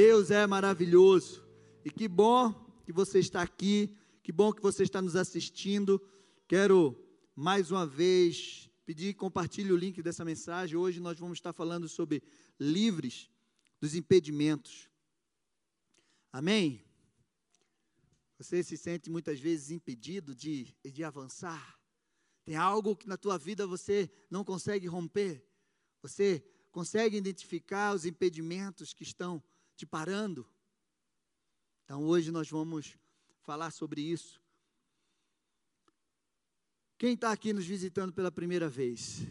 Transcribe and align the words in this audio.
Deus 0.00 0.30
é 0.30 0.46
maravilhoso. 0.46 1.44
E 1.84 1.90
que 1.90 2.06
bom 2.06 2.54
que 2.84 2.92
você 2.92 3.18
está 3.18 3.42
aqui, 3.42 3.92
que 4.22 4.30
bom 4.30 4.52
que 4.52 4.62
você 4.62 4.84
está 4.84 5.02
nos 5.02 5.16
assistindo. 5.16 6.00
Quero 6.46 6.96
mais 7.34 7.72
uma 7.72 7.84
vez 7.84 8.70
pedir 8.86 9.14
compartilhe 9.14 9.72
o 9.72 9.76
link 9.76 10.00
dessa 10.00 10.24
mensagem. 10.24 10.76
Hoje 10.76 11.00
nós 11.00 11.18
vamos 11.18 11.38
estar 11.38 11.52
falando 11.52 11.88
sobre 11.88 12.22
livres 12.60 13.28
dos 13.80 13.96
impedimentos. 13.96 14.88
Amém? 16.32 16.84
Você 18.38 18.62
se 18.62 18.76
sente 18.76 19.10
muitas 19.10 19.40
vezes 19.40 19.72
impedido 19.72 20.32
de, 20.32 20.76
de 20.84 21.02
avançar? 21.02 21.76
Tem 22.44 22.54
algo 22.54 22.94
que 22.94 23.08
na 23.08 23.16
tua 23.16 23.36
vida 23.36 23.66
você 23.66 24.08
não 24.30 24.44
consegue 24.44 24.86
romper? 24.86 25.44
Você 26.02 26.40
consegue 26.70 27.16
identificar 27.16 27.96
os 27.96 28.04
impedimentos 28.04 28.94
que 28.94 29.02
estão 29.02 29.42
te 29.78 29.86
parando? 29.86 30.44
Então 31.84 32.04
hoje 32.04 32.32
nós 32.32 32.50
vamos 32.50 32.98
falar 33.42 33.70
sobre 33.70 34.00
isso. 34.00 34.42
Quem 36.98 37.14
está 37.14 37.30
aqui 37.30 37.52
nos 37.52 37.64
visitando 37.64 38.12
pela 38.12 38.32
primeira 38.32 38.68
vez? 38.68 39.24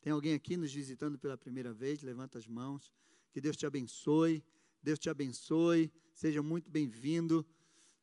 Tem 0.00 0.10
alguém 0.10 0.32
aqui 0.32 0.56
nos 0.56 0.72
visitando 0.72 1.18
pela 1.18 1.36
primeira 1.36 1.70
vez? 1.70 2.00
Levanta 2.02 2.38
as 2.38 2.46
mãos. 2.46 2.90
Que 3.30 3.42
Deus 3.42 3.58
te 3.58 3.66
abençoe. 3.66 4.42
Deus 4.82 4.98
te 4.98 5.10
abençoe. 5.10 5.92
Seja 6.14 6.42
muito 6.42 6.70
bem-vindo. 6.70 7.46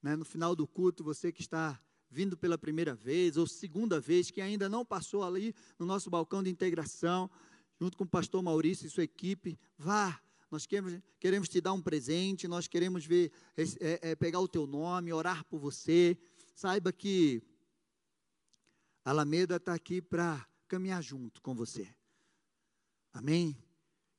Né? 0.03 0.15
No 0.15 0.23
final 0.23 0.55
do 0.55 0.67
culto, 0.67 1.03
você 1.03 1.31
que 1.31 1.41
está 1.41 1.81
vindo 2.11 2.37
pela 2.37 2.59
primeira 2.59 2.93
vez 2.93 3.37
ou 3.37 3.47
segunda 3.47 3.99
vez, 3.99 4.29
que 4.29 4.39
ainda 4.39 4.69
não 4.69 4.85
passou 4.85 5.23
ali 5.23 5.55
no 5.79 5.85
nosso 5.87 6.11
balcão 6.11 6.43
de 6.43 6.51
integração, 6.51 7.27
junto 7.81 7.97
com 7.97 8.03
o 8.03 8.07
pastor 8.07 8.43
Maurício 8.43 8.85
e 8.85 8.89
sua 8.91 9.03
equipe, 9.03 9.57
vá. 9.75 10.21
Nós 10.49 10.65
queremos, 10.65 11.01
queremos 11.19 11.49
te 11.49 11.59
dar 11.59 11.73
um 11.73 11.81
presente, 11.81 12.47
nós 12.47 12.67
queremos 12.67 13.05
ver, 13.05 13.31
é, 13.57 14.11
é, 14.11 14.15
pegar 14.15 14.39
o 14.39 14.47
teu 14.47 14.67
nome, 14.67 15.11
orar 15.11 15.43
por 15.45 15.59
você. 15.59 16.17
Saiba 16.53 16.93
que 16.93 17.41
a 19.03 19.09
Alameda 19.09 19.57
está 19.57 19.73
aqui 19.73 20.01
para 20.01 20.47
caminhar 20.67 21.01
junto 21.01 21.41
com 21.41 21.55
você. 21.55 21.87
Amém? 23.13 23.57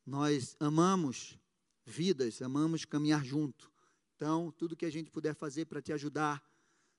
Nós 0.04 0.56
amamos 0.60 1.38
vidas, 1.84 2.42
amamos 2.42 2.84
caminhar 2.84 3.24
junto. 3.24 3.72
Então, 4.16 4.50
tudo 4.52 4.76
que 4.76 4.86
a 4.86 4.90
gente 4.90 5.10
puder 5.10 5.34
fazer 5.34 5.66
para 5.66 5.82
te 5.82 5.92
ajudar 5.92 6.42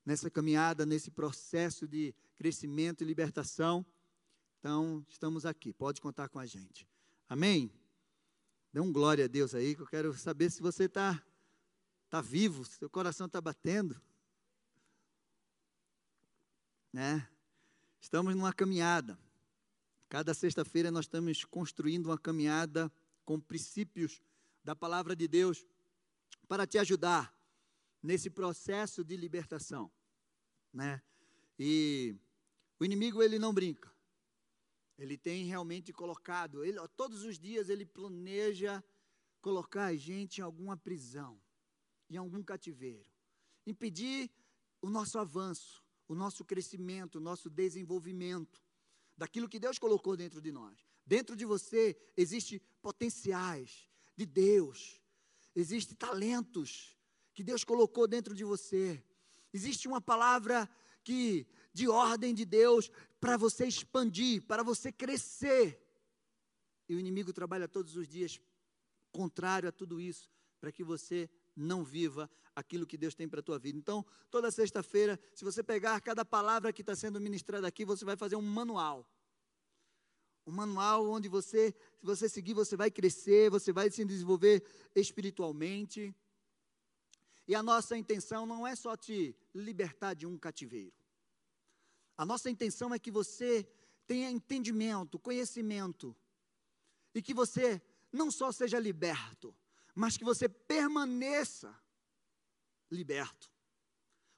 nessa 0.06 0.30
caminhada, 0.30 0.86
nesse 0.86 1.12
processo 1.12 1.88
de 1.88 2.14
crescimento 2.36 3.04
e 3.04 3.06
libertação, 3.06 3.86
então 4.60 5.06
estamos 5.10 5.46
aqui. 5.46 5.74
Pode 5.74 6.00
contar 6.00 6.30
com 6.30 6.40
a 6.40 6.46
gente. 6.46 6.88
Amém? 7.28 7.72
Dê 8.78 8.82
um 8.82 8.94
glória 8.94 9.26
a 9.26 9.28
Deus 9.28 9.56
aí, 9.56 9.74
que 9.74 9.82
eu 9.82 9.88
quero 9.88 10.14
saber 10.14 10.52
se 10.52 10.62
você 10.62 10.84
está 10.84 11.20
tá 12.12 12.22
vivo, 12.22 12.64
se 12.64 12.78
seu 12.78 12.88
coração 12.88 13.26
está 13.26 13.42
batendo. 13.42 14.00
Né? 16.94 17.28
Estamos 18.00 18.36
numa 18.36 18.54
caminhada. 18.54 19.18
Cada 20.08 20.32
sexta-feira 20.32 20.92
nós 20.92 21.06
estamos 21.06 21.44
construindo 21.44 22.06
uma 22.06 22.20
caminhada 22.20 22.92
com 23.26 23.40
princípios 23.40 24.22
da 24.64 24.76
palavra 24.76 25.16
de 25.16 25.28
Deus 25.28 25.66
para 26.48 26.68
te 26.68 26.78
ajudar 26.78 27.36
nesse 28.04 28.30
processo 28.30 29.04
de 29.04 29.18
libertação, 29.18 29.92
né? 30.72 31.02
E 31.58 32.16
o 32.80 32.86
inimigo 32.86 33.24
ele 33.24 33.40
não 33.40 33.56
brinca. 33.56 33.92
Ele 34.98 35.18
tem 35.18 35.46
realmente 35.46 35.94
colocado, 35.94 36.64
ele, 36.64 36.80
todos 36.96 37.24
os 37.24 37.38
dias 37.38 37.70
ele 37.70 37.86
planeja 37.86 38.84
colocar 39.42 39.86
a 39.86 39.96
gente 39.96 40.40
em 40.40 40.44
alguma 40.44 40.76
prisão, 40.76 41.40
em 42.10 42.18
algum 42.18 42.44
cativeiro, 42.44 43.10
impedir 43.66 44.32
o 44.82 44.90
nosso 44.90 45.20
avanço, 45.20 45.84
o 46.08 46.16
nosso 46.16 46.44
crescimento, 46.44 47.18
o 47.18 47.22
nosso 47.22 47.50
desenvolvimento, 47.50 48.64
daquilo 49.16 49.50
que 49.50 49.60
Deus 49.60 49.78
colocou 49.78 50.16
dentro 50.16 50.42
de 50.42 50.52
nós. 50.52 50.78
Dentro 51.06 51.36
de 51.36 51.46
você 51.46 51.98
existe 52.16 52.60
potenciais 52.82 53.90
de 54.16 54.26
Deus, 54.26 55.02
existem 55.56 55.96
talentos 55.96 56.98
que 57.34 57.44
Deus 57.44 57.64
colocou 57.64 58.08
dentro 58.08 58.34
de 58.34 58.44
você. 58.44 59.04
Existe 59.54 59.88
uma 59.88 60.02
palavra 60.02 60.70
que 61.04 61.48
de 61.74 61.88
ordem 61.88 62.34
de 62.34 62.44
Deus 62.44 62.92
para 63.20 63.38
você 63.38 63.66
expandir, 63.66 64.44
para 64.44 64.64
você 64.64 64.92
crescer. 64.92 65.82
E 66.88 66.96
o 66.96 67.00
inimigo 67.00 67.34
trabalha 67.34 67.68
todos 67.68 67.96
os 67.96 68.08
dias 68.08 68.40
contrário 69.12 69.68
a 69.68 69.72
tudo 69.72 70.00
isso, 70.00 70.30
para 70.60 70.72
que 70.72 70.84
você 70.84 71.30
não 71.56 71.84
viva 71.84 72.30
aquilo 72.56 72.86
que 72.86 72.98
Deus 72.98 73.16
tem 73.16 73.28
para 73.28 73.40
a 73.40 73.44
tua 73.44 73.60
vida. 73.60 73.78
Então, 73.78 74.06
toda 74.30 74.52
sexta-feira, 74.52 75.20
se 75.34 75.44
você 75.44 75.64
pegar 75.64 76.00
cada 76.02 76.24
palavra 76.24 76.72
que 76.72 76.82
está 76.82 76.96
sendo 76.96 77.20
ministrada 77.20 77.68
aqui, 77.68 77.84
você 77.86 78.06
vai 78.06 78.16
fazer 78.16 78.36
um 78.36 78.42
manual. 78.42 79.08
Um 80.46 80.52
manual 80.52 81.10
onde 81.10 81.28
você, 81.28 81.76
se 82.00 82.06
você 82.06 82.30
seguir, 82.30 82.54
você 82.54 82.76
vai 82.78 82.90
crescer, 82.90 83.50
você 83.50 83.72
vai 83.74 83.92
se 83.92 84.04
desenvolver 84.06 84.64
espiritualmente. 84.96 86.16
E 87.48 87.56
a 87.56 87.64
nossa 87.64 87.98
intenção 87.98 88.46
não 88.46 88.66
é 88.66 88.76
só 88.76 88.96
te 88.96 89.36
libertar 89.54 90.14
de 90.14 90.26
um 90.26 90.38
cativeiro. 90.38 90.94
A 92.18 92.26
nossa 92.26 92.50
intenção 92.50 92.94
é 92.94 93.00
que 93.00 93.12
você 93.12 93.70
tenha 94.08 94.32
entendimento, 94.32 95.20
conhecimento, 95.20 96.16
e 97.14 97.22
que 97.22 97.34
você 97.34 97.82
não 98.12 98.32
só 98.32 98.52
seja 98.52 98.80
liberto, 98.80 99.56
mas 99.94 100.18
que 100.18 100.24
você 100.24 100.50
permaneça 100.50 101.78
liberto. 102.90 103.52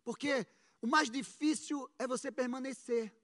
Porque 0.03 0.45
o 0.81 0.87
mais 0.87 1.09
difícil 1.09 1.89
é 1.97 2.07
você 2.07 2.31
permanecer. 2.31 3.15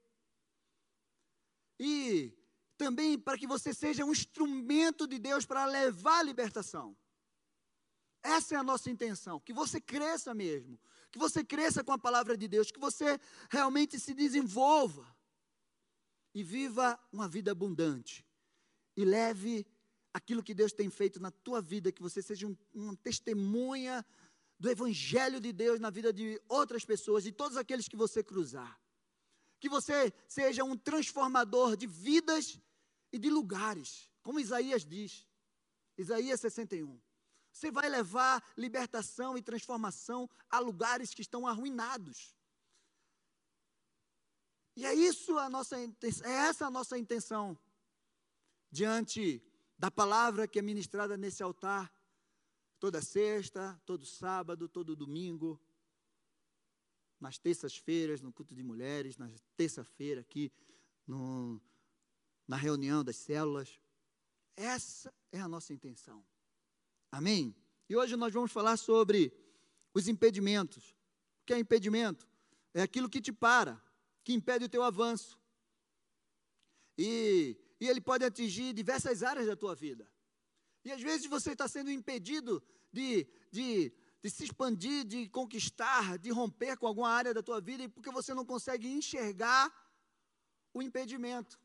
E 1.78 2.32
também 2.78 3.18
para 3.18 3.36
que 3.36 3.46
você 3.46 3.74
seja 3.74 4.04
um 4.04 4.12
instrumento 4.12 5.06
de 5.06 5.18
Deus 5.18 5.44
para 5.44 5.66
levar 5.66 6.20
a 6.20 6.22
libertação. 6.22 6.96
Essa 8.26 8.56
é 8.56 8.58
a 8.58 8.62
nossa 8.62 8.90
intenção, 8.90 9.38
que 9.38 9.52
você 9.52 9.80
cresça 9.80 10.34
mesmo, 10.34 10.78
que 11.12 11.18
você 11.18 11.44
cresça 11.44 11.84
com 11.84 11.92
a 11.92 11.98
palavra 11.98 12.36
de 12.36 12.48
Deus, 12.48 12.72
que 12.72 12.80
você 12.80 13.20
realmente 13.48 14.00
se 14.00 14.12
desenvolva 14.12 15.06
e 16.34 16.42
viva 16.42 16.98
uma 17.12 17.28
vida 17.28 17.52
abundante 17.52 18.26
e 18.96 19.04
leve 19.04 19.64
aquilo 20.12 20.42
que 20.42 20.54
Deus 20.54 20.72
tem 20.72 20.90
feito 20.90 21.20
na 21.20 21.30
tua 21.30 21.62
vida, 21.62 21.92
que 21.92 22.02
você 22.02 22.20
seja 22.20 22.48
um, 22.48 22.56
uma 22.74 22.96
testemunha 22.96 24.04
do 24.58 24.68
Evangelho 24.68 25.40
de 25.40 25.52
Deus 25.52 25.78
na 25.78 25.90
vida 25.90 26.12
de 26.12 26.40
outras 26.48 26.84
pessoas, 26.84 27.22
de 27.22 27.30
todos 27.30 27.56
aqueles 27.56 27.86
que 27.86 27.96
você 27.96 28.24
cruzar. 28.24 28.80
Que 29.60 29.68
você 29.68 30.12
seja 30.26 30.64
um 30.64 30.76
transformador 30.76 31.76
de 31.76 31.86
vidas 31.86 32.58
e 33.12 33.18
de 33.18 33.30
lugares, 33.30 34.10
como 34.22 34.40
Isaías 34.40 34.84
diz, 34.84 35.28
Isaías 35.96 36.40
61. 36.40 37.00
Você 37.56 37.70
vai 37.70 37.88
levar 37.88 38.44
libertação 38.54 39.38
e 39.38 39.40
transformação 39.40 40.28
a 40.50 40.58
lugares 40.58 41.14
que 41.14 41.22
estão 41.22 41.46
arruinados. 41.46 42.36
E 44.76 44.84
é 44.84 44.92
isso 44.92 45.38
a 45.38 45.48
nossa 45.48 45.74
é 45.78 45.88
essa 46.48 46.66
a 46.66 46.70
nossa 46.70 46.98
intenção 46.98 47.58
diante 48.70 49.42
da 49.78 49.90
palavra 49.90 50.46
que 50.46 50.58
é 50.58 50.62
ministrada 50.62 51.16
nesse 51.16 51.42
altar, 51.42 51.90
toda 52.78 53.00
sexta, 53.00 53.80
todo 53.86 54.04
sábado, 54.04 54.68
todo 54.68 54.94
domingo, 54.94 55.58
nas 57.18 57.38
terças-feiras, 57.38 58.20
no 58.20 58.34
culto 58.34 58.54
de 58.54 58.62
mulheres, 58.62 59.16
na 59.16 59.30
terça-feira 59.56 60.20
aqui, 60.20 60.52
no, 61.06 61.58
na 62.46 62.56
reunião 62.56 63.02
das 63.02 63.16
células. 63.16 63.80
Essa 64.54 65.10
é 65.32 65.40
a 65.40 65.48
nossa 65.48 65.72
intenção. 65.72 66.22
Amém? 67.10 67.54
E 67.88 67.96
hoje 67.96 68.16
nós 68.16 68.32
vamos 68.32 68.52
falar 68.52 68.76
sobre 68.76 69.32
os 69.94 70.08
impedimentos. 70.08 70.90
O 71.42 71.46
que 71.46 71.54
é 71.54 71.58
impedimento? 71.58 72.28
É 72.74 72.82
aquilo 72.82 73.08
que 73.08 73.20
te 73.20 73.32
para, 73.32 73.82
que 74.24 74.32
impede 74.32 74.64
o 74.64 74.68
teu 74.68 74.82
avanço. 74.82 75.38
E 76.98 77.58
e 77.80 77.88
ele 77.88 78.00
pode 78.00 78.24
atingir 78.24 78.72
diversas 78.72 79.22
áreas 79.22 79.46
da 79.46 79.56
tua 79.56 79.74
vida. 79.74 80.10
E 80.84 80.92
às 80.92 81.00
vezes 81.00 81.26
você 81.26 81.52
está 81.52 81.68
sendo 81.68 81.90
impedido 81.90 82.62
de, 82.92 83.26
de, 83.50 83.92
de 84.22 84.30
se 84.30 84.44
expandir, 84.44 85.04
de 85.04 85.28
conquistar, 85.28 86.18
de 86.18 86.30
romper 86.30 86.76
com 86.76 86.86
alguma 86.86 87.10
área 87.10 87.34
da 87.34 87.42
tua 87.42 87.60
vida, 87.60 87.88
porque 87.90 88.10
você 88.10 88.32
não 88.32 88.46
consegue 88.46 88.88
enxergar 88.88 89.70
o 90.72 90.82
impedimento. 90.82 91.60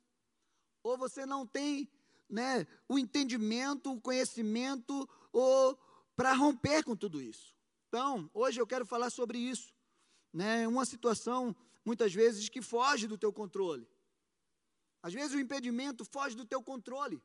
Ou 0.83 0.97
você 0.97 1.25
não 1.25 1.45
tem 1.45 1.89
né, 2.31 2.65
o 2.87 2.97
entendimento, 2.97 3.91
o 3.91 4.01
conhecimento, 4.01 5.07
ou 5.31 5.77
para 6.15 6.33
romper 6.33 6.83
com 6.83 6.95
tudo 6.95 7.21
isso. 7.21 7.55
Então, 7.87 8.29
hoje 8.33 8.59
eu 8.59 8.65
quero 8.65 8.85
falar 8.85 9.09
sobre 9.09 9.37
isso. 9.37 9.73
Né, 10.33 10.67
uma 10.67 10.85
situação, 10.85 11.55
muitas 11.85 12.13
vezes, 12.13 12.47
que 12.47 12.61
foge 12.61 13.05
do 13.05 13.17
teu 13.17 13.33
controle. 13.33 13.87
Às 15.03 15.13
vezes 15.13 15.35
o 15.35 15.39
impedimento 15.39 16.05
foge 16.05 16.35
do 16.35 16.45
teu 16.45 16.63
controle. 16.63 17.21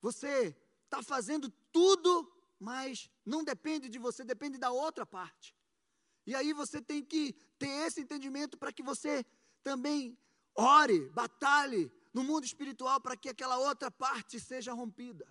Você 0.00 0.56
está 0.86 1.02
fazendo 1.02 1.48
tudo 1.70 2.34
mas 2.64 3.10
não 3.24 3.44
depende 3.44 3.88
de 3.88 3.98
você, 3.98 4.24
depende 4.24 4.58
da 4.58 4.70
outra 4.70 5.04
parte. 5.04 5.54
E 6.26 6.34
aí 6.34 6.52
você 6.52 6.80
tem 6.80 7.04
que 7.04 7.34
ter 7.58 7.86
esse 7.86 8.00
entendimento 8.00 8.56
para 8.56 8.72
que 8.72 8.82
você 8.82 9.24
também 9.62 10.18
ore, 10.54 11.10
batalhe 11.10 11.92
no 12.14 12.22
mundo 12.22 12.44
espiritual 12.44 13.00
para 13.00 13.16
que 13.16 13.28
aquela 13.28 13.58
outra 13.58 13.90
parte 13.90 14.38
seja 14.38 14.72
rompida. 14.72 15.26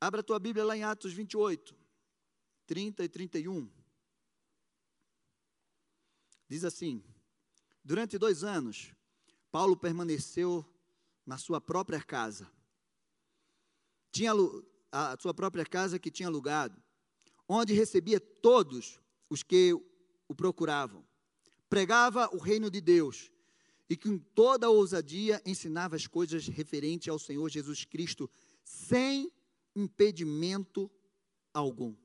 Abra 0.00 0.20
a 0.20 0.24
tua 0.24 0.40
Bíblia 0.40 0.64
lá 0.64 0.76
em 0.76 0.82
Atos 0.82 1.12
28, 1.12 1.78
30 2.66 3.04
e 3.04 3.08
31. 3.08 3.70
Diz 6.48 6.64
assim: 6.64 7.04
Durante 7.84 8.18
dois 8.18 8.42
anos, 8.42 8.92
Paulo 9.52 9.76
permaneceu 9.76 10.68
na 11.24 11.38
sua 11.38 11.60
própria 11.60 12.02
casa. 12.02 12.50
Tinha 14.10 14.32
a 14.90 15.16
sua 15.20 15.32
própria 15.32 15.64
casa 15.64 16.00
que 16.00 16.10
tinha 16.10 16.28
alugado, 16.28 16.82
onde 17.48 17.72
recebia 17.72 18.18
todos 18.18 19.00
os 19.30 19.44
que 19.44 19.72
o 20.26 20.34
procuravam. 20.34 21.06
Pregava 21.72 22.28
o 22.36 22.38
reino 22.38 22.70
de 22.70 22.82
Deus 22.82 23.32
e 23.88 23.96
com 23.96 24.18
toda 24.18 24.68
ousadia 24.68 25.40
ensinava 25.42 25.96
as 25.96 26.06
coisas 26.06 26.46
referentes 26.46 27.08
ao 27.08 27.18
Senhor 27.18 27.48
Jesus 27.48 27.82
Cristo, 27.86 28.30
sem 28.62 29.32
impedimento 29.74 30.90
algum. 31.50 31.96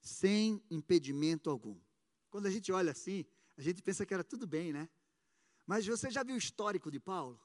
Sem 0.00 0.60
impedimento 0.68 1.48
algum. 1.48 1.78
Quando 2.28 2.46
a 2.46 2.50
gente 2.50 2.72
olha 2.72 2.90
assim, 2.90 3.24
a 3.56 3.62
gente 3.62 3.80
pensa 3.80 4.04
que 4.04 4.12
era 4.12 4.24
tudo 4.24 4.48
bem, 4.48 4.72
né? 4.72 4.88
Mas 5.64 5.86
você 5.86 6.10
já 6.10 6.24
viu 6.24 6.34
o 6.34 6.38
histórico 6.38 6.90
de 6.90 6.98
Paulo? 6.98 7.40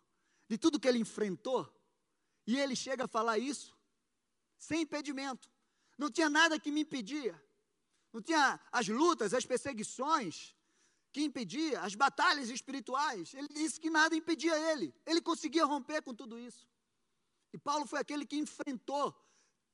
De 0.50 0.58
tudo 0.58 0.80
que 0.80 0.88
ele 0.88 0.98
enfrentou? 0.98 1.72
E 2.48 2.58
ele 2.58 2.76
chega 2.76 3.04
a 3.04 3.08
falar 3.08 3.38
isso 3.38 3.78
sem 4.58 4.82
impedimento. 4.82 5.52
Não 6.00 6.10
tinha 6.10 6.32
nada 6.32 6.60
que 6.60 6.72
me 6.72 6.82
impedia. 6.82 7.40
Não 8.18 8.22
tinha 8.24 8.60
as 8.72 8.88
lutas, 8.88 9.32
as 9.32 9.46
perseguições 9.46 10.56
que 11.14 11.22
impedia, 11.22 11.82
as 11.82 11.94
batalhas 11.94 12.50
espirituais. 12.50 13.32
Ele 13.36 13.48
disse 13.48 13.80
que 13.80 13.92
nada 13.92 14.16
impedia 14.16 14.58
ele. 14.72 14.92
Ele 15.06 15.22
conseguia 15.22 15.64
romper 15.66 16.02
com 16.02 16.16
tudo 16.16 16.40
isso. 16.40 16.68
E 17.54 17.60
Paulo 17.60 17.86
foi 17.86 18.00
aquele 18.00 18.26
que 18.26 18.36
enfrentou 18.36 19.16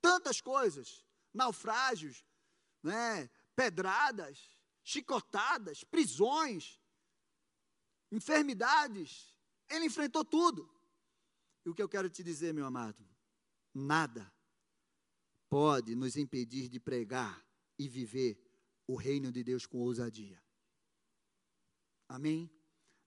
tantas 0.01 0.41
coisas, 0.41 1.05
naufrágios, 1.33 2.25
né, 2.83 3.29
pedradas, 3.55 4.37
chicotadas, 4.83 5.85
prisões, 5.85 6.81
enfermidades. 8.11 9.33
Ele 9.69 9.85
enfrentou 9.85 10.25
tudo. 10.25 10.69
E 11.65 11.69
o 11.69 11.73
que 11.73 11.81
eu 11.81 11.87
quero 11.87 12.09
te 12.09 12.21
dizer, 12.21 12.53
meu 12.53 12.65
amado, 12.65 13.07
nada 13.73 14.29
pode 15.47 15.95
nos 15.95 16.17
impedir 16.17 16.67
de 16.67 16.77
pregar 16.77 17.42
e 17.77 17.87
viver 17.87 18.39
o 18.87 18.95
reino 18.95 19.31
de 19.31 19.43
Deus 19.43 19.65
com 19.65 19.79
ousadia. 19.79 20.41
Amém? 22.07 22.49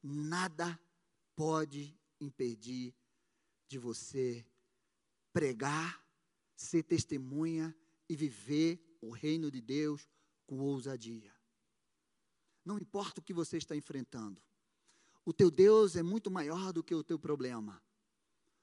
Nada 0.02 0.78
pode 1.34 1.98
impedir 2.20 2.94
de 3.68 3.78
você 3.78 4.46
pregar, 5.32 6.04
ser 6.54 6.82
testemunha 6.82 7.76
e 8.08 8.16
viver 8.16 8.98
o 9.00 9.10
reino 9.10 9.50
de 9.50 9.60
Deus 9.60 10.08
com 10.46 10.58
ousadia. 10.60 11.34
Não 12.64 12.78
importa 12.78 13.20
o 13.20 13.22
que 13.22 13.34
você 13.34 13.58
está 13.58 13.76
enfrentando. 13.76 14.42
O 15.24 15.32
teu 15.32 15.50
Deus 15.50 15.96
é 15.96 16.02
muito 16.02 16.30
maior 16.30 16.72
do 16.72 16.82
que 16.82 16.94
o 16.94 17.04
teu 17.04 17.18
problema, 17.18 17.82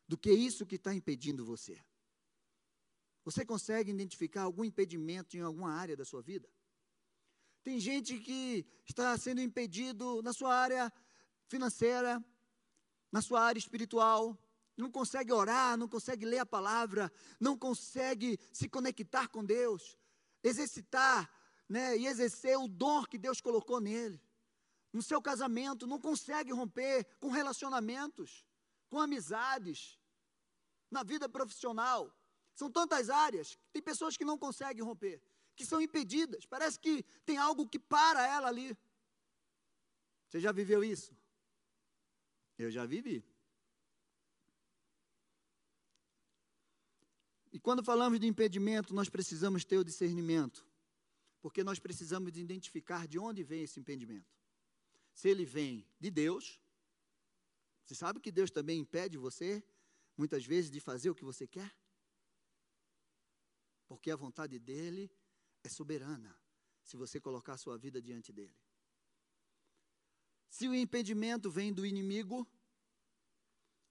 do 0.07 0.17
que 0.17 0.31
isso 0.31 0.65
que 0.65 0.75
está 0.75 0.93
impedindo 0.93 1.45
você. 1.45 1.79
Você 3.23 3.45
consegue 3.45 3.91
identificar 3.91 4.43
algum 4.43 4.63
impedimento 4.63 5.37
em 5.37 5.41
alguma 5.41 5.71
área 5.73 5.95
da 5.95 6.03
sua 6.03 6.21
vida? 6.21 6.49
Tem 7.63 7.79
gente 7.79 8.19
que 8.19 8.65
está 8.85 9.17
sendo 9.17 9.41
impedido 9.41 10.21
na 10.21 10.33
sua 10.33 10.53
área 10.53 10.91
financeira, 11.47 12.23
na 13.11 13.21
sua 13.21 13.41
área 13.41 13.59
espiritual, 13.59 14.37
não 14.75 14.91
consegue 14.91 15.31
orar, 15.31 15.77
não 15.77 15.87
consegue 15.87 16.25
ler 16.25 16.39
a 16.39 16.45
palavra, 16.45 17.11
não 17.39 17.57
consegue 17.57 18.39
se 18.51 18.67
conectar 18.67 19.27
com 19.27 19.45
Deus, 19.45 19.97
exercitar 20.43 21.29
né, 21.69 21.97
e 21.97 22.07
exercer 22.07 22.57
o 22.57 22.67
dom 22.67 23.05
que 23.05 23.17
Deus 23.17 23.39
colocou 23.39 23.79
nele. 23.79 24.21
No 24.91 25.01
seu 25.01 25.21
casamento, 25.21 25.87
não 25.87 25.99
consegue 25.99 26.51
romper 26.51 27.05
com 27.19 27.29
relacionamentos, 27.29 28.45
com 28.89 28.99
amizades, 28.99 29.99
na 30.91 31.01
vida 31.03 31.27
profissional. 31.27 32.13
São 32.55 32.69
tantas 32.71 33.09
áreas, 33.09 33.57
tem 33.71 33.81
pessoas 33.81 34.15
que 34.15 34.25
não 34.25 34.37
conseguem 34.37 34.83
romper, 34.83 35.21
que 35.55 35.65
são 35.65 35.81
impedidas. 35.81 36.45
Parece 36.45 36.79
que 36.79 37.03
tem 37.25 37.37
algo 37.37 37.67
que 37.67 37.79
para 37.79 38.25
ela 38.27 38.47
ali. 38.47 38.77
Você 40.27 40.39
já 40.39 40.51
viveu 40.51 40.83
isso? 40.83 41.15
Eu 42.57 42.69
já 42.69 42.85
vivi. 42.85 43.23
E 47.51 47.59
quando 47.59 47.83
falamos 47.83 48.19
de 48.19 48.27
impedimento, 48.27 48.93
nós 48.95 49.09
precisamos 49.09 49.63
ter 49.63 49.77
o 49.77 49.83
discernimento, 49.83 50.65
porque 51.39 51.63
nós 51.63 51.77
precisamos 51.77 52.31
de 52.31 52.41
identificar 52.41 53.07
de 53.07 53.19
onde 53.19 53.43
vem 53.43 53.61
esse 53.61 53.79
impedimento. 53.79 54.33
Se 55.13 55.29
ele 55.29 55.45
vem 55.45 55.87
de 55.99 56.09
Deus, 56.09 56.59
você 57.85 57.93
sabe 57.93 58.19
que 58.19 58.31
Deus 58.31 58.49
também 58.49 58.79
impede 58.79 59.19
você, 59.19 59.63
muitas 60.17 60.43
vezes, 60.43 60.71
de 60.71 60.79
fazer 60.79 61.11
o 61.11 61.15
que 61.15 61.23
você 61.23 61.45
quer? 61.45 61.71
Porque 63.87 64.11
a 64.11 64.15
vontade 64.15 64.59
dele 64.59 65.11
é 65.63 65.69
soberana, 65.69 66.37
se 66.83 66.97
você 66.97 67.19
colocar 67.19 67.57
sua 67.57 67.77
vida 67.77 68.01
diante 68.01 68.31
dele. 68.31 68.55
Se 70.49 70.67
o 70.67 70.75
impedimento 70.75 71.49
vem 71.49 71.73
do 71.73 71.85
inimigo, 71.85 72.47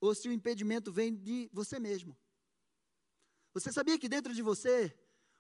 ou 0.00 0.15
se 0.15 0.29
o 0.29 0.33
impedimento 0.33 0.93
vem 0.93 1.15
de 1.15 1.49
você 1.53 1.79
mesmo. 1.79 2.17
Você 3.55 3.73
sabia 3.73 3.99
que 3.99 4.09
dentro 4.09 4.35
de 4.35 4.43
você, 4.43 4.97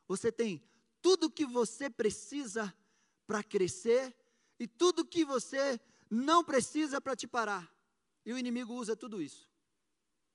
você 0.06 0.30
tem 0.30 0.62
tudo 1.00 1.30
que 1.30 1.44
você 1.44 1.90
precisa 1.90 2.74
para 3.26 3.42
crescer 3.42 4.14
e 4.58 4.68
tudo 4.68 5.04
que 5.04 5.24
você 5.24 5.80
não 6.08 6.44
precisa 6.44 7.00
para 7.00 7.16
te 7.16 7.26
parar. 7.26 7.68
E 8.24 8.32
o 8.32 8.38
inimigo 8.38 8.74
usa 8.74 8.94
tudo 8.94 9.20
isso. 9.20 9.51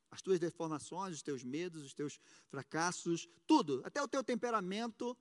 As 0.10 0.22
tuas 0.22 0.40
deformações, 0.40 1.16
os 1.16 1.22
teus 1.22 1.44
medos, 1.44 1.84
os 1.84 1.94
teus 1.94 2.20
fracassos, 2.48 3.28
tudo, 3.46 3.82
até 3.86 4.02
o 4.02 4.08
teu 4.08 4.24
temperamento, 4.24 5.18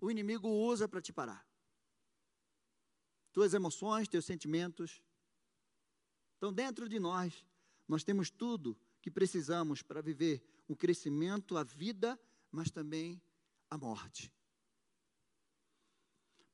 o 0.00 0.10
inimigo 0.10 0.48
usa 0.48 0.88
para 0.88 1.02
te 1.02 1.12
parar. 1.12 1.46
Tuas 3.32 3.52
emoções, 3.52 4.08
teus 4.08 4.24
sentimentos. 4.24 5.02
Então, 6.36 6.52
dentro 6.52 6.88
de 6.88 6.98
nós, 6.98 7.44
nós 7.86 8.04
temos 8.04 8.30
tudo 8.30 8.78
que 9.00 9.10
precisamos 9.10 9.82
para 9.82 10.00
viver 10.00 10.42
o 10.68 10.76
crescimento, 10.76 11.56
a 11.56 11.64
vida, 11.64 12.18
mas 12.50 12.70
também 12.70 13.20
a 13.70 13.76
morte. 13.76 14.32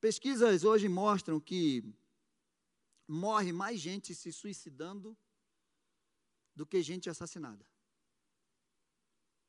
Pesquisas 0.00 0.64
hoje 0.64 0.88
mostram 0.88 1.40
que 1.40 1.82
morre 3.06 3.52
mais 3.52 3.80
gente 3.80 4.14
se 4.14 4.32
suicidando 4.32 5.16
do 6.54 6.66
que 6.66 6.82
gente 6.82 7.10
assassinada. 7.10 7.66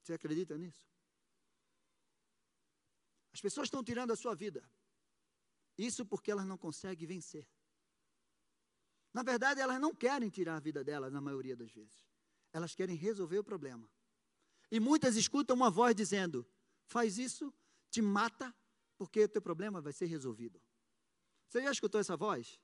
Você 0.06 0.14
acredita 0.14 0.56
nisso? 0.56 0.88
As 3.34 3.42
pessoas 3.42 3.66
estão 3.66 3.84
tirando 3.84 4.12
a 4.12 4.16
sua 4.16 4.36
vida. 4.36 4.64
Isso 5.76 6.06
porque 6.06 6.30
elas 6.30 6.46
não 6.46 6.60
conseguem 6.60 7.08
vencer. 7.08 7.50
Na 9.12 9.24
verdade, 9.24 9.60
elas 9.60 9.82
não 9.82 9.96
querem 9.96 10.30
tirar 10.30 10.58
a 10.58 10.60
vida 10.60 10.84
delas, 10.84 11.12
na 11.12 11.20
maioria 11.20 11.56
das 11.56 11.72
vezes. 11.72 12.06
Elas 12.54 12.76
querem 12.76 12.96
resolver 12.96 13.40
o 13.40 13.44
problema. 13.44 13.90
E 14.70 14.80
muitas 14.80 15.16
escutam 15.16 15.56
uma 15.56 15.72
voz 15.72 15.96
dizendo: 15.96 16.48
faz 16.86 17.18
isso, 17.18 17.52
te 17.90 18.00
mata, 18.00 18.56
porque 18.98 19.24
o 19.24 19.28
teu 19.28 19.42
problema 19.42 19.82
vai 19.82 19.92
ser 19.92 20.06
resolvido. 20.06 20.62
Você 21.48 21.64
já 21.64 21.72
escutou 21.72 22.00
essa 22.00 22.16
voz? 22.16 22.62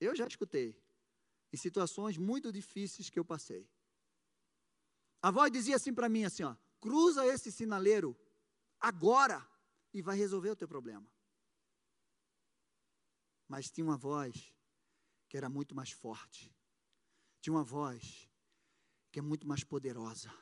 Eu 0.00 0.16
já 0.16 0.26
escutei, 0.26 0.82
em 1.52 1.58
situações 1.58 2.16
muito 2.16 2.50
difíceis 2.50 3.10
que 3.10 3.18
eu 3.18 3.24
passei. 3.24 3.68
A 5.20 5.30
voz 5.30 5.50
dizia 5.50 5.76
assim 5.76 5.92
para 5.92 6.08
mim, 6.08 6.24
assim, 6.24 6.44
ó, 6.44 6.56
cruza 6.80 7.26
esse 7.26 7.50
sinaleiro 7.50 8.16
agora 8.78 9.46
e 9.92 10.00
vai 10.00 10.16
resolver 10.16 10.50
o 10.50 10.56
teu 10.56 10.68
problema. 10.68 11.10
Mas 13.48 13.70
tinha 13.70 13.84
uma 13.84 13.96
voz 13.96 14.54
que 15.28 15.36
era 15.36 15.48
muito 15.48 15.74
mais 15.74 15.90
forte. 15.90 16.54
Tinha 17.40 17.52
uma 17.52 17.64
voz 17.64 18.30
que 19.10 19.18
é 19.18 19.22
muito 19.22 19.46
mais 19.46 19.64
poderosa 19.64 20.32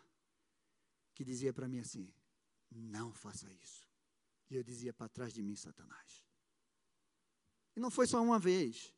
que 1.14 1.24
dizia 1.24 1.52
para 1.52 1.68
mim 1.68 1.78
assim: 1.78 2.12
não 2.70 3.12
faça 3.14 3.50
isso. 3.54 3.88
E 4.50 4.54
eu 4.54 4.62
dizia 4.62 4.92
para 4.92 5.08
trás 5.08 5.32
de 5.32 5.42
mim, 5.42 5.56
Satanás. 5.56 6.24
E 7.74 7.80
não 7.80 7.90
foi 7.90 8.06
só 8.06 8.22
uma 8.22 8.38
vez, 8.38 8.94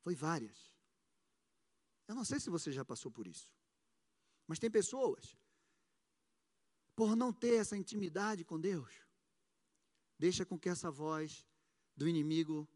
foi 0.00 0.14
várias. 0.14 0.74
Eu 2.08 2.14
não 2.14 2.24
sei 2.24 2.38
se 2.38 2.50
você 2.50 2.70
já 2.70 2.84
passou 2.84 3.10
por 3.10 3.26
isso. 3.26 3.55
Mas 4.46 4.58
tem 4.58 4.70
pessoas, 4.70 5.36
por 6.94 7.16
não 7.16 7.32
ter 7.32 7.56
essa 7.56 7.76
intimidade 7.76 8.44
com 8.44 8.60
Deus, 8.60 8.92
deixa 10.18 10.46
com 10.46 10.58
que 10.58 10.68
essa 10.68 10.90
voz 10.90 11.46
do 11.96 12.08
inimigo 12.08 12.68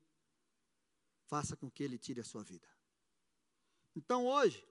faça 1.27 1.57
com 1.57 1.71
que 1.71 1.83
ele 1.83 1.99
tire 1.99 2.21
a 2.21 2.25
sua 2.25 2.43
vida. 2.43 2.69
Então 3.95 4.27
hoje, 4.27 4.67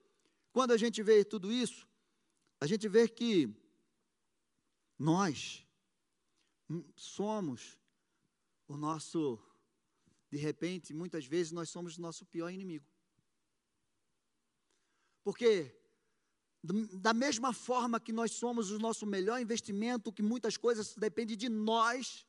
quando 0.51 0.71
a 0.71 0.77
gente 0.77 1.01
vê 1.01 1.23
tudo 1.23 1.51
isso, 1.51 1.87
a 2.59 2.67
gente 2.67 2.87
vê 2.89 3.07
que 3.07 3.55
nós 4.97 5.65
somos 6.95 7.79
o 8.67 8.75
nosso, 8.75 9.39
de 10.29 10.37
repente, 10.37 10.93
muitas 10.93 11.25
vezes 11.25 11.51
nós 11.51 11.69
somos 11.69 11.97
o 11.97 12.01
nosso 12.01 12.25
pior 12.25 12.49
inimigo. 12.49 12.85
Porque 15.23 15.78
da 16.61 17.13
mesma 17.13 17.53
forma 17.53 17.99
que 17.99 18.11
nós 18.11 18.31
somos 18.31 18.69
o 18.71 18.79
nosso 18.79 19.05
melhor 19.05 19.39
investimento, 19.39 20.11
que 20.11 20.21
muitas 20.21 20.57
coisas 20.57 20.93
dependem 20.95 21.37
de 21.37 21.47
nós, 21.47 22.27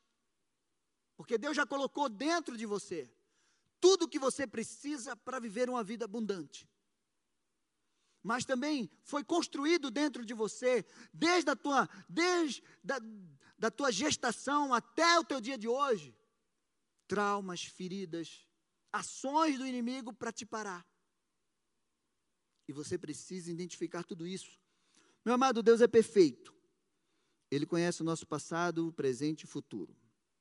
porque 1.16 1.36
Deus 1.36 1.56
já 1.56 1.66
colocou 1.66 2.08
dentro 2.08 2.56
de 2.56 2.64
você 2.64 3.12
tudo 3.80 4.04
o 4.04 4.08
que 4.08 4.18
você 4.18 4.46
precisa 4.46 5.16
para 5.16 5.40
viver 5.40 5.68
uma 5.68 5.82
vida 5.82 6.04
abundante. 6.04 6.68
Mas 8.22 8.44
também 8.44 8.90
foi 9.02 9.24
construído 9.24 9.90
dentro 9.90 10.24
de 10.24 10.34
você, 10.34 10.84
desde 11.12 11.50
a 11.50 11.56
tua, 11.56 11.88
desde 12.08 12.62
da, 12.84 12.98
da 13.58 13.70
tua 13.70 13.90
gestação 13.90 14.74
até 14.74 15.18
o 15.18 15.24
teu 15.24 15.40
dia 15.40 15.56
de 15.56 15.66
hoje, 15.66 16.14
traumas, 17.08 17.64
feridas, 17.64 18.46
ações 18.92 19.58
do 19.58 19.66
inimigo 19.66 20.12
para 20.12 20.30
te 20.30 20.44
parar. 20.44 20.86
E 22.70 22.72
você 22.72 22.96
precisa 22.96 23.50
identificar 23.50 24.04
tudo 24.04 24.24
isso. 24.24 24.56
Meu 25.24 25.34
amado, 25.34 25.60
Deus 25.60 25.80
é 25.80 25.88
perfeito. 25.88 26.54
Ele 27.50 27.66
conhece 27.66 28.00
o 28.00 28.04
nosso 28.04 28.24
passado, 28.24 28.86
o 28.86 28.92
presente 28.92 29.40
e 29.40 29.44
o 29.44 29.48
futuro. 29.48 29.92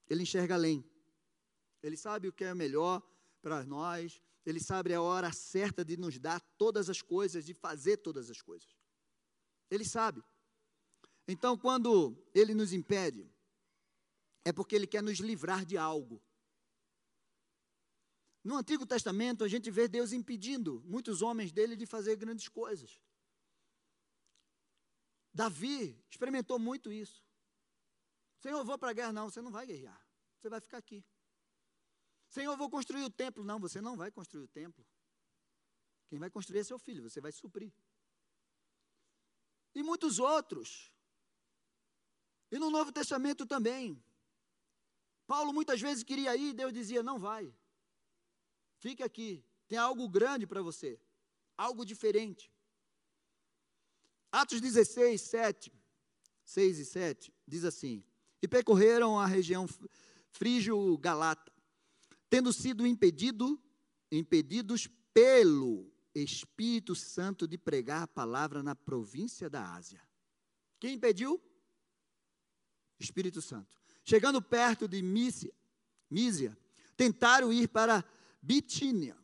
Ele 0.07 0.21
enxerga 0.21 0.53
além. 0.53 0.85
Ele 1.81 1.97
sabe 1.97 2.27
o 2.27 2.31
que 2.31 2.43
é 2.43 2.53
melhor 2.53 3.01
para 3.41 3.63
nós. 3.63 4.21
Ele 4.45 4.59
sabe 4.59 4.93
a 4.93 5.01
hora 5.01 5.31
certa 5.31 5.83
de 5.83 5.97
nos 5.97 6.19
dar 6.19 6.39
todas 6.55 6.87
as 6.87 7.01
coisas, 7.01 7.43
de 7.43 7.55
fazer 7.55 7.97
todas 7.97 8.29
as 8.29 8.43
coisas. 8.43 8.77
Ele 9.71 9.83
sabe. 9.83 10.23
Então, 11.27 11.57
quando 11.57 12.15
ele 12.31 12.53
nos 12.53 12.73
impede, 12.73 13.27
é 14.45 14.53
porque 14.53 14.75
ele 14.75 14.85
quer 14.85 15.01
nos 15.01 15.17
livrar 15.17 15.65
de 15.65 15.79
algo. 15.79 16.21
No 18.43 18.55
Antigo 18.55 18.85
Testamento, 18.85 19.43
a 19.43 19.47
gente 19.47 19.69
vê 19.69 19.87
Deus 19.87 20.13
impedindo 20.13 20.81
muitos 20.85 21.21
homens 21.21 21.51
dele 21.51 21.75
de 21.75 21.85
fazer 21.85 22.15
grandes 22.15 22.47
coisas. 22.47 22.99
Davi 25.33 26.01
experimentou 26.09 26.57
muito 26.57 26.91
isso. 26.91 27.23
Senhor, 28.39 28.59
eu 28.59 28.65
vou 28.65 28.77
para 28.77 28.91
a 28.91 28.93
guerra. 28.93 29.13
Não, 29.13 29.29
você 29.29 29.41
não 29.41 29.51
vai 29.51 29.65
guerrear. 29.65 30.01
Você 30.37 30.49
vai 30.49 30.61
ficar 30.61 30.77
aqui. 30.77 31.03
Senhor, 32.29 32.53
eu 32.53 32.57
vou 32.57 32.69
construir 32.69 33.03
o 33.03 33.09
templo. 33.09 33.43
Não, 33.43 33.59
você 33.59 33.81
não 33.81 33.97
vai 33.97 34.09
construir 34.11 34.43
o 34.43 34.47
templo. 34.47 34.85
Quem 36.07 36.17
vai 36.17 36.29
construir 36.29 36.59
é 36.59 36.63
seu 36.63 36.79
filho, 36.79 37.07
você 37.07 37.21
vai 37.21 37.31
suprir. 37.31 37.71
E 39.75 39.83
muitos 39.83 40.17
outros. 40.17 40.91
E 42.51 42.57
no 42.57 42.71
Novo 42.71 42.91
Testamento 42.91 43.45
também. 43.45 44.03
Paulo 45.27 45.53
muitas 45.53 45.79
vezes 45.79 46.03
queria 46.03 46.35
ir, 46.35 46.53
Deus 46.53 46.73
dizia: 46.73 47.03
não 47.03 47.19
vai. 47.19 47.55
Fique 48.79 49.03
aqui, 49.03 49.43
tem 49.67 49.77
algo 49.77 50.07
grande 50.07 50.47
para 50.47 50.61
você, 50.61 50.99
algo 51.57 51.85
diferente. 51.85 52.51
Atos 54.31 54.61
16, 54.61 55.19
7, 55.21 55.73
6 56.45 56.79
e 56.79 56.85
7, 56.85 57.33
diz 57.45 57.65
assim: 57.65 58.03
E 58.41 58.47
percorreram 58.47 59.19
a 59.19 59.25
região 59.25 59.67
frígio-galata, 60.31 61.51
tendo 62.29 62.53
sido 62.53 62.87
impedido, 62.87 63.61
impedidos 64.09 64.87
pelo 65.13 65.91
Espírito 66.15 66.95
Santo 66.95 67.47
de 67.47 67.57
pregar 67.57 68.03
a 68.03 68.07
palavra 68.07 68.63
na 68.63 68.75
província 68.75 69.49
da 69.49 69.73
Ásia. 69.73 70.01
Quem 70.79 70.95
impediu? 70.95 71.41
Espírito 72.97 73.41
Santo. 73.41 73.77
Chegando 74.05 74.41
perto 74.41 74.87
de 74.87 75.01
Mísia, 75.01 76.57
tentaram 76.95 77.51
ir 77.51 77.67
para 77.67 78.03
Bitínia. 78.41 79.17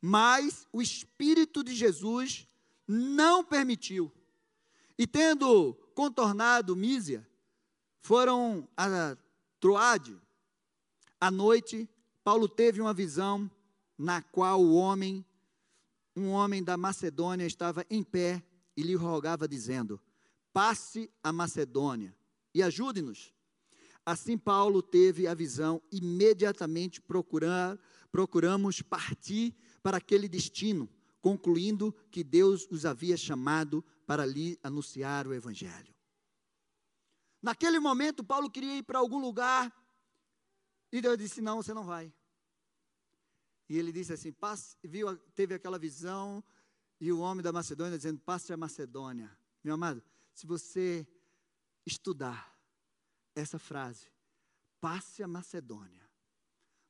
Mas 0.00 0.66
o 0.72 0.82
Espírito 0.82 1.64
de 1.64 1.74
Jesus 1.74 2.46
não 2.86 3.44
permitiu. 3.44 4.12
E 4.98 5.06
tendo 5.06 5.74
contornado 5.94 6.76
Mísia, 6.76 7.26
foram 8.00 8.68
a 8.76 9.16
Troade. 9.58 10.20
À 11.20 11.30
noite, 11.30 11.88
Paulo 12.22 12.48
teve 12.48 12.80
uma 12.80 12.92
visão 12.92 13.50
na 13.96 14.20
qual 14.20 14.62
o 14.62 14.74
homem, 14.74 15.24
um 16.14 16.28
homem 16.28 16.62
da 16.62 16.76
Macedônia, 16.76 17.46
estava 17.46 17.84
em 17.88 18.02
pé 18.02 18.42
e 18.76 18.82
lhe 18.82 18.94
rogava, 18.94 19.48
dizendo: 19.48 20.00
Passe 20.52 21.10
a 21.22 21.32
Macedônia 21.32 22.14
e 22.52 22.62
ajude-nos. 22.62 23.32
Assim, 24.04 24.36
Paulo 24.36 24.82
teve 24.82 25.26
a 25.26 25.32
visão, 25.32 25.80
imediatamente 25.90 27.00
procurar, 27.00 27.78
procuramos 28.14 28.80
partir 28.80 29.52
para 29.82 29.96
aquele 29.96 30.28
destino, 30.28 30.88
concluindo 31.20 31.92
que 32.12 32.22
Deus 32.22 32.64
os 32.70 32.86
havia 32.86 33.16
chamado 33.16 33.84
para 34.06 34.24
lhe 34.24 34.56
anunciar 34.62 35.26
o 35.26 35.34
Evangelho. 35.34 35.92
Naquele 37.42 37.80
momento, 37.80 38.22
Paulo 38.22 38.48
queria 38.48 38.78
ir 38.78 38.84
para 38.84 39.00
algum 39.00 39.18
lugar 39.18 39.68
e 40.92 41.00
Deus 41.00 41.18
disse: 41.18 41.40
Não, 41.40 41.56
você 41.56 41.74
não 41.74 41.82
vai. 41.82 42.14
E 43.68 43.76
ele 43.76 43.90
disse 43.90 44.12
assim: 44.12 44.30
passe, 44.30 44.76
viu, 44.84 45.16
teve 45.34 45.52
aquela 45.52 45.76
visão 45.76 46.42
e 47.00 47.10
o 47.10 47.18
homem 47.18 47.42
da 47.42 47.52
Macedônia 47.52 47.98
dizendo: 47.98 48.20
Passe 48.20 48.52
a 48.52 48.56
Macedônia. 48.56 49.36
Meu 49.64 49.74
amado, 49.74 50.00
se 50.32 50.46
você 50.46 51.04
estudar 51.84 52.56
essa 53.34 53.58
frase, 53.58 54.06
passe 54.80 55.20
a 55.20 55.26
Macedônia 55.26 56.04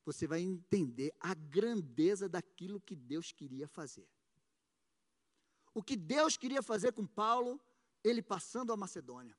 você 0.05 0.27
vai 0.27 0.39
entender 0.39 1.13
a 1.19 1.33
grandeza 1.33 2.29
daquilo 2.29 2.79
que 2.79 2.95
Deus 2.95 3.31
queria 3.31 3.67
fazer. 3.67 4.07
O 5.73 5.83
que 5.83 5.97
Deus 5.97 6.37
queria 6.37 6.61
fazer 6.61 6.93
com 6.93 7.05
Paulo, 7.05 7.59
ele 8.03 8.21
passando 8.21 8.71
a 8.71 8.77
Macedônia. 8.77 9.35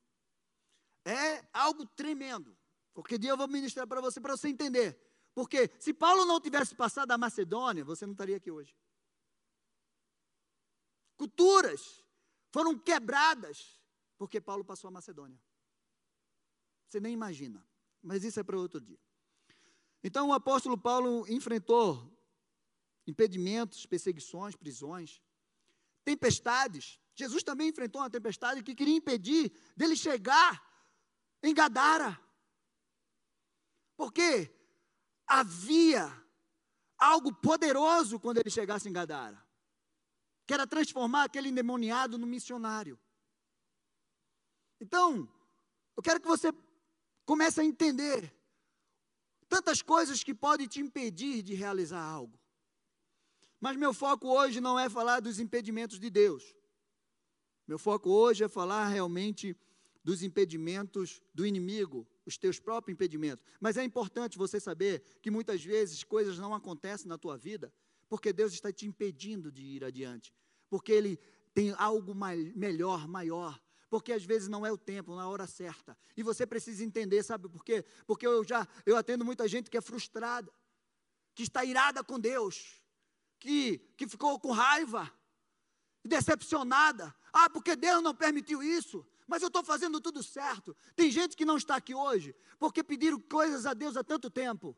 É 1.04 1.48
algo 1.52 1.86
tremendo. 1.86 2.58
Porque 2.92 3.16
dia 3.16 3.30
eu 3.30 3.36
vou 3.36 3.46
ministrar 3.46 3.86
para 3.86 4.00
você, 4.00 4.20
para 4.20 4.36
você 4.36 4.48
entender. 4.48 5.00
Porque 5.32 5.70
se 5.78 5.94
Paulo 5.94 6.24
não 6.24 6.40
tivesse 6.40 6.74
passado 6.74 7.12
a 7.12 7.18
Macedônia, 7.18 7.84
você 7.84 8.04
não 8.04 8.12
estaria 8.12 8.36
aqui 8.36 8.50
hoje. 8.50 8.76
Culturas 11.16 12.04
foram 12.50 12.76
quebradas 12.78 13.80
porque 14.18 14.40
Paulo 14.40 14.64
passou 14.64 14.88
a 14.88 14.90
Macedônia. 14.90 15.40
Você 16.88 16.98
nem 17.00 17.12
imagina. 17.12 17.66
Mas 18.02 18.24
isso 18.24 18.40
é 18.40 18.42
para 18.42 18.58
outro 18.58 18.80
dia. 18.80 18.98
Então 20.06 20.28
o 20.28 20.32
apóstolo 20.32 20.78
Paulo 20.78 21.26
enfrentou 21.28 22.16
impedimentos, 23.08 23.86
perseguições, 23.86 24.54
prisões, 24.54 25.20
tempestades. 26.04 27.00
Jesus 27.12 27.42
também 27.42 27.70
enfrentou 27.70 28.00
uma 28.00 28.08
tempestade 28.08 28.62
que 28.62 28.72
queria 28.72 28.94
impedir 28.94 29.52
dele 29.76 29.96
chegar 29.96 30.62
em 31.42 31.52
Gadara. 31.52 32.16
Porque 33.96 34.48
havia 35.26 36.06
algo 36.96 37.34
poderoso 37.34 38.20
quando 38.20 38.38
ele 38.38 38.48
chegasse 38.48 38.88
em 38.88 38.92
Gadara, 38.92 39.44
que 40.46 40.54
era 40.54 40.68
transformar 40.68 41.24
aquele 41.24 41.48
endemoniado 41.48 42.16
no 42.16 42.28
missionário. 42.28 42.96
Então, 44.80 45.28
eu 45.96 46.02
quero 46.02 46.20
que 46.20 46.28
você 46.28 46.52
comece 47.24 47.60
a 47.60 47.64
entender 47.64 48.35
Tantas 49.48 49.82
coisas 49.82 50.22
que 50.22 50.34
podem 50.34 50.66
te 50.66 50.80
impedir 50.80 51.42
de 51.42 51.54
realizar 51.54 52.02
algo. 52.02 52.38
Mas 53.60 53.76
meu 53.76 53.94
foco 53.94 54.28
hoje 54.28 54.60
não 54.60 54.78
é 54.78 54.88
falar 54.88 55.20
dos 55.20 55.38
impedimentos 55.38 55.98
de 55.98 56.10
Deus. 56.10 56.54
Meu 57.66 57.78
foco 57.78 58.10
hoje 58.10 58.44
é 58.44 58.48
falar 58.48 58.88
realmente 58.88 59.56
dos 60.04 60.22
impedimentos 60.22 61.20
do 61.34 61.44
inimigo, 61.44 62.06
os 62.24 62.38
teus 62.38 62.60
próprios 62.60 62.94
impedimentos. 62.94 63.44
Mas 63.60 63.76
é 63.76 63.82
importante 63.82 64.38
você 64.38 64.60
saber 64.60 65.02
que 65.20 65.30
muitas 65.30 65.64
vezes 65.64 66.04
coisas 66.04 66.38
não 66.38 66.54
acontecem 66.54 67.08
na 67.08 67.18
tua 67.18 67.36
vida 67.36 67.72
porque 68.08 68.32
Deus 68.32 68.52
está 68.52 68.72
te 68.72 68.86
impedindo 68.86 69.50
de 69.50 69.62
ir 69.62 69.84
adiante. 69.84 70.32
Porque 70.68 70.92
Ele 70.92 71.18
tem 71.52 71.74
algo 71.76 72.14
mais, 72.14 72.54
melhor, 72.54 73.08
maior 73.08 73.60
porque 73.96 74.12
às 74.12 74.26
vezes 74.26 74.46
não 74.46 74.66
é 74.66 74.70
o 74.70 74.76
tempo, 74.76 75.12
não 75.12 75.22
é 75.22 75.24
hora 75.24 75.46
certa. 75.46 75.96
E 76.14 76.22
você 76.22 76.46
precisa 76.46 76.84
entender, 76.84 77.22
sabe 77.22 77.48
por 77.48 77.64
quê? 77.64 77.82
Porque 78.06 78.26
eu 78.26 78.44
já 78.44 78.68
eu 78.84 78.94
atendo 78.94 79.24
muita 79.24 79.48
gente 79.48 79.70
que 79.70 79.76
é 79.78 79.80
frustrada, 79.80 80.52
que 81.34 81.42
está 81.42 81.64
irada 81.64 82.04
com 82.04 82.20
Deus, 82.20 82.82
que, 83.38 83.78
que 83.96 84.06
ficou 84.06 84.38
com 84.38 84.50
raiva. 84.52 85.10
decepcionada. 86.04 87.14
Ah, 87.32 87.48
porque 87.48 87.74
Deus 87.74 88.02
não 88.02 88.14
permitiu 88.14 88.62
isso. 88.62 89.02
Mas 89.26 89.40
eu 89.40 89.48
estou 89.48 89.64
fazendo 89.64 89.98
tudo 89.98 90.22
certo. 90.22 90.76
Tem 90.94 91.10
gente 91.10 91.34
que 91.34 91.46
não 91.46 91.56
está 91.56 91.76
aqui 91.76 91.94
hoje 91.94 92.36
porque 92.58 92.84
pediram 92.84 93.18
coisas 93.18 93.64
a 93.64 93.72
Deus 93.72 93.96
há 93.96 94.04
tanto 94.04 94.28
tempo 94.28 94.76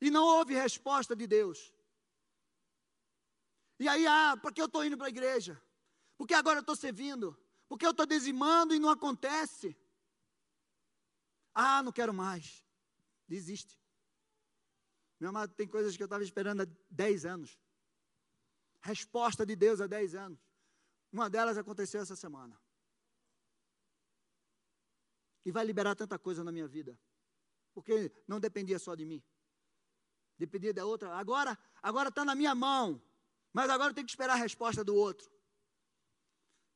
e 0.00 0.10
não 0.10 0.24
houve 0.24 0.54
resposta 0.54 1.14
de 1.14 1.26
Deus. 1.26 1.74
E 3.78 3.86
aí, 3.86 4.06
ah, 4.06 4.34
porque 4.40 4.62
eu 4.62 4.66
estou 4.66 4.82
indo 4.82 4.96
para 4.96 5.08
a 5.08 5.10
igreja? 5.10 5.60
Porque 6.16 6.32
agora 6.32 6.60
eu 6.60 6.62
estou 6.62 6.74
servindo? 6.74 7.38
Porque 7.74 7.86
eu 7.86 7.90
estou 7.90 8.06
dizimando 8.06 8.72
e 8.72 8.78
não 8.78 8.88
acontece? 8.88 9.76
Ah, 11.52 11.82
não 11.82 11.90
quero 11.90 12.14
mais. 12.14 12.64
Desiste. 13.26 13.76
Meu 15.18 15.30
amado, 15.30 15.52
tem 15.56 15.66
coisas 15.66 15.96
que 15.96 16.00
eu 16.00 16.06
estava 16.06 16.22
esperando 16.22 16.60
há 16.60 16.66
10 16.88 17.24
anos. 17.26 17.58
Resposta 18.80 19.44
de 19.44 19.56
Deus 19.56 19.80
há 19.80 19.88
10 19.88 20.14
anos. 20.14 20.38
Uma 21.10 21.28
delas 21.28 21.58
aconteceu 21.58 22.00
essa 22.00 22.14
semana. 22.14 22.56
E 25.44 25.50
vai 25.50 25.64
liberar 25.64 25.96
tanta 25.96 26.16
coisa 26.16 26.44
na 26.44 26.52
minha 26.52 26.68
vida. 26.68 26.96
Porque 27.72 28.12
não 28.28 28.38
dependia 28.38 28.78
só 28.78 28.94
de 28.94 29.04
mim. 29.04 29.20
Dependia 30.38 30.72
da 30.72 30.86
outra. 30.86 31.12
Agora, 31.16 31.58
agora 31.82 32.08
está 32.08 32.24
na 32.24 32.36
minha 32.36 32.54
mão. 32.54 33.02
Mas 33.52 33.68
agora 33.68 33.90
eu 33.90 33.94
tenho 33.94 34.06
que 34.06 34.12
esperar 34.12 34.34
a 34.34 34.36
resposta 34.36 34.84
do 34.84 34.94
outro. 34.94 35.33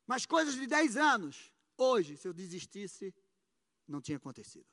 Mas 0.09 0.25
coisas 0.25 0.55
de 0.55 0.67
10 0.67 0.97
anos, 0.97 1.53
hoje, 1.77 2.17
se 2.17 2.27
eu 2.27 2.33
desistisse, 2.33 3.15
não 3.87 4.01
tinha 4.01 4.17
acontecido. 4.17 4.67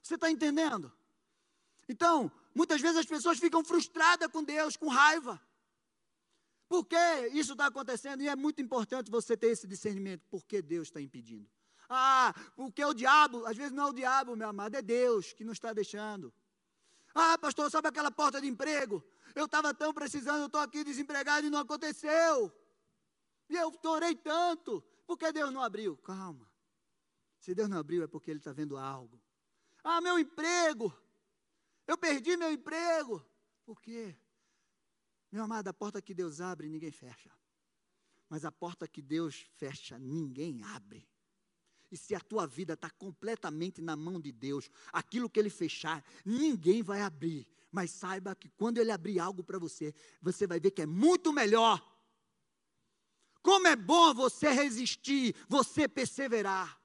Você 0.00 0.14
está 0.14 0.30
entendendo? 0.30 0.92
Então, 1.88 2.30
muitas 2.54 2.80
vezes 2.80 2.98
as 2.98 3.04
pessoas 3.04 3.40
ficam 3.40 3.64
frustradas 3.64 4.30
com 4.30 4.44
Deus, 4.44 4.76
com 4.76 4.86
raiva. 4.86 5.42
Por 6.68 6.86
que 6.86 6.96
isso 7.32 7.52
está 7.52 7.66
acontecendo? 7.66 8.22
E 8.22 8.28
é 8.28 8.36
muito 8.36 8.62
importante 8.62 9.10
você 9.10 9.36
ter 9.36 9.48
esse 9.48 9.66
discernimento. 9.66 10.24
Por 10.30 10.44
que 10.44 10.62
Deus 10.62 10.86
está 10.86 11.00
impedindo? 11.00 11.50
Ah, 11.88 12.32
porque 12.54 12.82
o 12.84 12.94
diabo, 12.94 13.44
às 13.44 13.56
vezes 13.56 13.72
não 13.72 13.88
é 13.88 13.90
o 13.90 13.92
diabo, 13.92 14.36
meu 14.36 14.50
amado, 14.50 14.76
é 14.76 14.82
Deus 14.82 15.32
que 15.32 15.42
não 15.42 15.52
está 15.52 15.72
deixando. 15.72 16.32
Ah, 17.12 17.36
pastor, 17.38 17.68
sabe 17.72 17.88
aquela 17.88 18.12
porta 18.12 18.40
de 18.40 18.46
emprego? 18.46 19.04
Eu 19.34 19.46
estava 19.46 19.74
tão 19.74 19.92
precisando, 19.92 20.42
eu 20.42 20.46
estou 20.46 20.60
aqui 20.60 20.84
desempregado 20.84 21.48
e 21.48 21.50
não 21.50 21.58
aconteceu. 21.58 22.52
Eu 23.48 23.70
torei 23.72 24.14
tanto. 24.14 24.82
Por 25.06 25.18
que 25.18 25.30
Deus 25.32 25.52
não 25.52 25.62
abriu? 25.62 25.96
Calma. 25.98 26.50
Se 27.38 27.54
Deus 27.54 27.68
não 27.68 27.78
abriu 27.78 28.02
é 28.02 28.06
porque 28.06 28.30
Ele 28.30 28.40
está 28.40 28.52
vendo 28.52 28.76
algo. 28.76 29.20
Ah, 29.82 30.00
meu 30.00 30.18
emprego. 30.18 30.92
Eu 31.86 31.98
perdi 31.98 32.36
meu 32.36 32.50
emprego. 32.50 33.24
Por 33.64 33.80
quê? 33.80 34.16
Meu 35.30 35.44
amado, 35.44 35.68
a 35.68 35.74
porta 35.74 36.00
que 36.00 36.14
Deus 36.14 36.40
abre, 36.40 36.68
ninguém 36.68 36.90
fecha. 36.90 37.30
Mas 38.28 38.44
a 38.44 38.52
porta 38.52 38.88
que 38.88 39.02
Deus 39.02 39.46
fecha, 39.56 39.98
ninguém 39.98 40.62
abre. 40.62 41.06
E 41.90 41.96
se 41.96 42.14
a 42.14 42.20
tua 42.20 42.46
vida 42.46 42.72
está 42.72 42.90
completamente 42.90 43.82
na 43.82 43.94
mão 43.94 44.20
de 44.20 44.32
Deus, 44.32 44.70
aquilo 44.92 45.28
que 45.28 45.38
Ele 45.38 45.50
fechar, 45.50 46.04
ninguém 46.24 46.82
vai 46.82 47.02
abrir. 47.02 47.46
Mas 47.70 47.90
saiba 47.90 48.34
que 48.34 48.48
quando 48.48 48.78
Ele 48.78 48.90
abrir 48.90 49.20
algo 49.20 49.44
para 49.44 49.58
você, 49.58 49.94
você 50.20 50.46
vai 50.46 50.58
ver 50.58 50.70
que 50.70 50.82
é 50.82 50.86
muito 50.86 51.32
melhor. 51.32 51.93
Como 53.44 53.68
é 53.68 53.76
bom 53.76 54.14
você 54.14 54.48
resistir, 54.48 55.36
você 55.46 55.86
perseverar. 55.86 56.82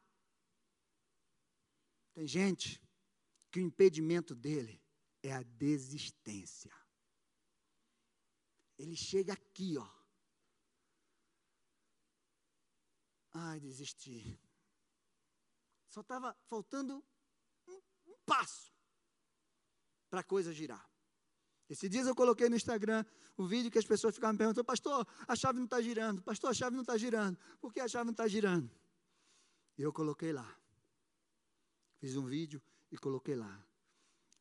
Tem 2.14 2.28
gente 2.28 2.82
que 3.50 3.62
o 3.62 3.64
impedimento 3.64 4.36
dele 4.36 4.84
é 5.24 5.32
a 5.32 5.42
desistência. 5.42 6.76
Ele 8.78 8.94
chega 8.94 9.32
aqui, 9.32 9.78
ó. 9.78 9.90
Ai, 13.32 13.62
desisti. 13.62 14.38
Só 15.88 16.02
estava 16.02 16.38
faltando 16.50 17.02
um, 17.70 17.82
um 18.06 18.18
passo 18.26 18.74
para 20.10 20.20
a 20.20 20.26
coisa 20.26 20.52
girar. 20.52 20.89
Esse 21.70 21.88
dias 21.88 22.08
eu 22.08 22.16
coloquei 22.16 22.50
no 22.50 22.56
Instagram 22.56 23.06
um 23.38 23.46
vídeo 23.46 23.70
que 23.70 23.78
as 23.78 23.86
pessoas 23.86 24.16
ficavam 24.16 24.34
me 24.34 24.38
perguntando, 24.40 24.66
pastor, 24.66 25.08
a 25.28 25.36
chave 25.36 25.60
não 25.60 25.66
está 25.66 25.80
girando, 25.82 26.22
pastor, 26.22 26.50
a 26.50 26.54
chave 26.54 26.76
não 26.76 26.82
está 26.82 26.98
girando, 26.98 27.38
por 27.62 27.72
que 27.72 27.80
a 27.80 27.88
chave 27.88 28.06
não 28.06 28.12
está 28.12 28.28
girando? 28.28 28.70
E 29.78 29.82
eu 29.82 29.94
coloquei 29.94 30.34
lá. 30.34 30.58
Fiz 32.00 32.16
um 32.16 32.26
vídeo 32.26 32.62
e 32.92 32.98
coloquei 32.98 33.36
lá. 33.36 33.64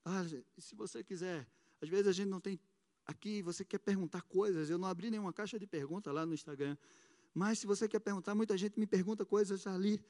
Ah, 0.05 0.25
se 0.57 0.75
você 0.75 1.05
quiser, 1.05 1.47
às 1.83 1.89
vezes 1.89 2.07
a 2.07 2.13
gente 2.13 2.29
não 2.29 2.41
tem 2.41 2.59
aqui, 3.05 3.43
você 3.43 3.65
quer 3.65 3.79
perguntar 3.79 4.23
coisas, 4.23 4.71
eu 4.71 4.79
não 4.79 4.89
abri 4.89 5.11
nenhuma 5.11 5.33
caixa 5.33 5.59
de 5.59 5.67
pergunta 5.67 6.11
lá 6.11 6.25
no 6.25 6.33
Instagram, 6.33 6.77
mas 7.35 7.59
se 7.59 7.67
você 7.67 7.87
quer 7.87 8.01
perguntar, 8.01 8.35
muita 8.35 8.57
gente 8.57 8.79
me 8.81 8.87
pergunta 8.87 9.25
coisas 9.25 9.67
ali 9.67 10.03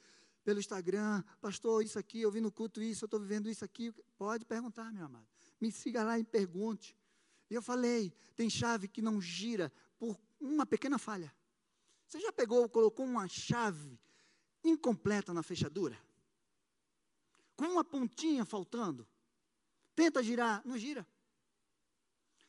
pelo 0.43 0.59
Instagram, 0.59 1.23
pastor, 1.41 1.83
isso 1.83 1.99
aqui, 1.99 2.21
eu 2.21 2.31
vi 2.31 2.41
no 2.41 2.51
culto 2.51 2.81
isso, 2.81 3.03
eu 3.03 3.07
estou 3.07 3.19
vivendo 3.19 3.49
isso 3.49 3.63
aqui. 3.63 3.91
Pode 4.17 4.45
perguntar, 4.45 4.91
meu 4.91 5.05
amado. 5.05 5.27
Me 5.59 5.71
siga 5.71 6.03
lá 6.03 6.17
e 6.17 6.23
pergunte. 6.23 6.97
E 7.49 7.55
eu 7.55 7.61
falei, 7.61 8.13
tem 8.35 8.49
chave 8.49 8.87
que 8.87 9.01
não 9.01 9.21
gira 9.21 9.71
por 9.97 10.19
uma 10.39 10.65
pequena 10.65 10.97
falha. 10.97 11.33
Você 12.07 12.19
já 12.19 12.31
pegou, 12.31 12.67
colocou 12.69 13.05
uma 13.05 13.27
chave 13.27 13.99
incompleta 14.63 15.33
na 15.33 15.43
fechadura? 15.43 15.99
Com 17.55 17.65
uma 17.65 17.83
pontinha 17.83 18.45
faltando? 18.45 19.07
Tenta 19.95 20.23
girar, 20.23 20.61
não 20.65 20.77
gira. 20.77 21.05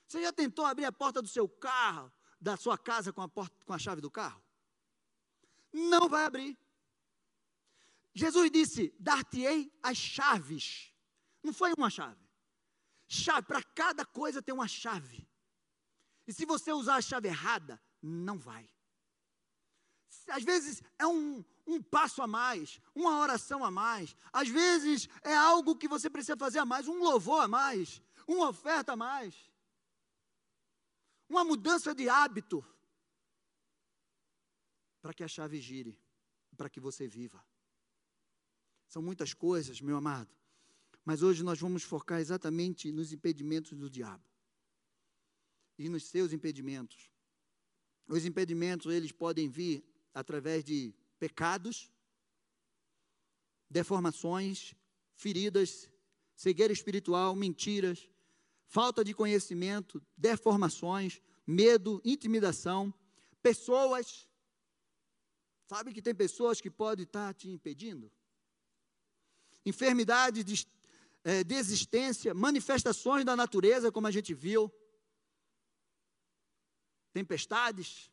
Você 0.06 0.22
já 0.22 0.32
tentou 0.32 0.64
abrir 0.64 0.84
a 0.84 0.92
porta 0.92 1.20
do 1.20 1.28
seu 1.28 1.48
carro, 1.48 2.12
da 2.40 2.56
sua 2.56 2.78
casa 2.78 3.12
com 3.12 3.22
a, 3.22 3.28
porta, 3.28 3.54
com 3.64 3.72
a 3.72 3.78
chave 3.78 4.00
do 4.00 4.10
carro? 4.10 4.42
Não 5.72 6.08
vai 6.08 6.24
abrir. 6.24 6.58
Jesus 8.12 8.50
disse: 8.50 8.94
Dar-te-ei 8.98 9.72
as 9.82 9.96
chaves. 9.96 10.92
Não 11.42 11.52
foi 11.52 11.72
uma 11.76 11.90
chave. 11.90 12.29
Chave, 13.12 13.44
para 13.48 13.60
cada 13.60 14.06
coisa 14.06 14.40
tem 14.40 14.54
uma 14.54 14.68
chave. 14.68 15.28
E 16.28 16.32
se 16.32 16.46
você 16.46 16.72
usar 16.72 16.94
a 16.94 17.02
chave 17.02 17.26
errada, 17.26 17.82
não 18.00 18.38
vai. 18.38 18.70
Às 20.28 20.44
vezes 20.44 20.80
é 20.96 21.04
um, 21.04 21.44
um 21.66 21.82
passo 21.82 22.22
a 22.22 22.28
mais, 22.28 22.80
uma 22.94 23.18
oração 23.18 23.64
a 23.64 23.70
mais. 23.70 24.14
Às 24.32 24.48
vezes 24.48 25.08
é 25.24 25.34
algo 25.34 25.74
que 25.74 25.88
você 25.88 26.08
precisa 26.08 26.36
fazer 26.36 26.60
a 26.60 26.64
mais, 26.64 26.86
um 26.86 27.02
louvor 27.02 27.42
a 27.42 27.48
mais, 27.48 28.00
uma 28.28 28.48
oferta 28.48 28.92
a 28.92 28.96
mais. 28.96 29.34
Uma 31.28 31.44
mudança 31.44 31.92
de 31.92 32.08
hábito. 32.08 32.64
Para 35.02 35.12
que 35.12 35.24
a 35.24 35.28
chave 35.28 35.60
gire, 35.60 36.00
para 36.56 36.70
que 36.70 36.78
você 36.78 37.08
viva. 37.08 37.44
São 38.86 39.02
muitas 39.02 39.34
coisas, 39.34 39.80
meu 39.80 39.96
amado. 39.96 40.39
Mas 41.04 41.22
hoje 41.22 41.42
nós 41.42 41.58
vamos 41.58 41.82
focar 41.82 42.20
exatamente 42.20 42.92
nos 42.92 43.12
impedimentos 43.12 43.76
do 43.76 43.88
diabo. 43.88 44.24
E 45.78 45.88
nos 45.88 46.04
seus 46.04 46.32
impedimentos. 46.32 47.10
Os 48.06 48.24
impedimentos, 48.24 48.92
eles 48.92 49.12
podem 49.12 49.48
vir 49.48 49.84
através 50.12 50.64
de 50.64 50.92
pecados, 51.18 51.90
deformações, 53.68 54.74
feridas, 55.14 55.88
cegueira 56.34 56.72
espiritual, 56.72 57.36
mentiras, 57.36 58.08
falta 58.66 59.04
de 59.04 59.14
conhecimento, 59.14 60.02
deformações, 60.16 61.20
medo, 61.46 62.00
intimidação, 62.04 62.92
pessoas. 63.42 64.28
Sabe 65.66 65.92
que 65.92 66.02
tem 66.02 66.14
pessoas 66.14 66.60
que 66.60 66.70
podem 66.70 67.04
estar 67.04 67.32
te 67.34 67.48
impedindo? 67.48 68.10
Enfermidade, 71.24 71.24
de, 71.24 71.40
é, 71.40 71.44
desistência, 71.44 72.34
manifestações 72.34 73.24
da 73.24 73.36
natureza, 73.36 73.92
como 73.92 74.06
a 74.06 74.10
gente 74.10 74.34
viu, 74.34 74.72
tempestades, 77.12 78.10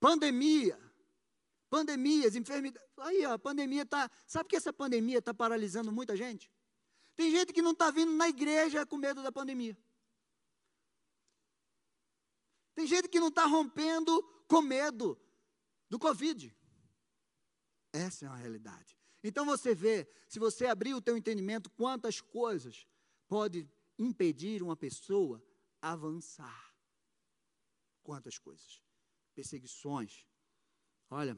pandemia, 0.00 0.78
pandemias, 1.70 2.36
enfermidades. 2.36 2.88
Aí, 2.98 3.24
a 3.24 3.38
pandemia 3.38 3.82
está. 3.82 4.10
Sabe 4.26 4.48
que 4.48 4.56
essa 4.56 4.72
pandemia 4.72 5.18
está 5.18 5.32
paralisando 5.32 5.92
muita 5.92 6.16
gente? 6.16 6.50
Tem 7.14 7.30
gente 7.30 7.52
que 7.52 7.62
não 7.62 7.72
está 7.72 7.90
vindo 7.90 8.12
na 8.12 8.28
igreja 8.28 8.86
com 8.86 8.96
medo 8.96 9.22
da 9.22 9.32
pandemia. 9.32 9.76
Tem 12.74 12.86
gente 12.86 13.08
que 13.08 13.18
não 13.18 13.28
está 13.28 13.44
rompendo 13.44 14.22
com 14.46 14.62
medo 14.62 15.20
do 15.90 15.98
Covid. 15.98 16.56
Essa 17.92 18.26
é 18.26 18.28
uma 18.28 18.36
realidade. 18.36 18.97
Então 19.22 19.44
você 19.44 19.74
vê, 19.74 20.08
se 20.28 20.38
você 20.38 20.66
abrir 20.66 20.94
o 20.94 21.02
teu 21.02 21.16
entendimento, 21.16 21.70
quantas 21.70 22.20
coisas 22.20 22.86
pode 23.26 23.68
impedir 23.98 24.62
uma 24.62 24.76
pessoa 24.76 25.42
avançar. 25.82 26.74
Quantas 28.02 28.38
coisas? 28.38 28.82
Perseguições. 29.34 30.24
Olha, 31.10 31.36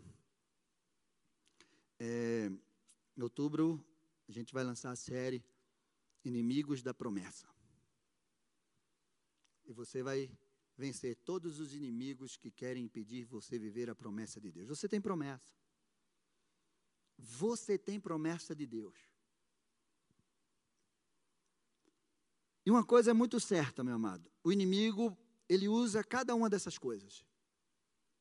é, 1.99 2.51
em 3.16 3.23
outubro 3.23 3.85
a 4.29 4.33
gente 4.33 4.53
vai 4.53 4.62
lançar 4.62 4.90
a 4.90 4.97
série 4.97 5.45
Inimigos 6.25 6.83
da 6.83 6.95
Promessa. 6.95 7.49
E 9.64 9.73
você 9.73 10.03
vai 10.03 10.31
vencer 10.77 11.14
todos 11.16 11.61
os 11.61 11.75
inimigos 11.75 12.37
que 12.37 12.51
querem 12.51 12.85
impedir 12.85 13.25
você 13.25 13.59
viver 13.59 13.90
a 13.90 13.95
promessa 13.95 14.40
de 14.40 14.51
Deus. 14.51 14.69
Você 14.69 14.88
tem 14.88 15.01
promessa. 15.01 15.60
Você 17.22 17.76
tem 17.76 18.00
promessa 18.00 18.54
de 18.54 18.66
Deus. 18.66 18.96
E 22.64 22.70
uma 22.70 22.85
coisa 22.85 23.11
é 23.11 23.14
muito 23.14 23.38
certa, 23.38 23.85
meu 23.85 23.94
amado: 23.94 24.30
o 24.42 24.52
inimigo, 24.52 25.16
ele 25.48 25.68
usa 25.68 26.02
cada 26.02 26.35
uma 26.35 26.48
dessas 26.48 26.78
coisas. 26.78 27.24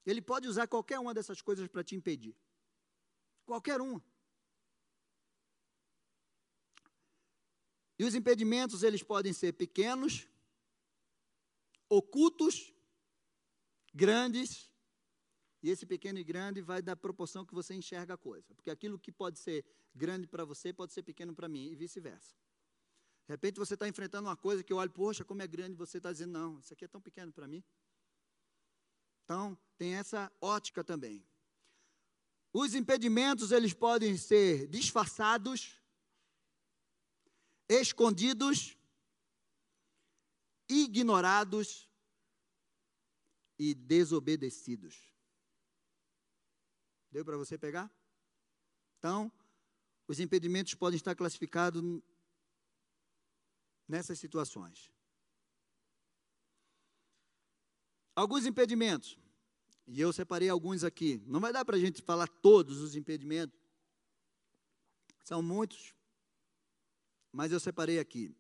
Ele 0.06 0.22
pode 0.22 0.48
usar 0.48 0.68
qualquer 0.68 1.00
uma 1.00 1.14
dessas 1.14 1.42
coisas 1.42 1.68
para 1.68 1.84
te 1.84 1.96
impedir. 1.96 2.36
Qualquer 3.46 3.80
uma. 3.80 4.04
E 7.98 8.04
os 8.04 8.16
impedimentos, 8.16 8.84
eles 8.84 9.04
podem 9.04 9.34
ser 9.34 9.54
pequenos, 9.54 10.28
ocultos, 11.90 12.74
grandes, 13.94 14.69
e 15.62 15.70
esse 15.70 15.86
pequeno 15.86 16.20
e 16.20 16.24
grande 16.24 16.62
vai 16.62 16.82
da 16.82 16.96
proporção 16.96 17.46
que 17.46 17.54
você 17.54 17.74
enxerga 17.74 18.14
a 18.14 18.18
coisa. 18.18 18.54
Porque 18.56 18.70
aquilo 18.70 18.98
que 18.98 19.12
pode 19.12 19.40
ser 19.40 19.66
grande 19.94 20.28
para 20.28 20.46
você 20.46 20.72
pode 20.72 20.94
ser 20.94 21.04
pequeno 21.04 21.34
para 21.36 21.50
mim, 21.50 21.70
e 21.70 21.76
vice-versa. 21.76 22.36
De 23.26 23.34
repente 23.34 23.60
você 23.60 23.74
está 23.74 23.88
enfrentando 23.88 24.28
uma 24.28 24.38
coisa 24.38 24.64
que 24.64 24.72
eu 24.72 24.78
olho, 24.78 24.92
poxa, 24.92 25.24
como 25.24 25.42
é 25.42 25.48
grande, 25.48 25.76
você 25.76 25.98
está 25.98 26.12
dizendo, 26.12 26.32
não, 26.32 26.60
isso 26.60 26.74
aqui 26.74 26.86
é 26.86 26.88
tão 26.88 27.02
pequeno 27.02 27.32
para 27.32 27.48
mim. 27.48 27.64
Então, 29.24 29.58
tem 29.78 29.96
essa 29.96 30.32
ótica 30.42 30.84
também. 30.84 31.24
Os 32.52 32.74
impedimentos, 32.74 33.52
eles 33.52 33.74
podem 33.74 34.18
ser 34.18 34.68
disfarçados, 34.68 35.80
escondidos, 37.68 38.76
ignorados 40.68 41.88
e 43.60 43.76
desobedecidos. 43.76 45.14
Deu 47.12 47.26
para 47.26 47.38
você 47.38 47.58
pegar? 47.58 47.92
Então, 48.98 49.32
os 50.08 50.20
impedimentos 50.20 50.74
podem 50.74 50.98
estar 50.98 51.16
classificados 51.16 51.82
nessas 53.88 54.20
situações. 54.20 54.92
Alguns 58.16 58.46
impedimentos, 58.46 59.18
e 59.88 60.00
eu 60.00 60.12
separei 60.12 60.50
alguns 60.50 60.84
aqui. 60.84 61.24
Não 61.26 61.40
vai 61.40 61.54
dar 61.54 61.64
para 61.64 61.78
a 61.78 61.80
gente 61.80 62.02
falar 62.02 62.28
todos 62.28 62.80
os 62.80 62.96
impedimentos, 62.96 63.58
são 65.24 65.42
muitos, 65.42 65.96
mas 67.32 67.52
eu 67.52 67.60
separei 67.60 68.00
aqui. 68.00 68.36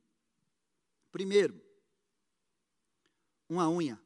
Primeiro, 1.11 1.63
uma 3.47 3.69
unha. 3.69 3.99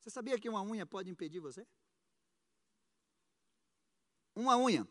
Você 0.00 0.10
sabia 0.10 0.38
que 0.38 0.48
uma 0.48 0.62
unha 0.62 0.86
pode 0.86 1.10
impedir 1.10 1.40
você? 1.40 1.66
Uma 4.36 4.58
unha. 4.58 4.86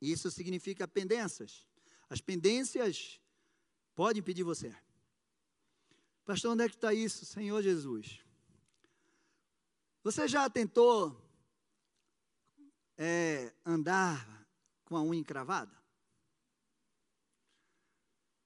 Isso 0.00 0.28
significa 0.28 0.88
pendências. 0.88 1.64
As 2.08 2.20
pendências 2.20 3.20
podem 3.94 4.18
impedir 4.18 4.42
você. 4.42 4.74
Pastor, 6.24 6.52
onde 6.52 6.64
é 6.64 6.68
que 6.68 6.74
está 6.74 6.92
isso, 6.92 7.24
Senhor 7.24 7.62
Jesus? 7.62 8.20
Você 10.02 10.26
já 10.26 10.50
tentou 10.50 11.24
é, 12.98 13.54
andar 13.64 14.46
com 14.84 14.96
a 14.96 15.02
unha 15.02 15.20
encravada? 15.20 15.80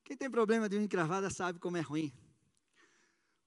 Quem 0.05 0.19
tem 0.19 0.31
problema 0.31 0.69
de 0.69 0.77
unha 0.77 0.85
encravada 0.85 1.31
sabe 1.31 1.59
como 1.59 1.79
é 1.79 1.81
ruim. 1.81 2.13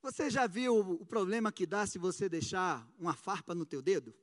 Você 0.01 0.29
já 0.29 0.47
viu 0.47 0.79
o 0.79 1.05
problema 1.05 1.51
que 1.51 1.67
dá 1.67 1.85
se 1.85 1.99
você 1.99 2.27
deixar 2.27 2.89
uma 2.97 3.13
farpa 3.13 3.53
no 3.53 3.65
teu 3.65 3.81
dedo? 3.81 4.15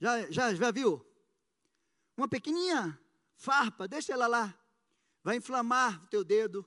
Já, 0.00 0.30
já, 0.30 0.54
já 0.54 0.70
viu? 0.70 1.04
Uma 2.16 2.26
pequenininha 2.26 2.98
farpa, 3.36 3.86
deixa 3.86 4.12
ela 4.12 4.26
lá. 4.26 4.58
Vai 5.22 5.36
inflamar 5.36 6.02
o 6.04 6.06
teu 6.06 6.24
dedo. 6.24 6.66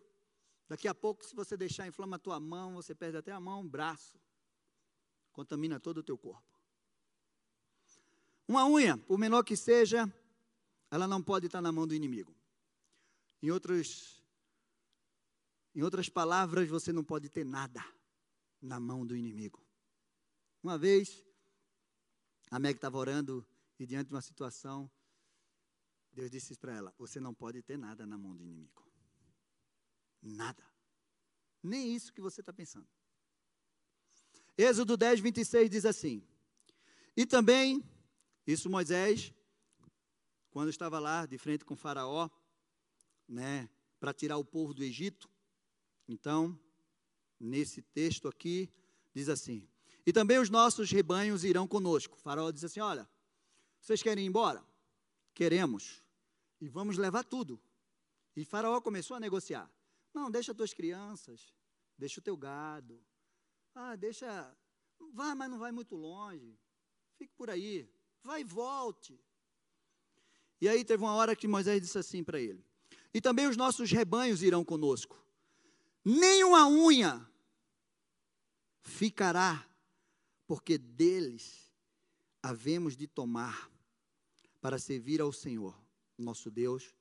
Daqui 0.69 0.87
a 0.87 0.93
pouco, 0.93 1.25
se 1.25 1.35
você 1.35 1.57
deixar, 1.57 1.87
inflama 1.87 2.15
a 2.15 2.19
tua 2.19 2.39
mão, 2.39 2.75
você 2.75 2.93
perde 2.93 3.17
até 3.17 3.31
a 3.31 3.39
mão, 3.39 3.61
o 3.61 3.69
braço. 3.69 4.19
Contamina 5.31 5.79
todo 5.79 5.97
o 5.97 6.03
teu 6.03 6.17
corpo. 6.17 6.53
Uma 8.47 8.67
unha, 8.67 8.97
por 8.97 9.17
menor 9.17 9.43
que 9.43 9.55
seja, 9.55 10.11
ela 10.91 11.07
não 11.07 11.21
pode 11.21 11.47
estar 11.47 11.61
na 11.61 11.71
mão 11.71 11.87
do 11.87 11.95
inimigo. 11.95 12.35
Em, 13.41 13.49
outros, 13.49 14.23
em 15.73 15.81
outras 15.81 16.07
palavras, 16.07 16.69
você 16.69 16.93
não 16.93 17.03
pode 17.03 17.29
ter 17.29 17.43
nada 17.43 17.83
na 18.61 18.79
mão 18.79 19.05
do 19.05 19.15
inimigo. 19.15 19.61
Uma 20.61 20.77
vez, 20.77 21.25
a 22.53 22.59
Meg 22.59 22.75
estava 22.75 22.99
orando 22.99 23.43
e 23.79 23.85
diante 23.87 24.09
de 24.09 24.13
uma 24.13 24.21
situação, 24.21 24.87
Deus 26.11 26.29
disse 26.29 26.55
para 26.55 26.71
ela: 26.75 26.93
Você 26.99 27.19
não 27.19 27.33
pode 27.33 27.63
ter 27.63 27.79
nada 27.79 28.05
na 28.05 28.15
mão 28.15 28.35
do 28.35 28.43
inimigo. 28.43 28.87
Nada. 30.21 30.63
Nem 31.63 31.95
isso 31.95 32.13
que 32.13 32.21
você 32.21 32.41
está 32.41 32.53
pensando. 32.53 32.87
Êxodo 34.55 34.95
10, 34.95 35.19
26 35.19 35.67
diz 35.67 35.83
assim: 35.83 36.23
E 37.17 37.25
também, 37.25 37.83
isso 38.45 38.69
Moisés, 38.69 39.33
quando 40.51 40.69
estava 40.69 40.99
lá 40.99 41.25
de 41.25 41.39
frente 41.39 41.65
com 41.65 41.75
Faraó, 41.75 42.29
né, 43.27 43.67
para 43.99 44.13
tirar 44.13 44.37
o 44.37 44.45
povo 44.45 44.75
do 44.75 44.83
Egito. 44.83 45.27
Então, 46.07 46.59
nesse 47.39 47.81
texto 47.81 48.27
aqui, 48.27 48.71
diz 49.11 49.27
assim: 49.27 49.67
E 50.05 50.11
também 50.11 50.37
os 50.39 50.49
nossos 50.49 50.91
rebanhos 50.91 51.43
irão 51.43 51.67
conosco. 51.67 52.15
O 52.15 52.19
faraó 52.19 52.51
diz 52.51 52.63
assim: 52.63 52.79
Olha, 52.79 53.09
vocês 53.79 54.01
querem 54.01 54.25
ir 54.25 54.27
embora? 54.27 54.63
Queremos. 55.33 56.01
E 56.59 56.69
vamos 56.69 56.97
levar 56.97 57.23
tudo. 57.23 57.61
E 58.35 58.45
Faraó 58.45 58.79
começou 58.81 59.17
a 59.17 59.19
negociar. 59.19 59.69
Não, 60.13 60.31
deixa 60.31 60.51
as 60.51 60.57
tuas 60.57 60.73
crianças, 60.73 61.53
deixa 61.97 62.19
o 62.19 62.23
teu 62.23 62.37
gado. 62.37 63.03
Ah, 63.75 63.95
deixa. 63.95 64.55
Vai, 65.13 65.35
mas 65.35 65.49
não 65.49 65.59
vai 65.59 65.71
muito 65.71 65.95
longe. 65.95 66.57
Fique 67.17 67.33
por 67.35 67.49
aí. 67.49 67.89
Vai 68.23 68.41
e 68.41 68.43
volte. 68.43 69.19
E 70.61 70.69
aí 70.69 70.85
teve 70.85 71.03
uma 71.03 71.13
hora 71.13 71.35
que 71.35 71.47
Moisés 71.47 71.81
disse 71.81 71.97
assim 71.97 72.23
para 72.23 72.39
ele: 72.39 72.63
e 73.13 73.21
também 73.21 73.47
os 73.47 73.57
nossos 73.57 73.91
rebanhos 73.91 74.41
irão 74.41 74.63
conosco. 74.63 75.21
Nenhuma 76.03 76.67
unha 76.67 77.29
ficará, 78.81 79.65
porque 80.47 80.77
deles 80.77 81.71
havemos 82.41 82.95
de 82.95 83.07
tomar 83.07 83.71
para 84.59 84.77
servir 84.79 85.21
ao 85.21 85.31
Senhor, 85.31 85.77
nosso 86.17 86.49
Deus, 86.49 86.93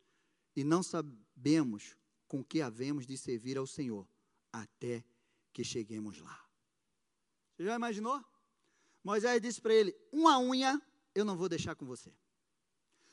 e 0.54 0.64
não 0.64 0.82
sabemos 0.82 1.96
com 2.26 2.42
que 2.44 2.60
havemos 2.60 3.06
de 3.06 3.16
servir 3.16 3.56
ao 3.56 3.66
Senhor 3.66 4.08
até 4.52 5.04
que 5.52 5.64
cheguemos 5.64 6.18
lá. 6.18 6.48
Você 7.56 7.64
já 7.64 7.76
imaginou? 7.76 8.24
Moisés 9.04 9.40
disse 9.40 9.60
para 9.60 9.74
ele: 9.74 9.94
Uma 10.10 10.38
unha 10.38 10.80
eu 11.14 11.24
não 11.24 11.36
vou 11.36 11.48
deixar 11.48 11.74
com 11.74 11.84
você. 11.84 12.12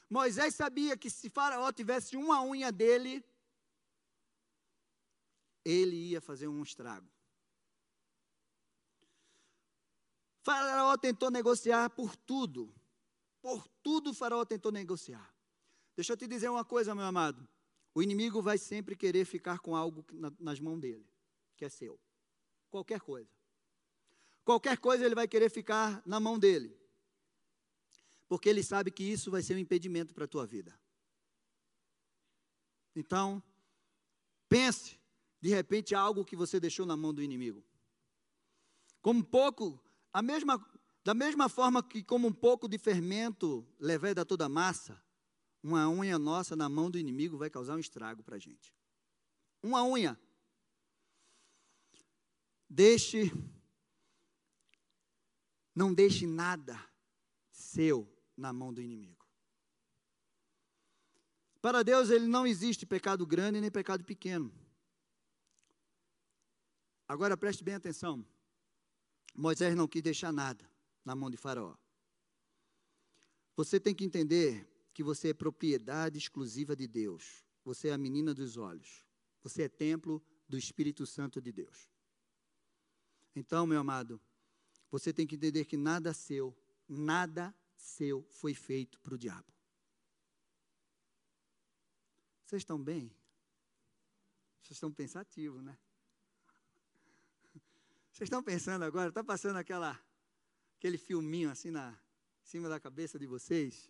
Moisés 0.10 0.56
sabia 0.56 0.98
que 0.98 1.10
se 1.10 1.30
Faraó 1.30 1.72
tivesse 1.72 2.16
uma 2.18 2.42
unha 2.44 2.72
dele, 2.72 3.24
ele 5.64 5.96
ia 5.96 6.22
fazer 6.22 6.48
um 6.48 6.64
estrago. 6.64 7.08
Faraó 10.58 10.98
tentou 10.98 11.30
negociar 11.30 11.90
por 11.90 12.16
tudo. 12.16 12.74
Por 13.42 13.68
tudo 13.84 14.14
Faraó 14.14 14.44
tentou 14.46 14.72
negociar. 14.72 15.34
Deixa 15.96 16.14
eu 16.14 16.18
te 16.18 16.28
dizer 16.28 16.50
uma 16.50 16.66
coisa, 16.66 16.96
meu 16.96 17.06
amado. 17.06 17.48
O 17.94 18.02
inimigo 18.02 18.42
vai 18.42 18.58
sempre 18.58 18.96
querer 18.96 19.26
ficar 19.26 19.60
com 19.60 19.76
algo 19.76 20.06
nas 20.40 20.60
mãos 20.60 20.80
dele, 20.80 21.08
que 21.58 21.66
é 21.66 21.70
seu. 21.70 22.00
Qualquer 22.70 23.02
coisa. 23.02 23.30
Qualquer 24.44 24.78
coisa 24.78 25.06
ele 25.06 25.16
vai 25.16 25.28
querer 25.28 25.50
ficar 25.50 26.02
na 26.06 26.20
mão 26.20 26.40
dele 26.40 26.80
porque 28.30 28.48
ele 28.48 28.62
sabe 28.62 28.92
que 28.92 29.04
isso 29.04 29.32
vai 29.32 29.42
ser 29.42 29.56
um 29.56 29.60
impedimento 29.60 30.14
para 30.14 30.26
a 30.26 30.28
tua 30.28 30.46
vida. 30.46 30.80
Então, 32.96 33.42
pense, 34.48 35.00
de 35.42 35.50
repente, 35.50 35.96
algo 35.96 36.24
que 36.24 36.36
você 36.36 36.60
deixou 36.60 36.86
na 36.86 36.96
mão 36.96 37.12
do 37.12 37.24
inimigo. 37.24 37.66
Como 39.02 39.24
pouco, 39.24 39.84
a 40.14 40.22
mesma, 40.22 40.64
da 41.04 41.14
mesma 41.14 41.48
forma 41.50 41.84
que 41.84 42.04
como 42.04 42.28
um 42.28 42.34
pouco 42.34 42.68
de 42.68 42.78
fermento 42.78 43.68
leveda 43.80 44.26
toda 44.26 44.46
a 44.46 44.50
massa, 44.50 45.02
uma 45.62 45.90
unha 45.90 46.18
nossa 46.18 46.56
na 46.56 46.70
mão 46.70 46.90
do 46.90 46.98
inimigo 46.98 47.38
vai 47.38 47.50
causar 47.50 47.76
um 47.76 47.80
estrago 47.80 48.24
para 48.24 48.36
a 48.36 48.40
gente. 48.40 48.74
Uma 49.62 49.84
unha. 49.84 50.20
Deixe, 52.70 53.32
não 55.76 55.94
deixe 55.94 56.26
nada 56.26 56.80
seu 57.52 58.08
na 58.38 58.54
mão 58.54 58.74
do 58.74 58.82
inimigo. 58.82 59.26
Para 61.62 61.84
Deus, 61.84 62.10
ele 62.10 62.26
não 62.26 62.48
existe 62.48 62.86
pecado 62.86 63.26
grande 63.28 63.60
nem 63.60 63.70
pecado 63.70 64.04
pequeno. 64.06 64.54
Agora 67.06 67.36
preste 67.36 67.64
bem 67.64 67.76
atenção. 67.76 68.26
Moisés 69.40 69.74
não 69.74 69.88
quis 69.88 70.02
deixar 70.02 70.34
nada 70.34 70.70
na 71.06 71.16
mão 71.16 71.30
de 71.30 71.38
Faraó. 71.38 71.74
Você 73.56 73.80
tem 73.80 73.96
que 73.96 74.04
entender 74.04 74.68
que 74.94 75.02
você 75.02 75.30
é 75.30 75.34
propriedade 75.34 76.18
exclusiva 76.18 76.76
de 76.76 76.86
Deus. 76.86 77.46
Você 77.64 77.88
é 77.88 77.94
a 77.94 77.98
menina 77.98 78.34
dos 78.34 78.58
olhos. 78.58 79.06
Você 79.42 79.64
é 79.64 79.70
templo 79.70 80.22
do 80.46 80.58
Espírito 80.58 81.06
Santo 81.06 81.42
de 81.42 81.54
Deus. 81.54 81.90
Então, 83.34 83.66
meu 83.66 83.80
amado, 83.80 84.20
você 84.92 85.14
tem 85.14 85.26
que 85.26 85.36
entender 85.36 85.64
que 85.64 85.78
nada 85.78 86.14
seu, 86.14 86.54
nada 86.86 87.56
seu 87.78 88.28
foi 88.32 88.54
feito 88.54 89.00
para 89.00 89.16
o 89.16 89.18
diabo. 89.18 89.54
Vocês 92.46 92.62
estão 92.62 92.78
bem? 92.78 93.10
Vocês 94.62 94.76
estão 94.76 94.92
pensativos, 94.92 95.64
né? 95.64 95.78
Vocês 98.20 98.28
estão 98.28 98.44
pensando 98.44 98.84
agora, 98.84 99.08
está 99.08 99.24
passando 99.24 99.56
aquela, 99.56 99.98
aquele 100.78 100.98
filminho 100.98 101.50
assim 101.50 101.72
na 101.72 101.98
em 102.44 102.46
cima 102.46 102.68
da 102.68 102.78
cabeça 102.78 103.18
de 103.18 103.26
vocês? 103.26 103.90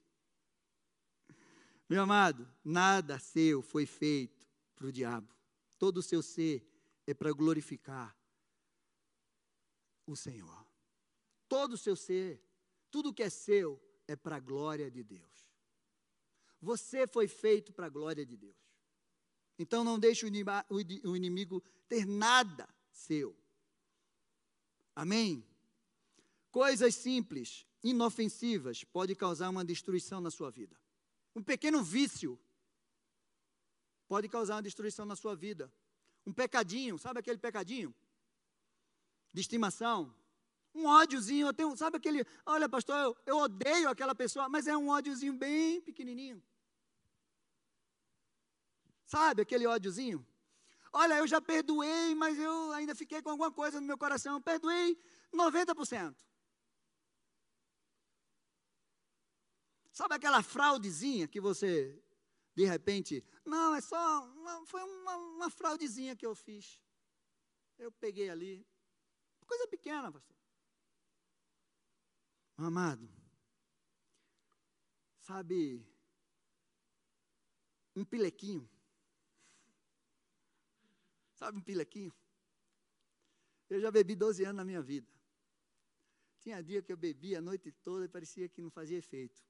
Meu 1.89 2.03
amado, 2.03 2.47
nada 2.63 3.17
seu 3.17 3.63
foi 3.63 3.87
feito 3.87 4.47
para 4.75 4.85
o 4.85 4.91
diabo. 4.91 5.35
Todo 5.79 5.97
o 5.97 6.03
seu 6.03 6.21
ser 6.21 6.63
é 7.07 7.13
para 7.15 7.31
glorificar 7.31 8.15
o 10.05 10.15
Senhor. 10.15 10.63
Todo 11.47 11.73
o 11.73 11.77
seu 11.77 11.95
ser, 11.95 12.39
tudo 12.91 13.11
que 13.11 13.23
é 13.23 13.31
seu, 13.31 13.81
é 14.07 14.15
para 14.15 14.35
a 14.35 14.39
glória 14.39 14.91
de 14.91 15.03
Deus. 15.03 15.49
Você 16.61 17.07
foi 17.07 17.27
feito 17.27 17.73
para 17.73 17.87
a 17.87 17.89
glória 17.89 18.23
de 18.23 18.37
Deus. 18.37 18.77
Então 19.57 19.83
não 19.83 19.97
deixe 19.97 20.23
o 20.23 21.15
inimigo 21.15 21.63
ter 21.87 22.05
nada 22.05 22.69
seu. 22.91 23.35
Amém? 24.95 25.45
Coisas 26.51 26.95
simples, 26.95 27.65
inofensivas, 27.83 28.83
pode 28.83 29.15
causar 29.15 29.49
uma 29.49 29.63
destruição 29.63 30.19
na 30.19 30.31
sua 30.31 30.49
vida. 30.49 30.79
Um 31.35 31.43
pequeno 31.43 31.83
vício 31.83 32.39
pode 34.07 34.27
causar 34.27 34.55
uma 34.55 34.63
destruição 34.63 35.05
na 35.05 35.15
sua 35.15 35.35
vida. 35.35 35.71
Um 36.25 36.33
pecadinho, 36.33 36.97
sabe 36.97 37.19
aquele 37.19 37.37
pecadinho? 37.37 37.93
De 39.31 39.41
estimação. 39.41 40.13
Um 40.73 40.85
ódiozinho, 40.85 41.47
eu 41.47 41.53
tenho, 41.53 41.75
sabe 41.77 41.97
aquele, 41.97 42.25
olha 42.45 42.67
pastor, 42.67 42.95
eu, 42.95 43.17
eu 43.25 43.37
odeio 43.37 43.89
aquela 43.89 44.15
pessoa, 44.15 44.49
mas 44.49 44.67
é 44.67 44.75
um 44.75 44.89
ódiozinho 44.89 45.33
bem 45.33 45.81
pequenininho. 45.81 46.43
Sabe 49.05 49.41
aquele 49.41 49.65
ódiozinho? 49.65 50.25
Olha, 50.91 51.15
eu 51.17 51.27
já 51.27 51.39
perdoei, 51.39 52.15
mas 52.15 52.37
eu 52.37 52.71
ainda 52.71 52.95
fiquei 52.95 53.21
com 53.21 53.29
alguma 53.29 53.51
coisa 53.51 53.79
no 53.79 53.87
meu 53.87 53.97
coração. 53.97 54.41
Perdoei 54.41 54.97
90%. 55.33 56.15
Sabe 59.91 60.15
aquela 60.15 60.41
fraudezinha 60.41 61.27
que 61.27 61.41
você, 61.41 62.01
de 62.55 62.65
repente, 62.65 63.23
não, 63.45 63.75
é 63.75 63.81
só, 63.81 64.25
uma, 64.33 64.65
foi 64.65 64.81
uma, 64.81 65.15
uma 65.17 65.49
fraudezinha 65.49 66.15
que 66.15 66.25
eu 66.25 66.33
fiz. 66.33 66.81
Eu 67.77 67.91
peguei 67.91 68.29
ali. 68.29 68.65
Coisa 69.45 69.67
pequena, 69.67 70.11
pastor. 70.11 70.35
Amado, 72.57 73.09
sabe, 75.21 75.85
um 77.95 78.03
pilequinho 78.03 78.69
Sabe 81.39 81.57
um 81.57 81.61
pilequinho? 81.61 82.13
Eu 83.69 83.79
já 83.79 83.89
bebi 83.89 84.13
12 84.13 84.43
anos 84.43 84.57
na 84.57 84.65
minha 84.65 84.81
vida. 84.81 85.09
Tinha 86.41 86.61
dia 86.61 86.81
que 86.81 86.91
eu 86.91 86.97
bebia 86.97 87.37
a 87.37 87.41
noite 87.41 87.71
toda 87.71 88.03
e 88.03 88.09
parecia 88.09 88.49
que 88.49 88.61
não 88.61 88.69
fazia 88.69 88.97
efeito. 88.97 89.41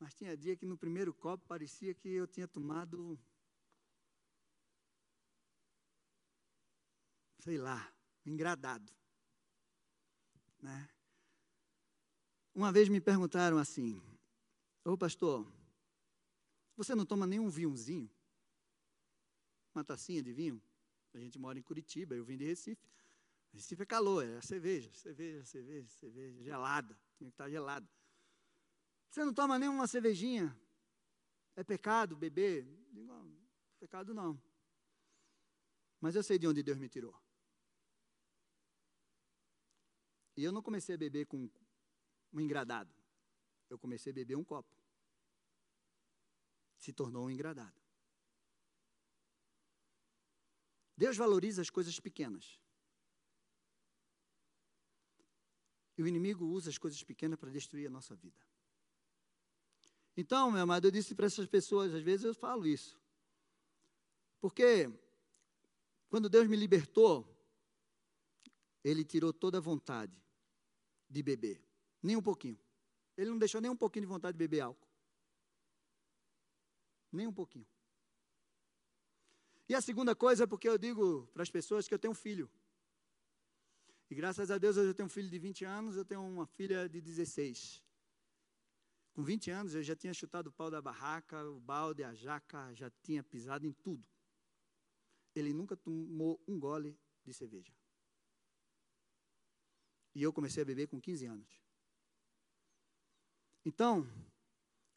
Mas 0.00 0.14
tinha 0.14 0.36
dia 0.36 0.56
que 0.56 0.66
no 0.66 0.76
primeiro 0.76 1.14
copo 1.14 1.46
parecia 1.46 1.94
que 1.94 2.08
eu 2.08 2.26
tinha 2.26 2.48
tomado. 2.48 3.16
Sei 7.38 7.56
lá, 7.56 7.92
engradado. 8.26 8.92
Né? 10.60 10.90
Uma 12.52 12.72
vez 12.72 12.88
me 12.88 13.00
perguntaram 13.00 13.58
assim: 13.58 14.02
Ô 14.84 14.98
pastor, 14.98 15.46
você 16.76 16.96
não 16.96 17.06
toma 17.06 17.28
nenhum 17.28 17.48
vinhozinho? 17.48 18.10
Uma 19.78 19.84
tacinha 19.84 20.22
de 20.22 20.32
vinho. 20.32 20.60
A 21.14 21.18
gente 21.18 21.38
mora 21.38 21.58
em 21.58 21.62
Curitiba, 21.62 22.14
eu 22.14 22.24
vim 22.24 22.36
de 22.36 22.44
Recife. 22.44 22.86
Recife 23.52 23.82
é 23.82 23.86
calor, 23.86 24.24
é 24.24 24.40
cerveja, 24.42 24.92
cerveja, 24.92 25.44
cerveja, 25.44 25.88
cerveja, 25.88 26.42
gelada, 26.42 26.98
tinha 27.16 27.30
que 27.30 27.34
estar 27.34 27.48
gelada. 27.48 27.88
Você 29.10 29.24
não 29.24 29.32
toma 29.32 29.58
nenhuma 29.58 29.86
cervejinha? 29.86 30.54
É 31.56 31.64
pecado 31.64 32.16
beber? 32.16 32.66
Digo, 32.92 33.12
pecado 33.80 34.12
não. 34.12 34.40
Mas 36.00 36.14
eu 36.14 36.22
sei 36.22 36.38
de 36.38 36.46
onde 36.46 36.62
Deus 36.62 36.78
me 36.78 36.88
tirou. 36.88 37.18
E 40.36 40.44
eu 40.44 40.52
não 40.52 40.62
comecei 40.62 40.94
a 40.94 40.98
beber 40.98 41.26
com 41.26 41.50
um 42.32 42.40
engradado. 42.40 42.94
Eu 43.68 43.78
comecei 43.78 44.12
a 44.12 44.14
beber 44.14 44.36
um 44.36 44.44
copo. 44.44 44.72
Se 46.76 46.92
tornou 46.92 47.26
um 47.26 47.30
engradado. 47.30 47.87
Deus 50.98 51.16
valoriza 51.16 51.62
as 51.62 51.70
coisas 51.70 52.00
pequenas. 52.00 52.58
E 55.96 56.02
o 56.02 56.08
inimigo 56.08 56.44
usa 56.44 56.70
as 56.70 56.76
coisas 56.76 57.00
pequenas 57.04 57.38
para 57.38 57.50
destruir 57.50 57.86
a 57.86 57.90
nossa 57.90 58.16
vida. 58.16 58.44
Então, 60.16 60.50
meu 60.50 60.60
amado, 60.60 60.88
eu 60.88 60.90
disse 60.90 61.14
para 61.14 61.26
essas 61.26 61.46
pessoas, 61.46 61.94
às 61.94 62.02
vezes 62.02 62.24
eu 62.24 62.34
falo 62.34 62.66
isso. 62.66 63.00
Porque 64.40 64.90
quando 66.08 66.28
Deus 66.28 66.48
me 66.48 66.56
libertou, 66.56 67.32
Ele 68.82 69.04
tirou 69.04 69.32
toda 69.32 69.58
a 69.58 69.60
vontade 69.60 70.20
de 71.08 71.22
beber. 71.22 71.64
Nem 72.02 72.16
um 72.16 72.22
pouquinho. 72.22 72.58
Ele 73.16 73.30
não 73.30 73.38
deixou 73.38 73.60
nem 73.60 73.70
um 73.70 73.76
pouquinho 73.76 74.06
de 74.06 74.12
vontade 74.12 74.32
de 74.34 74.38
beber 74.38 74.62
álcool. 74.62 74.88
Nem 77.12 77.28
um 77.28 77.32
pouquinho. 77.32 77.68
E 79.68 79.74
a 79.74 79.80
segunda 79.80 80.16
coisa 80.16 80.44
é 80.44 80.46
porque 80.46 80.68
eu 80.68 80.78
digo 80.78 81.26
para 81.34 81.42
as 81.42 81.50
pessoas 81.50 81.86
que 81.86 81.92
eu 81.92 81.98
tenho 81.98 82.12
um 82.12 82.14
filho. 82.14 82.50
E 84.10 84.14
graças 84.14 84.50
a 84.50 84.56
Deus 84.56 84.78
eu 84.78 84.94
tenho 84.94 85.06
um 85.06 85.10
filho 85.10 85.28
de 85.28 85.38
20 85.38 85.64
anos, 85.66 85.94
eu 85.94 86.04
tenho 86.04 86.22
uma 86.22 86.46
filha 86.46 86.88
de 86.88 87.00
16. 87.00 87.84
Com 89.12 89.22
20 89.22 89.50
anos 89.50 89.74
eu 89.74 89.82
já 89.82 89.94
tinha 89.94 90.14
chutado 90.14 90.46
o 90.46 90.52
pau 90.52 90.70
da 90.70 90.80
barraca, 90.80 91.44
o 91.44 91.60
balde, 91.60 92.02
a 92.02 92.14
jaca, 92.14 92.72
já 92.74 92.90
tinha 93.02 93.22
pisado 93.22 93.66
em 93.66 93.72
tudo. 93.72 94.06
Ele 95.34 95.52
nunca 95.52 95.76
tomou 95.76 96.42
um 96.48 96.58
gole 96.58 96.98
de 97.22 97.34
cerveja. 97.34 97.72
E 100.14 100.22
eu 100.22 100.32
comecei 100.32 100.62
a 100.62 100.66
beber 100.66 100.86
com 100.88 100.98
15 100.98 101.26
anos. 101.26 101.62
Então, 103.64 104.08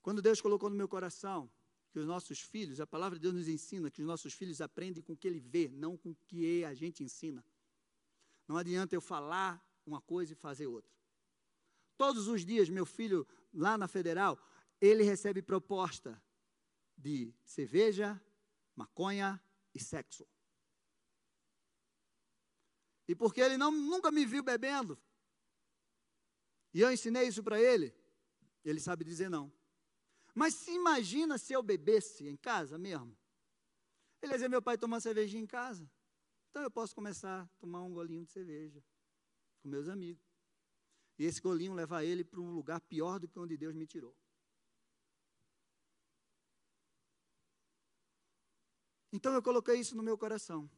quando 0.01 0.21
Deus 0.21 0.39
colocou 0.39 0.69
no 0.69 0.75
meu 0.77 0.87
coração 0.87 1.51
que 1.91 1.99
os 1.99 2.07
nossos 2.07 2.39
filhos, 2.39 2.79
a 2.79 2.87
palavra 2.87 3.19
de 3.19 3.23
Deus 3.23 3.35
nos 3.35 3.47
ensina 3.47 3.91
que 3.91 4.01
os 4.01 4.07
nossos 4.07 4.33
filhos 4.33 4.61
aprendem 4.61 5.03
com 5.03 5.13
o 5.13 5.17
que 5.17 5.27
ele 5.27 5.39
vê, 5.39 5.67
não 5.67 5.97
com 5.97 6.11
o 6.11 6.15
que 6.15 6.63
a 6.63 6.73
gente 6.73 7.03
ensina. 7.03 7.45
Não 8.47 8.57
adianta 8.57 8.95
eu 8.95 9.01
falar 9.01 9.63
uma 9.85 10.01
coisa 10.01 10.33
e 10.33 10.35
fazer 10.35 10.67
outra. 10.67 10.91
Todos 11.97 12.27
os 12.27 12.45
dias, 12.45 12.69
meu 12.69 12.85
filho, 12.85 13.27
lá 13.53 13.77
na 13.77 13.87
federal, 13.87 14.39
ele 14.79 15.03
recebe 15.03 15.41
proposta 15.41 16.21
de 16.97 17.33
cerveja, 17.45 18.19
maconha 18.75 19.41
e 19.73 19.79
sexo. 19.79 20.25
E 23.07 23.13
porque 23.13 23.41
ele 23.41 23.57
não, 23.57 23.71
nunca 23.71 24.09
me 24.11 24.25
viu 24.25 24.41
bebendo, 24.41 24.97
e 26.73 26.79
eu 26.79 26.91
ensinei 26.91 27.27
isso 27.27 27.43
para 27.43 27.61
ele, 27.61 27.93
ele 28.63 28.79
sabe 28.79 29.03
dizer 29.03 29.29
não. 29.29 29.51
Mas 30.33 30.55
se 30.55 30.71
imagina 30.71 31.37
se 31.37 31.53
eu 31.53 31.61
bebesse 31.61 32.27
em 32.27 32.35
casa 32.35 32.77
mesmo. 32.77 33.17
Ele 34.21 34.33
dizia, 34.33 34.49
meu 34.49 34.61
pai 34.61 34.77
toma 34.77 34.99
cervejinha 34.99 35.43
em 35.43 35.47
casa. 35.47 35.89
Então 36.49 36.63
eu 36.63 36.71
posso 36.71 36.93
começar 36.93 37.43
a 37.43 37.47
tomar 37.59 37.81
um 37.81 37.93
golinho 37.93 38.23
de 38.23 38.31
cerveja 38.31 38.83
com 39.61 39.69
meus 39.69 39.87
amigos. 39.87 40.23
E 41.17 41.25
esse 41.25 41.41
golinho 41.41 41.73
levar 41.73 42.03
ele 42.03 42.23
para 42.23 42.39
um 42.39 42.51
lugar 42.51 42.79
pior 42.81 43.19
do 43.19 43.27
que 43.27 43.39
onde 43.39 43.57
Deus 43.57 43.75
me 43.75 43.85
tirou. 43.85 44.15
Então 49.11 49.33
eu 49.33 49.43
coloquei 49.43 49.75
isso 49.75 49.95
no 49.95 50.03
meu 50.03 50.17
coração. 50.17 50.69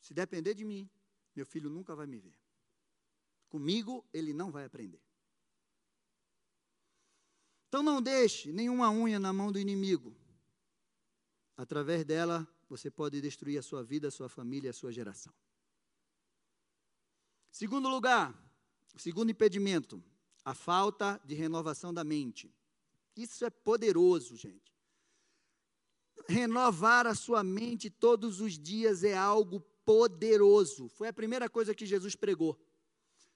Se 0.00 0.12
depender 0.12 0.54
de 0.54 0.64
mim, 0.64 0.88
meu 1.34 1.46
filho 1.46 1.70
nunca 1.70 1.94
vai 1.94 2.06
me 2.06 2.18
ver. 2.18 2.36
Comigo 3.48 4.06
ele 4.12 4.32
não 4.32 4.50
vai 4.50 4.64
aprender. 4.64 5.07
Então 7.68 7.82
não 7.82 8.00
deixe 8.00 8.50
nenhuma 8.50 8.90
unha 8.90 9.20
na 9.20 9.32
mão 9.32 9.52
do 9.52 9.58
inimigo. 9.58 10.16
Através 11.56 12.04
dela, 12.04 12.48
você 12.68 12.90
pode 12.90 13.20
destruir 13.20 13.58
a 13.58 13.62
sua 13.62 13.82
vida, 13.82 14.08
a 14.08 14.10
sua 14.10 14.28
família, 14.28 14.70
a 14.70 14.74
sua 14.74 14.90
geração. 14.90 15.32
Segundo 17.50 17.88
lugar, 17.88 18.34
segundo 18.96 19.30
impedimento, 19.30 20.02
a 20.44 20.54
falta 20.54 21.20
de 21.24 21.34
renovação 21.34 21.92
da 21.92 22.04
mente. 22.04 22.54
Isso 23.16 23.44
é 23.44 23.50
poderoso, 23.50 24.36
gente. 24.36 24.72
Renovar 26.26 27.06
a 27.06 27.14
sua 27.14 27.42
mente 27.42 27.90
todos 27.90 28.40
os 28.40 28.58
dias 28.58 29.04
é 29.04 29.16
algo 29.16 29.60
poderoso. 29.84 30.88
Foi 30.88 31.08
a 31.08 31.12
primeira 31.12 31.50
coisa 31.50 31.74
que 31.74 31.84
Jesus 31.84 32.14
pregou. 32.14 32.58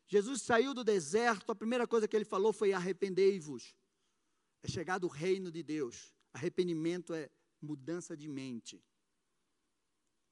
Jesus 0.06 0.42
saiu 0.42 0.72
do 0.74 0.84
deserto, 0.84 1.50
a 1.50 1.54
primeira 1.54 1.86
coisa 1.86 2.06
que 2.06 2.14
ele 2.14 2.24
falou 2.24 2.52
foi: 2.52 2.72
arrependei-vos. 2.72 3.74
É 4.62 4.68
chegado 4.68 5.04
o 5.04 5.08
reino 5.08 5.50
de 5.50 5.62
Deus. 5.62 6.14
Arrependimento 6.32 7.12
é 7.12 7.30
mudança 7.60 8.16
de 8.16 8.28
mente. 8.28 8.82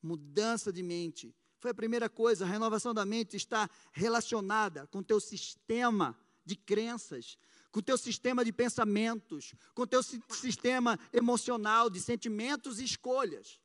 Mudança 0.02 0.72
de 0.72 0.82
mente. 0.82 1.34
Foi 1.58 1.72
a 1.72 1.74
primeira 1.74 2.08
coisa, 2.08 2.44
a 2.44 2.48
renovação 2.48 2.94
da 2.94 3.04
mente 3.04 3.36
está 3.36 3.68
relacionada 3.92 4.86
com 4.86 4.98
o 4.98 5.04
teu 5.04 5.20
sistema 5.20 6.18
de 6.44 6.56
crenças, 6.56 7.36
com 7.70 7.80
o 7.80 7.82
teu 7.82 7.98
sistema 7.98 8.44
de 8.44 8.52
pensamentos, 8.52 9.54
com 9.74 9.82
o 9.82 9.86
teu 9.86 10.02
sistema 10.02 10.98
emocional 11.12 11.90
de 11.90 12.00
sentimentos 12.00 12.80
e 12.80 12.84
escolhas. 12.84 13.60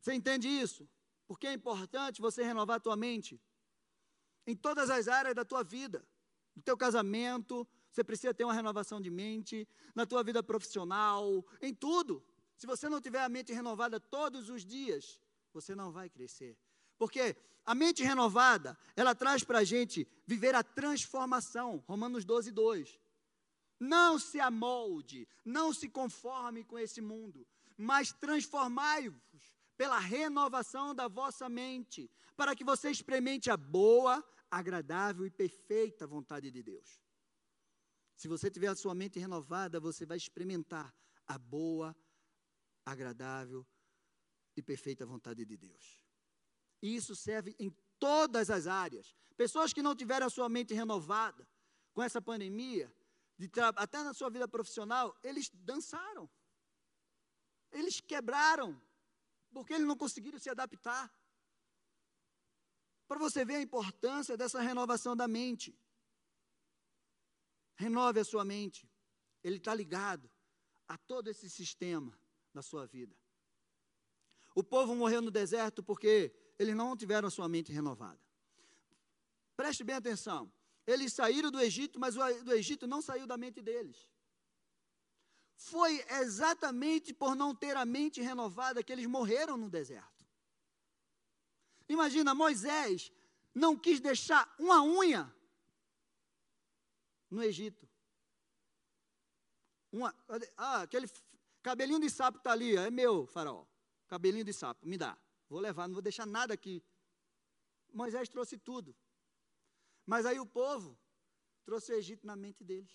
Você 0.00 0.12
entende 0.12 0.48
isso? 0.48 0.88
Porque 1.26 1.46
é 1.46 1.52
importante 1.52 2.20
você 2.20 2.42
renovar 2.42 2.76
a 2.76 2.80
tua 2.80 2.96
mente 2.96 3.40
em 4.46 4.56
todas 4.56 4.88
as 4.90 5.08
áreas 5.08 5.34
da 5.34 5.44
tua 5.44 5.62
vida. 5.62 6.06
No 6.58 6.62
teu 6.64 6.76
casamento, 6.76 7.64
você 7.88 8.02
precisa 8.02 8.34
ter 8.34 8.42
uma 8.42 8.52
renovação 8.52 9.00
de 9.00 9.08
mente, 9.10 9.66
na 9.94 10.04
tua 10.04 10.24
vida 10.24 10.42
profissional, 10.42 11.46
em 11.62 11.72
tudo. 11.72 12.20
Se 12.56 12.66
você 12.66 12.88
não 12.88 13.00
tiver 13.00 13.22
a 13.22 13.28
mente 13.28 13.52
renovada 13.52 14.00
todos 14.00 14.50
os 14.50 14.64
dias, 14.64 15.20
você 15.52 15.76
não 15.76 15.92
vai 15.92 16.10
crescer. 16.10 16.58
Porque 16.98 17.36
a 17.64 17.76
mente 17.76 18.02
renovada, 18.02 18.76
ela 18.96 19.14
traz 19.14 19.44
para 19.44 19.60
a 19.60 19.64
gente 19.64 20.04
viver 20.26 20.52
a 20.56 20.64
transformação. 20.64 21.84
Romanos 21.86 22.24
12, 22.24 22.50
2. 22.50 22.98
Não 23.78 24.18
se 24.18 24.40
amolde, 24.40 25.28
não 25.44 25.72
se 25.72 25.88
conforme 25.88 26.64
com 26.64 26.76
esse 26.76 27.00
mundo, 27.00 27.46
mas 27.76 28.12
transformai-vos 28.12 29.54
pela 29.76 30.00
renovação 30.00 30.92
da 30.92 31.06
vossa 31.06 31.48
mente, 31.48 32.10
para 32.36 32.56
que 32.56 32.64
você 32.64 32.90
experimente 32.90 33.48
a 33.48 33.56
boa, 33.56 34.24
agradável 34.50 35.26
e 35.26 35.30
perfeita 35.30 36.06
vontade 36.06 36.50
de 36.50 36.62
Deus. 36.62 37.02
Se 38.16 38.26
você 38.26 38.50
tiver 38.50 38.68
a 38.68 38.74
sua 38.74 38.94
mente 38.94 39.18
renovada, 39.18 39.78
você 39.78 40.04
vai 40.04 40.16
experimentar 40.16 40.94
a 41.26 41.38
boa, 41.38 41.96
agradável 42.84 43.66
e 44.56 44.62
perfeita 44.62 45.06
vontade 45.06 45.44
de 45.44 45.56
Deus. 45.56 46.02
E 46.82 46.96
isso 46.96 47.14
serve 47.14 47.54
em 47.58 47.70
todas 47.98 48.50
as 48.50 48.66
áreas. 48.66 49.14
Pessoas 49.36 49.72
que 49.72 49.82
não 49.82 49.94
tiveram 49.94 50.26
a 50.26 50.30
sua 50.30 50.48
mente 50.48 50.74
renovada 50.74 51.46
com 51.92 52.02
essa 52.02 52.20
pandemia, 52.20 52.92
até 53.76 54.02
na 54.02 54.12
sua 54.12 54.30
vida 54.30 54.48
profissional, 54.48 55.16
eles 55.22 55.50
dançaram. 55.50 56.28
Eles 57.70 58.00
quebraram, 58.00 58.80
porque 59.52 59.74
eles 59.74 59.86
não 59.86 59.96
conseguiram 59.96 60.38
se 60.38 60.50
adaptar. 60.50 61.12
Para 63.08 63.18
você 63.18 63.44
ver 63.44 63.56
a 63.56 63.62
importância 63.62 64.36
dessa 64.36 64.60
renovação 64.60 65.16
da 65.16 65.26
mente. 65.26 65.76
Renove 67.74 68.20
a 68.20 68.24
sua 68.24 68.44
mente. 68.44 68.88
Ele 69.42 69.56
está 69.56 69.74
ligado 69.74 70.30
a 70.86 70.98
todo 70.98 71.28
esse 71.28 71.48
sistema 71.48 72.16
na 72.52 72.60
sua 72.60 72.86
vida. 72.86 73.16
O 74.54 74.62
povo 74.62 74.94
morreu 74.94 75.22
no 75.22 75.30
deserto 75.30 75.82
porque 75.82 76.32
eles 76.58 76.76
não 76.76 76.96
tiveram 76.96 77.28
a 77.28 77.30
sua 77.30 77.48
mente 77.48 77.72
renovada. 77.72 78.20
Preste 79.56 79.82
bem 79.82 79.96
atenção. 79.96 80.52
Eles 80.86 81.12
saíram 81.12 81.50
do 81.50 81.60
Egito, 81.60 81.98
mas 81.98 82.16
o 82.16 82.44
do 82.44 82.52
Egito 82.52 82.86
não 82.86 83.00
saiu 83.00 83.26
da 83.26 83.36
mente 83.36 83.62
deles. 83.62 84.08
Foi 85.56 86.04
exatamente 86.20 87.12
por 87.12 87.34
não 87.34 87.54
ter 87.54 87.76
a 87.76 87.84
mente 87.84 88.20
renovada 88.20 88.82
que 88.82 88.92
eles 88.92 89.06
morreram 89.06 89.56
no 89.56 89.68
deserto. 89.68 90.17
Imagina, 91.88 92.34
Moisés 92.34 93.12
não 93.54 93.76
quis 93.76 94.00
deixar 94.00 94.54
uma 94.58 94.82
unha 94.82 95.34
no 97.30 97.42
Egito. 97.42 97.88
Uma, 99.90 100.14
ah, 100.56 100.82
aquele 100.82 101.08
Cabelinho 101.62 102.00
de 102.00 102.10
sapo 102.10 102.38
está 102.38 102.52
ali, 102.52 102.76
é 102.76 102.90
meu, 102.90 103.26
faraó. 103.26 103.66
Cabelinho 104.06 104.44
de 104.44 104.52
sapo, 104.52 104.86
me 104.86 104.96
dá. 104.96 105.18
Vou 105.48 105.60
levar, 105.60 105.88
não 105.88 105.94
vou 105.94 106.02
deixar 106.02 106.26
nada 106.26 106.54
aqui. 106.54 106.82
Moisés 107.92 108.28
trouxe 108.28 108.56
tudo. 108.56 108.94
Mas 110.06 110.24
aí 110.24 110.38
o 110.38 110.46
povo 110.46 110.98
trouxe 111.64 111.92
o 111.92 111.96
Egito 111.96 112.26
na 112.26 112.36
mente 112.36 112.62
deles. 112.64 112.90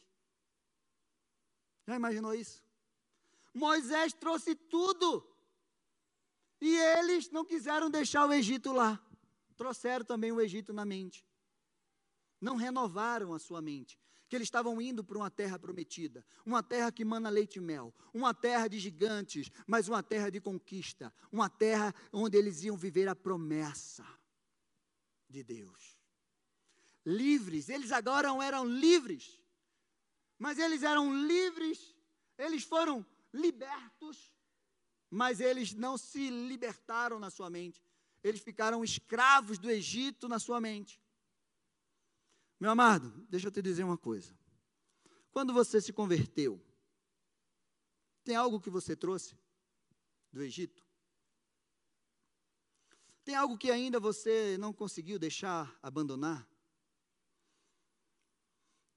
Já 1.86 1.96
imaginou 1.96 2.34
isso? 2.34 2.64
Moisés 3.54 4.14
trouxe 4.14 4.56
tudo. 4.56 5.28
E 6.64 6.78
eles 6.78 7.30
não 7.30 7.44
quiseram 7.44 7.90
deixar 7.90 8.26
o 8.26 8.32
Egito 8.32 8.72
lá. 8.72 8.98
Trouxeram 9.58 10.06
também 10.06 10.32
o 10.32 10.40
Egito 10.40 10.72
na 10.72 10.86
mente. 10.86 11.28
Não 12.40 12.56
renovaram 12.56 13.34
a 13.34 13.40
sua 13.40 13.62
mente 13.62 14.00
que 14.30 14.38
eles 14.38 14.48
estavam 14.48 14.82
indo 14.82 15.04
para 15.04 15.18
uma 15.18 15.30
terra 15.30 15.60
prometida, 15.60 16.26
uma 16.46 16.64
terra 16.64 16.92
que 16.92 17.04
mana 17.04 17.30
leite 17.30 17.58
e 17.58 17.62
mel, 17.62 17.94
uma 18.14 18.34
terra 18.34 18.68
de 18.68 18.80
gigantes, 18.80 19.52
mas 19.68 19.90
uma 19.90 20.02
terra 20.02 20.32
de 20.32 20.40
conquista, 20.40 21.14
uma 21.32 21.50
terra 21.50 21.94
onde 22.12 22.38
eles 22.38 22.64
iam 22.64 22.78
viver 22.78 23.10
a 23.10 23.16
promessa 23.16 24.08
de 25.30 25.44
Deus. 25.44 26.00
Livres, 27.06 27.68
eles 27.68 27.92
agora 27.92 28.30
eram 28.44 28.66
livres, 28.66 29.38
mas 30.40 30.58
eles 30.58 30.82
eram 30.82 31.14
livres, 31.28 31.94
eles 32.38 32.64
foram 32.64 33.06
libertos, 33.34 34.33
mas 35.14 35.40
eles 35.40 35.76
não 35.76 35.96
se 35.96 36.32
libertaram 36.32 37.20
na 37.20 37.30
sua 37.30 37.48
mente, 37.48 37.80
eles 38.24 38.42
ficaram 38.42 38.84
escravos 38.84 39.60
do 39.60 39.70
Egito 39.70 40.28
na 40.28 40.40
sua 40.40 40.60
mente. 40.60 41.00
Meu 42.60 42.72
amado, 42.72 43.12
deixa 43.30 43.48
eu 43.48 43.52
te 43.52 43.62
dizer 43.62 43.84
uma 43.84 43.98
coisa. 43.98 44.36
Quando 45.32 45.54
você 45.54 45.80
se 45.80 45.94
converteu, 45.94 46.60
tem 48.24 48.36
algo 48.36 48.60
que 48.60 48.72
você 48.72 48.96
trouxe 48.96 49.38
do 50.32 50.42
Egito? 50.42 50.84
Tem 53.24 53.36
algo 53.36 53.56
que 53.56 53.70
ainda 53.70 54.00
você 54.00 54.58
não 54.58 54.74
conseguiu 54.74 55.20
deixar 55.20 55.78
abandonar? 55.84 56.48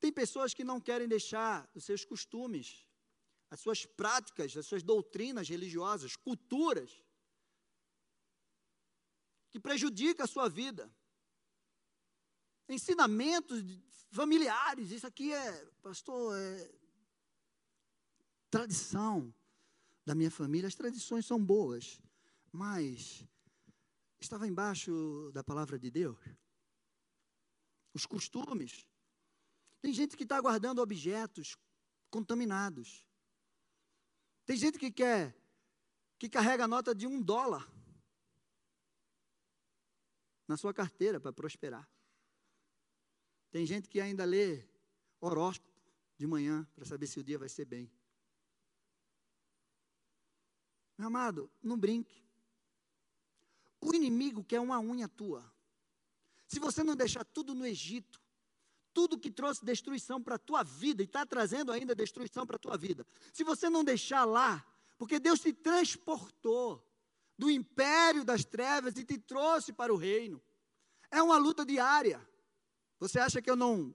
Tem 0.01 0.11
pessoas 0.11 0.55
que 0.55 0.65
não 0.65 0.81
querem 0.81 1.07
deixar 1.07 1.71
os 1.75 1.85
seus 1.85 2.07
costumes, 2.07 2.86
as 3.51 3.61
suas 3.61 3.87
práticas, 3.87 4.57
as 4.57 4.67
suas 4.67 4.83
doutrinas 4.83 5.49
religiosas, 5.49 6.17
culturas, 6.17 7.03
que 9.51 9.61
prejudicam 9.61 10.25
a 10.25 10.29
sua 10.29 10.49
vida 10.49 10.93
ensinamentos 12.69 13.63
familiares. 14.11 14.91
Isso 14.91 15.07
aqui 15.07 15.33
é, 15.33 15.65
pastor, 15.83 16.37
é 16.37 16.73
tradição 18.51 19.35
da 20.05 20.15
minha 20.15 20.31
família. 20.31 20.69
As 20.69 20.75
tradições 20.75 21.27
são 21.27 21.43
boas, 21.43 22.01
mas 22.53 23.25
estava 24.21 24.47
embaixo 24.47 25.31
da 25.33 25.45
palavra 25.45 25.79
de 25.79 25.91
Deus. 25.91 26.19
Os 27.95 28.07
costumes. 28.07 28.87
Tem 29.81 29.93
gente 29.93 30.17
que 30.17 30.25
está 30.25 30.41
guardando 30.41 30.81
objetos 30.81 31.57
contaminados. 32.11 33.06
Tem 34.47 34.57
gente 34.57 34.79
que 34.79 34.93
quer, 34.93 35.37
que 36.19 36.29
carrega 36.29 36.65
a 36.65 36.69
nota 36.69 36.95
de 36.95 37.05
um 37.07 37.21
dólar 37.21 37.69
na 40.47 40.57
sua 40.57 40.73
carteira 40.73 41.21
para 41.21 41.33
prosperar. 41.33 41.87
Tem 43.51 43.67
gente 43.67 43.89
que 43.89 44.01
ainda 44.01 44.25
lê 44.25 44.65
horóscopo 45.21 45.69
de 46.17 46.27
manhã 46.29 46.67
para 46.77 46.85
saber 46.85 47.09
se 47.09 47.19
o 47.19 47.25
dia 47.25 47.39
vai 47.39 47.49
ser 47.49 47.65
bem. 47.65 47.91
Meu 50.97 51.09
amado, 51.09 51.51
não 51.61 51.77
brinque. 51.77 52.25
O 53.81 53.93
inimigo 53.93 54.45
quer 54.45 54.61
uma 54.61 54.79
unha 54.79 55.09
tua. 55.09 55.45
Se 56.47 56.61
você 56.61 56.85
não 56.85 56.95
deixar 56.95 57.25
tudo 57.25 57.53
no 57.53 57.67
Egito, 57.67 58.23
tudo 58.97 59.19
que 59.19 59.31
trouxe 59.31 59.63
destruição 59.63 60.23
para 60.23 60.37
a 60.37 60.39
tua 60.39 60.63
vida 60.63 61.03
e 61.03 61.05
está 61.05 61.27
trazendo 61.27 61.71
ainda 61.71 61.95
destruição 61.95 62.47
para 62.47 62.57
a 62.57 62.59
tua 62.59 62.79
vida, 62.79 63.07
se 63.31 63.45
você 63.45 63.69
não 63.69 63.85
deixar 63.85 64.25
lá, 64.25 64.65
porque 64.97 65.21
Deus 65.21 65.41
te 65.41 65.53
transportou 65.53 66.83
do 67.37 67.51
império 67.51 68.25
das 68.25 68.43
trevas 68.45 68.97
e 68.97 69.05
te 69.05 69.19
trouxe 69.19 69.71
para 69.71 69.93
o 69.93 69.97
reino, 69.97 70.43
é 71.11 71.21
uma 71.21 71.37
luta 71.37 71.67
diária. 71.67 72.27
Você 72.99 73.19
acha 73.19 73.43
que 73.43 73.51
eu 73.51 73.57
não 73.57 73.95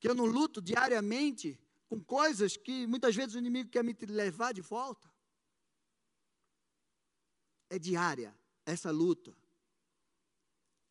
que 0.00 0.08
eu 0.08 0.14
não 0.14 0.24
luto 0.24 0.60
diariamente 0.60 1.60
com 1.88 2.02
coisas 2.02 2.56
que 2.56 2.88
muitas 2.88 3.14
vezes 3.14 3.34
o 3.34 3.38
inimigo 3.38 3.70
quer 3.70 3.84
me 3.84 3.94
levar 4.08 4.52
de 4.52 4.60
volta? 4.60 5.12
é 7.72 7.78
diária, 7.78 8.36
essa 8.66 8.90
luta. 8.90 9.34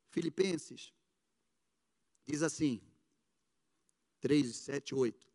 Filipenses 0.09 0.91
diz 2.25 2.41
assim, 2.41 2.81
3, 4.21 4.55
7, 4.55 4.95
8. 4.95 5.27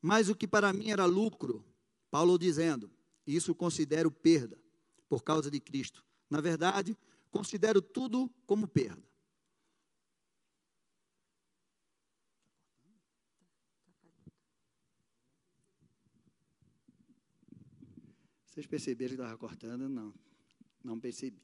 Mas 0.00 0.28
o 0.28 0.34
que 0.34 0.46
para 0.46 0.72
mim 0.72 0.90
era 0.90 1.06
lucro, 1.06 1.64
Paulo 2.10 2.38
dizendo, 2.38 2.90
isso 3.26 3.54
considero 3.54 4.10
perda 4.10 4.60
por 5.08 5.22
causa 5.22 5.50
de 5.50 5.60
Cristo. 5.60 6.04
Na 6.28 6.40
verdade, 6.40 6.96
considero 7.30 7.80
tudo 7.80 8.28
como 8.46 8.66
perda. 8.66 9.02
Vocês 18.46 18.66
perceberam 18.66 19.16
que 19.16 19.22
estava 19.22 19.38
cortando? 19.38 19.88
Não, 19.88 20.12
não 20.84 21.00
percebi. 21.00 21.40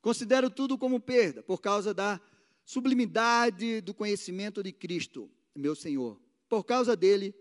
Considero 0.00 0.48
tudo 0.48 0.78
como 0.78 1.00
perda 1.00 1.42
por 1.42 1.60
causa 1.60 1.92
da 1.92 2.20
sublimidade 2.64 3.80
do 3.80 3.92
conhecimento 3.92 4.62
de 4.62 4.72
Cristo, 4.72 5.28
meu 5.54 5.74
Senhor. 5.74 6.20
Por 6.48 6.64
causa 6.64 6.96
dele, 6.96 7.34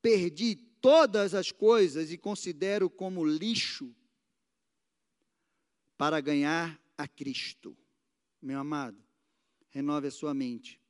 perdi 0.00 0.56
todas 0.56 1.34
as 1.34 1.52
coisas 1.52 2.10
e 2.10 2.18
considero 2.18 2.88
como 2.88 3.24
lixo 3.24 3.94
para 5.96 6.20
ganhar 6.20 6.80
a 6.96 7.06
Cristo. 7.06 7.76
Meu 8.40 8.58
amado, 8.58 9.02
renove 9.68 10.08
a 10.08 10.10
sua 10.10 10.32
mente 10.32 10.80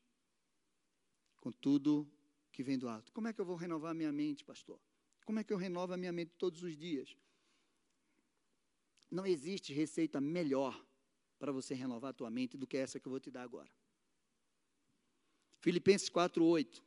com 1.41 1.51
tudo 1.51 2.09
que 2.53 2.63
vem 2.63 2.79
do 2.79 2.89
alto. 2.89 3.13
Como 3.13 3.27
é 3.27 3.33
que 3.33 3.41
eu 3.41 3.45
vou 3.45 3.57
renovar 3.57 3.91
a 3.91 3.95
minha 3.95 4.13
mente, 4.13 4.45
pastor? 4.45 4.81
Como 5.25 5.39
é 5.39 5.45
que 5.45 5.53
eu 5.53 5.57
renovo 5.57 5.93
a 5.93 5.97
minha 5.97 6.13
mente 6.13 6.33
todos 6.37 6.63
os 6.63 6.77
dias? 6.77 7.17
Não 9.11 9.27
existe 9.27 9.73
receita 9.73 10.21
melhor 10.21 10.81
para 11.39 11.51
você 11.51 11.75
renovar 11.75 12.11
a 12.11 12.15
tua 12.15 12.31
mente 12.31 12.57
do 12.57 12.67
que 12.67 12.77
essa 12.77 13.01
que 13.01 13.07
eu 13.07 13.11
vou 13.11 13.19
te 13.19 13.31
dar 13.31 13.43
agora. 13.43 13.71
Filipenses 15.61 16.09
4:8. 16.09 16.83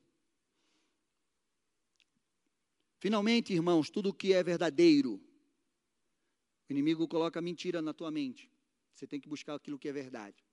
Finalmente, 3.00 3.54
irmãos, 3.54 3.90
tudo 3.90 4.10
o 4.10 4.14
que 4.14 4.34
é 4.34 4.44
verdadeiro. 4.44 5.22
O 6.68 6.72
inimigo 6.72 7.08
coloca 7.08 7.42
mentira 7.42 7.82
na 7.82 7.94
tua 7.94 8.12
mente. 8.12 8.50
Você 8.94 9.06
tem 9.06 9.20
que 9.20 9.28
buscar 9.28 9.56
aquilo 9.56 9.80
que 9.80 9.90
é 9.90 9.94
verdade 9.94 10.44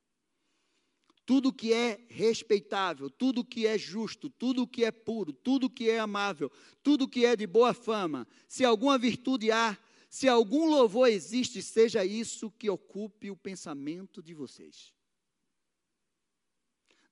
tudo 1.30 1.52
que 1.52 1.72
é 1.72 2.04
respeitável, 2.08 3.08
tudo 3.08 3.44
que 3.44 3.64
é 3.64 3.78
justo, 3.78 4.28
tudo 4.28 4.66
que 4.66 4.84
é 4.84 4.90
puro, 4.90 5.32
tudo 5.32 5.70
que 5.70 5.88
é 5.88 6.00
amável, 6.00 6.50
tudo 6.82 7.06
que 7.06 7.24
é 7.24 7.36
de 7.36 7.46
boa 7.46 7.72
fama, 7.72 8.26
se 8.48 8.64
alguma 8.64 8.98
virtude 8.98 9.52
há, 9.52 9.78
se 10.08 10.26
algum 10.26 10.68
louvor 10.68 11.08
existe, 11.08 11.62
seja 11.62 12.04
isso 12.04 12.50
que 12.50 12.68
ocupe 12.68 13.30
o 13.30 13.36
pensamento 13.36 14.20
de 14.20 14.34
vocês. 14.34 14.92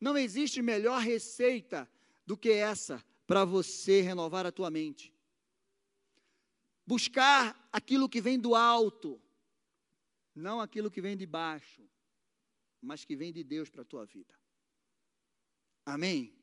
Não 0.01 0.17
existe 0.17 0.63
melhor 0.63 1.01
receita 1.01 1.89
do 2.27 2.37
que 2.37 2.51
essa 2.51 3.05
para 3.27 3.45
você 3.45 4.01
renovar 4.01 4.47
a 4.47 4.53
tua 4.53 4.71
mente. 4.71 5.13
Buscar 6.87 7.69
aquilo 7.73 8.09
que 8.09 8.21
vem 8.21 8.39
do 8.39 8.55
alto, 8.55 9.21
não 10.35 10.61
aquilo 10.61 10.91
que 10.91 11.01
vem 11.01 11.17
de 11.17 11.27
baixo 11.27 11.89
mas 12.81 13.05
que 13.05 13.17
vem 13.17 13.33
de 13.33 13.43
Deus 13.43 13.69
para 13.69 13.83
a 13.83 13.85
tua 13.85 14.05
vida. 14.05 14.35
Amém? 15.85 16.35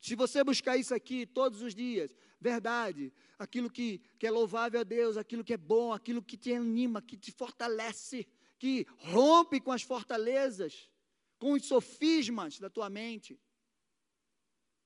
Se 0.00 0.14
você 0.14 0.44
buscar 0.44 0.76
isso 0.76 0.94
aqui 0.94 1.26
todos 1.26 1.62
os 1.62 1.74
dias, 1.74 2.14
verdade, 2.40 3.12
aquilo 3.38 3.70
que, 3.70 3.98
que 4.18 4.26
é 4.26 4.30
louvável 4.30 4.80
a 4.80 4.84
Deus, 4.84 5.16
aquilo 5.16 5.42
que 5.42 5.54
é 5.54 5.56
bom, 5.56 5.92
aquilo 5.92 6.22
que 6.22 6.36
te 6.36 6.52
anima, 6.52 7.02
que 7.02 7.16
te 7.16 7.32
fortalece, 7.32 8.26
que 8.58 8.86
rompe 8.98 9.60
com 9.60 9.72
as 9.72 9.82
fortalezas, 9.82 10.88
com 11.38 11.52
os 11.52 11.66
sofismas 11.66 12.58
da 12.58 12.70
tua 12.70 12.88
mente, 12.88 13.38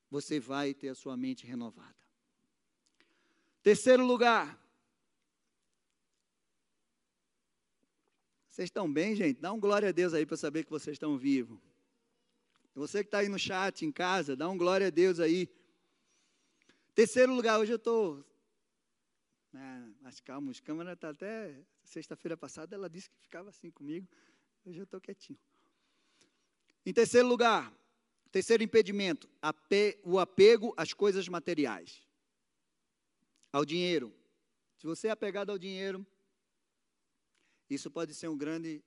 você 0.09 0.39
vai 0.39 0.73
ter 0.73 0.89
a 0.89 0.95
sua 0.95 1.15
mente 1.15 1.45
renovada. 1.45 1.95
Terceiro 3.63 4.05
lugar, 4.05 4.61
Vocês 8.51 8.67
estão 8.67 8.91
bem, 8.91 9.15
gente? 9.15 9.39
Dá 9.39 9.53
um 9.53 9.59
glória 9.59 9.87
a 9.87 9.91
Deus 9.93 10.13
aí 10.13 10.25
para 10.25 10.35
saber 10.35 10.65
que 10.65 10.69
vocês 10.69 10.95
estão 10.95 11.17
vivos. 11.17 11.57
Você 12.75 13.01
que 13.01 13.07
está 13.07 13.19
aí 13.19 13.29
no 13.29 13.39
chat, 13.39 13.85
em 13.85 13.91
casa, 13.93 14.35
dá 14.35 14.49
um 14.49 14.57
glória 14.57 14.87
a 14.87 14.89
Deus 14.89 15.21
aí. 15.21 15.49
Terceiro 16.93 17.33
lugar, 17.33 17.59
hoje 17.61 17.71
eu 17.71 17.77
estou. 17.77 18.25
Né, 19.53 19.93
mas 20.01 20.19
calma, 20.19 20.51
os 20.51 20.59
câmeras 20.59 20.95
está 20.95 21.11
até. 21.11 21.65
Sexta-feira 21.85 22.35
passada 22.35 22.75
ela 22.75 22.89
disse 22.89 23.09
que 23.09 23.17
ficava 23.21 23.47
assim 23.47 23.71
comigo. 23.71 24.05
Hoje 24.65 24.79
eu 24.79 24.83
estou 24.83 24.99
quietinho. 24.99 25.39
Em 26.85 26.93
terceiro 26.93 27.27
lugar, 27.27 27.71
terceiro 28.31 28.63
impedimento, 28.63 29.29
o 30.03 30.19
apego 30.19 30.73
às 30.75 30.93
coisas 30.93 31.27
materiais. 31.27 32.01
Ao 33.51 33.65
dinheiro. 33.65 34.15
Se 34.77 34.87
você 34.87 35.07
é 35.07 35.11
apegado 35.11 35.51
ao 35.51 35.59
dinheiro, 35.59 36.05
isso 37.69 37.91
pode 37.91 38.13
ser 38.15 38.27
um 38.27 38.37
grande 38.37 38.83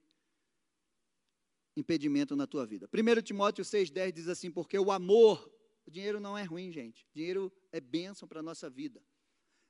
impedimento 1.76 2.34
na 2.34 2.46
tua 2.46 2.66
vida. 2.66 2.88
1 2.92 3.22
Timóteo 3.22 3.64
6,10 3.64 4.12
diz 4.12 4.28
assim: 4.28 4.50
porque 4.50 4.78
o 4.78 4.90
amor, 4.90 5.50
o 5.86 5.90
dinheiro 5.90 6.18
não 6.18 6.36
é 6.36 6.42
ruim, 6.42 6.72
gente. 6.72 7.04
O 7.04 7.14
dinheiro 7.14 7.52
é 7.70 7.80
bênção 7.80 8.26
para 8.26 8.40
a 8.40 8.42
nossa 8.42 8.68
vida. 8.68 9.02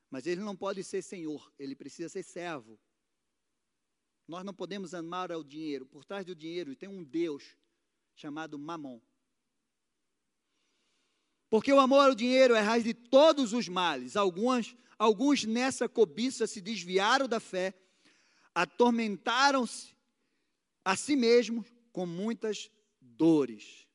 Mas 0.09 0.25
ele 0.25 0.41
não 0.41 0.55
pode 0.55 0.83
ser 0.83 1.01
senhor, 1.01 1.51
ele 1.59 1.75
precisa 1.75 2.09
ser 2.09 2.23
servo. 2.23 2.79
Nós 4.27 4.43
não 4.43 4.53
podemos 4.53 4.93
amar 4.93 5.31
ao 5.31 5.43
dinheiro. 5.43 5.85
Por 5.85 6.03
trás 6.03 6.25
do 6.25 6.35
dinheiro 6.35 6.75
tem 6.75 6.89
um 6.89 7.03
Deus 7.03 7.55
chamado 8.15 8.57
Mamon. 8.57 8.99
Porque 11.49 11.71
o 11.71 11.79
amor 11.79 12.09
ao 12.09 12.15
dinheiro 12.15 12.55
é 12.55 12.61
raiz 12.61 12.83
de 12.83 12.93
todos 12.93 13.53
os 13.53 13.67
males. 13.67 14.15
Alguns, 14.15 14.75
alguns 14.97 15.43
nessa 15.43 15.87
cobiça 15.87 16.47
se 16.47 16.59
desviaram 16.59 17.27
da 17.27 17.39
fé 17.39 17.73
atormentaram-se 18.55 19.93
a 20.83 20.95
si 20.95 21.17
mesmos 21.17 21.67
com 21.91 22.05
muitas 22.05 22.71
dores. 23.01 23.85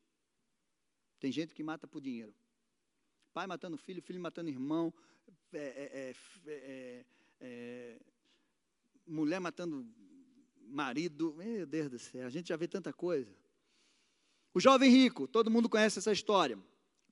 Tem 1.19 1.33
gente 1.33 1.55
que 1.55 1.63
mata 1.63 1.87
por 1.87 2.03
dinheiro. 2.03 2.35
Pai 3.33 3.47
matando 3.47 3.79
filho, 3.79 4.03
filho 4.03 4.21
matando 4.21 4.51
irmão, 4.51 4.93
é 5.53 5.59
é, 5.59 6.15
é, 6.47 6.53
é, 6.53 7.05
é, 7.41 8.01
mulher 9.07 9.41
matando 9.41 9.87
marido. 10.59 11.35
Meu 11.35 11.67
Deus 11.67 11.89
do 11.89 11.99
céu, 11.99 12.27
a 12.27 12.31
gente 12.31 12.49
já 12.49 12.57
vê 12.57 12.69
tanta 12.69 12.93
coisa. 12.93 13.35
O 14.53 14.61
jovem 14.61 14.91
rico, 14.91 15.29
todo 15.29 15.51
mundo 15.51 15.69
conhece 15.69 15.99
essa 15.99 16.13
história. 16.13 16.59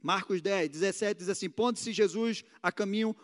Marcos 0.02 0.40
10, 0.40 0.70
17 0.70 1.18
diz 1.18 1.28
assim: 1.28 1.48
Pondo-se 1.48 1.92
Jesus 1.92 2.44
a 2.62 2.70
caminho, 2.70 3.14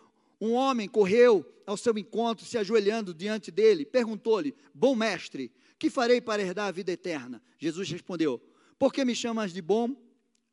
um 0.41 0.53
homem 0.53 0.89
correu 0.89 1.45
ao 1.67 1.77
seu 1.77 1.97
encontro, 1.97 2.45
se 2.45 2.59
ajoelhando 2.59 3.15
diante 3.15 3.51
dele, 3.51 3.85
perguntou-lhe: 3.85 4.55
Bom 4.73 4.95
mestre, 4.95 5.53
que 5.79 5.91
farei 5.91 6.21
para 6.21 6.43
herdar 6.43 6.69
a 6.69 6.73
vida 6.73 6.93
eterna? 6.93 7.43
Jesus 7.59 7.91
respondeu: 7.91 8.41
Por 8.79 8.93
que 8.93 9.05
me 9.05 9.15
chamas 9.15 9.53
de 9.53 9.63
bom? 9.63 9.95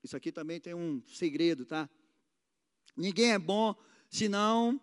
Isso 0.04 0.16
aqui 0.16 0.32
também 0.32 0.60
tem 0.60 0.74
um 0.74 1.02
segredo, 1.08 1.66
tá? 1.66 1.90
Ninguém 2.96 3.32
é 3.32 3.40
bom 3.40 3.76
senão, 4.10 4.82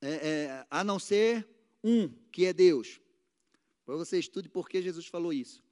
é, 0.00 0.08
é, 0.08 0.66
a 0.70 0.84
não 0.84 0.98
ser 0.98 1.48
um, 1.82 2.08
que 2.30 2.44
é 2.44 2.52
Deus. 2.52 3.00
Para 3.84 3.96
você 3.96 4.18
estude 4.18 4.48
por 4.48 4.68
que 4.68 4.80
Jesus 4.80 5.06
falou 5.06 5.32
isso. 5.32 5.62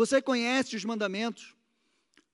Você 0.00 0.22
conhece 0.22 0.74
os 0.76 0.82
mandamentos? 0.82 1.54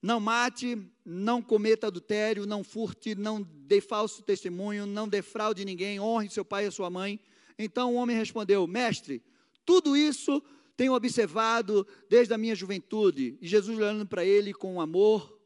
Não 0.01 0.21
mate, 0.21 0.79
não 1.05 1.43
cometa 1.43 1.89
adultério, 1.89 2.47
não 2.47 2.62
furte, 2.62 3.17
não 3.17 3.43
dê 3.43 3.81
falso 3.81 4.23
testemunho, 4.23 4.87
não 4.87 5.09
defraude 5.09 5.64
ninguém, 5.64 5.99
honre 5.99 6.31
seu 6.31 6.45
pai 6.45 6.69
e 6.69 6.71
sua 6.71 6.89
mãe. 6.89 7.19
Então 7.59 7.93
o 7.93 7.97
homem 7.97 8.17
respondeu: 8.17 8.64
Mestre, 8.69 9.21
tudo 9.64 9.97
isso 9.97 10.41
tenho 10.77 10.95
observado 10.95 11.85
desde 12.09 12.33
a 12.33 12.39
minha 12.39 12.55
juventude. 12.55 13.37
E 13.41 13.49
Jesus, 13.49 13.77
olhando 13.77 14.07
para 14.07 14.25
ele 14.25 14.55
com 14.55 14.81
amor, 14.81 15.37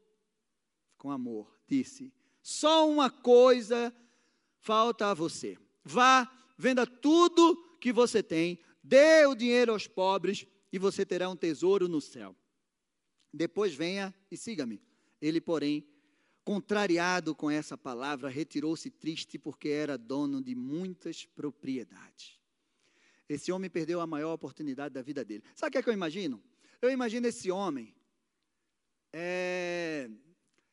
com 0.99 1.09
amor, 1.09 1.59
disse: 1.67 2.13
Só 2.43 2.87
uma 2.87 3.09
coisa 3.09 3.91
falta 4.59 5.07
a 5.07 5.15
você. 5.15 5.57
Vá, 5.83 6.31
venda 6.55 6.85
tudo 6.85 7.55
que 7.79 7.91
você 7.91 8.21
tem, 8.21 8.59
dê 8.83 9.25
o 9.25 9.33
dinheiro 9.33 9.71
aos 9.73 9.87
pobres 9.87 10.45
e 10.71 10.79
você 10.79 11.05
terá 11.05 11.29
um 11.29 11.35
tesouro 11.35 11.87
no 11.87 11.99
céu. 11.99 12.35
Depois 13.33 13.73
venha 13.73 14.13
e 14.29 14.37
siga-me. 14.37 14.81
Ele, 15.21 15.39
porém, 15.39 15.85
contrariado 16.43 17.35
com 17.35 17.49
essa 17.49 17.77
palavra, 17.77 18.29
retirou-se 18.29 18.89
triste 18.89 19.37
porque 19.37 19.69
era 19.69 19.97
dono 19.97 20.41
de 20.41 20.55
muitas 20.55 21.25
propriedades. 21.25 22.39
Esse 23.27 23.51
homem 23.51 23.69
perdeu 23.69 24.01
a 24.01 24.07
maior 24.07 24.33
oportunidade 24.33 24.93
da 24.93 25.01
vida 25.01 25.23
dele. 25.23 25.43
Sabe 25.55 25.69
o 25.69 25.71
que, 25.71 25.77
é 25.77 25.83
que 25.83 25.89
eu 25.89 25.93
imagino? 25.93 26.43
Eu 26.81 26.89
imagino 26.89 27.27
esse 27.27 27.51
homem 27.51 27.95
é, 29.13 30.09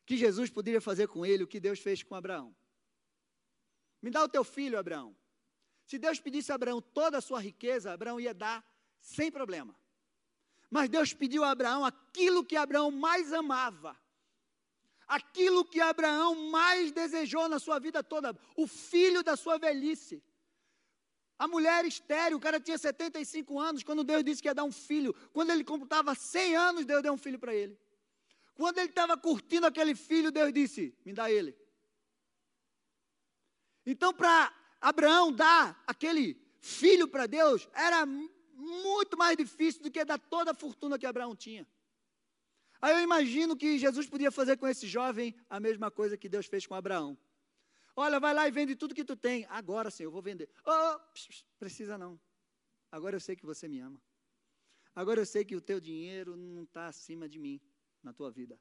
que 0.05 0.17
Jesus 0.17 0.49
poderia 0.49 0.81
fazer 0.81 1.07
com 1.07 1.25
ele 1.25 1.43
o 1.43 1.47
que 1.47 1.59
Deus 1.59 1.79
fez 1.79 2.03
com 2.03 2.15
Abraão. 2.15 2.55
Me 4.01 4.09
dá 4.09 4.23
o 4.23 4.29
teu 4.29 4.43
filho, 4.43 4.77
Abraão. 4.77 5.15
Se 5.85 5.97
Deus 5.97 6.19
pedisse 6.19 6.51
a 6.51 6.55
Abraão 6.55 6.81
toda 6.81 7.17
a 7.17 7.21
sua 7.21 7.39
riqueza, 7.39 7.93
Abraão 7.93 8.19
ia 8.19 8.33
dar 8.33 8.65
sem 8.99 9.31
problema. 9.31 9.75
Mas 10.69 10.89
Deus 10.89 11.13
pediu 11.13 11.43
a 11.43 11.51
Abraão 11.51 11.83
aquilo 11.83 12.45
que 12.45 12.55
Abraão 12.55 12.91
mais 12.91 13.33
amava, 13.33 13.99
aquilo 15.07 15.65
que 15.65 15.81
Abraão 15.81 16.49
mais 16.49 16.91
desejou 16.91 17.49
na 17.49 17.57
sua 17.57 17.79
vida 17.79 18.03
toda, 18.03 18.37
o 18.55 18.67
filho 18.67 19.23
da 19.23 19.35
sua 19.35 19.57
velhice. 19.57 20.23
A 21.39 21.47
mulher 21.47 21.85
estéreo, 21.85 22.37
o 22.37 22.41
cara 22.41 22.59
tinha 22.59 22.77
75 22.77 23.57
anos, 23.59 23.81
quando 23.81 24.03
Deus 24.03 24.23
disse 24.23 24.41
que 24.41 24.49
ia 24.49 24.53
dar 24.53 24.65
um 24.65 24.71
filho. 24.71 25.13
Quando 25.31 25.51
ele 25.51 25.63
completava 25.63 26.13
100 26.13 26.55
anos, 26.57 26.85
Deus 26.85 27.01
deu 27.01 27.13
um 27.13 27.17
filho 27.17 27.39
para 27.39 27.55
ele. 27.55 27.79
Quando 28.55 28.77
ele 28.77 28.89
estava 28.89 29.17
curtindo 29.17 29.65
aquele 29.65 29.95
filho, 29.95 30.33
Deus 30.33 30.51
disse: 30.51 30.93
Me 31.05 31.13
dá 31.13 31.31
ele. 31.31 31.57
Então, 33.85 34.13
para 34.13 34.53
Abraão 34.81 35.31
dar 35.31 35.81
aquele 35.87 36.37
filho 36.59 37.07
para 37.07 37.25
Deus, 37.25 37.69
era 37.73 38.05
muito 38.59 39.17
mais 39.17 39.37
difícil 39.37 39.81
do 39.81 39.91
que 39.91 40.03
dar 40.03 40.19
toda 40.19 40.51
a 40.51 40.53
fortuna 40.53 40.99
que 40.99 41.05
Abraão 41.05 41.35
tinha. 41.35 41.67
Aí 42.81 42.93
eu 42.93 43.01
imagino 43.01 43.57
que 43.57 43.77
Jesus 43.77 44.07
podia 44.07 44.31
fazer 44.31 44.57
com 44.57 44.67
esse 44.67 44.87
jovem 44.87 45.35
a 45.49 45.59
mesma 45.59 45.91
coisa 45.91 46.17
que 46.17 46.29
Deus 46.29 46.45
fez 46.45 46.65
com 46.65 46.75
Abraão. 46.75 47.17
Olha, 47.95 48.19
vai 48.19 48.33
lá 48.33 48.47
e 48.47 48.51
vende 48.51 48.75
tudo 48.75 48.95
que 48.95 49.03
tu 49.03 49.15
tem. 49.15 49.45
Agora 49.49 49.89
sim, 49.91 50.03
eu 50.03 50.11
vou 50.11 50.21
vender. 50.21 50.49
Oh, 50.65 50.99
precisa 51.59 51.97
não. 51.97 52.19
Agora 52.91 53.15
eu 53.15 53.19
sei 53.19 53.35
que 53.35 53.45
você 53.45 53.67
me 53.67 53.79
ama. 53.79 54.01
Agora 54.95 55.19
eu 55.19 55.25
sei 55.25 55.43
que 55.43 55.55
o 55.55 55.61
teu 55.61 55.79
dinheiro 55.79 56.35
não 56.35 56.63
está 56.63 56.87
acima 56.87 57.27
de 57.27 57.37
mim 57.37 57.61
na 58.01 58.13
tua 58.13 58.31
vida. 58.31 58.59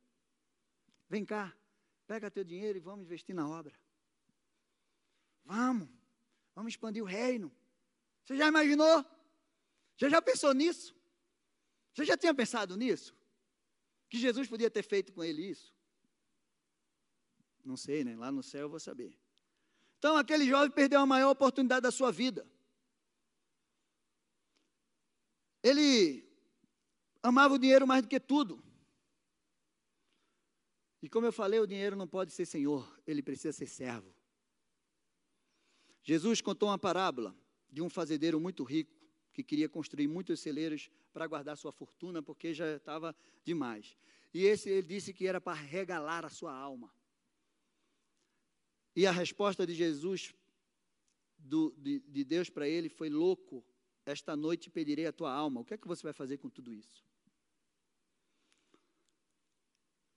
Vem 1.08 1.24
cá, 1.24 1.56
pega 2.06 2.30
teu 2.30 2.44
dinheiro 2.44 2.78
e 2.78 2.80
vamos 2.80 3.04
investir 3.04 3.34
na 3.34 3.48
obra. 3.48 3.72
Vamos, 5.44 5.88
vamos 6.54 6.72
expandir 6.72 7.02
o 7.02 7.06
reino. 7.06 7.50
Você 8.24 8.36
já 8.36 8.48
imaginou? 8.48 9.04
Você 9.98 10.08
já 10.08 10.22
pensou 10.22 10.54
nisso? 10.54 10.94
Você 11.92 12.04
já 12.04 12.16
tinha 12.16 12.32
pensado 12.32 12.76
nisso? 12.76 13.12
Que 14.08 14.16
Jesus 14.16 14.48
podia 14.48 14.70
ter 14.70 14.84
feito 14.84 15.12
com 15.12 15.24
ele 15.24 15.42
isso? 15.42 15.74
Não 17.64 17.76
sei, 17.76 18.04
né? 18.04 18.16
Lá 18.16 18.30
no 18.30 18.42
céu 18.42 18.62
eu 18.62 18.68
vou 18.68 18.78
saber. 18.78 19.18
Então, 19.98 20.16
aquele 20.16 20.46
jovem 20.46 20.70
perdeu 20.70 21.00
a 21.00 21.06
maior 21.06 21.30
oportunidade 21.30 21.82
da 21.82 21.90
sua 21.90 22.12
vida. 22.12 22.48
Ele 25.60 26.24
amava 27.20 27.54
o 27.54 27.58
dinheiro 27.58 27.84
mais 27.84 28.00
do 28.02 28.08
que 28.08 28.20
tudo. 28.20 28.62
E 31.02 31.08
como 31.08 31.26
eu 31.26 31.32
falei, 31.32 31.58
o 31.58 31.66
dinheiro 31.66 31.96
não 31.96 32.06
pode 32.06 32.32
ser 32.32 32.46
senhor, 32.46 33.00
ele 33.04 33.20
precisa 33.20 33.52
ser 33.52 33.66
servo. 33.66 34.14
Jesus 36.04 36.40
contou 36.40 36.68
uma 36.68 36.78
parábola 36.78 37.36
de 37.68 37.82
um 37.82 37.90
fazendeiro 37.90 38.38
muito 38.38 38.62
rico 38.62 38.97
que 39.38 39.44
queria 39.44 39.68
construir 39.68 40.08
muitos 40.08 40.40
celeiros 40.40 40.90
para 41.12 41.26
guardar 41.26 41.56
sua 41.56 41.70
fortuna, 41.70 42.20
porque 42.20 42.52
já 42.52 42.74
estava 42.74 43.14
demais. 43.44 43.96
E 44.34 44.44
esse 44.44 44.68
ele 44.68 44.86
disse 44.86 45.12
que 45.12 45.28
era 45.28 45.40
para 45.40 45.54
regalar 45.54 46.24
a 46.24 46.28
sua 46.28 46.52
alma. 46.52 46.92
E 48.96 49.06
a 49.06 49.12
resposta 49.12 49.64
de 49.64 49.74
Jesus, 49.74 50.34
do, 51.38 51.72
de, 51.78 52.00
de 52.00 52.24
Deus 52.24 52.50
para 52.50 52.68
ele, 52.68 52.88
foi: 52.88 53.08
Louco, 53.08 53.64
esta 54.04 54.34
noite 54.36 54.68
pedirei 54.70 55.06
a 55.06 55.12
tua 55.12 55.32
alma. 55.32 55.60
O 55.60 55.64
que 55.64 55.74
é 55.74 55.78
que 55.78 55.86
você 55.86 56.02
vai 56.02 56.12
fazer 56.12 56.38
com 56.38 56.50
tudo 56.50 56.72
isso? 56.72 57.04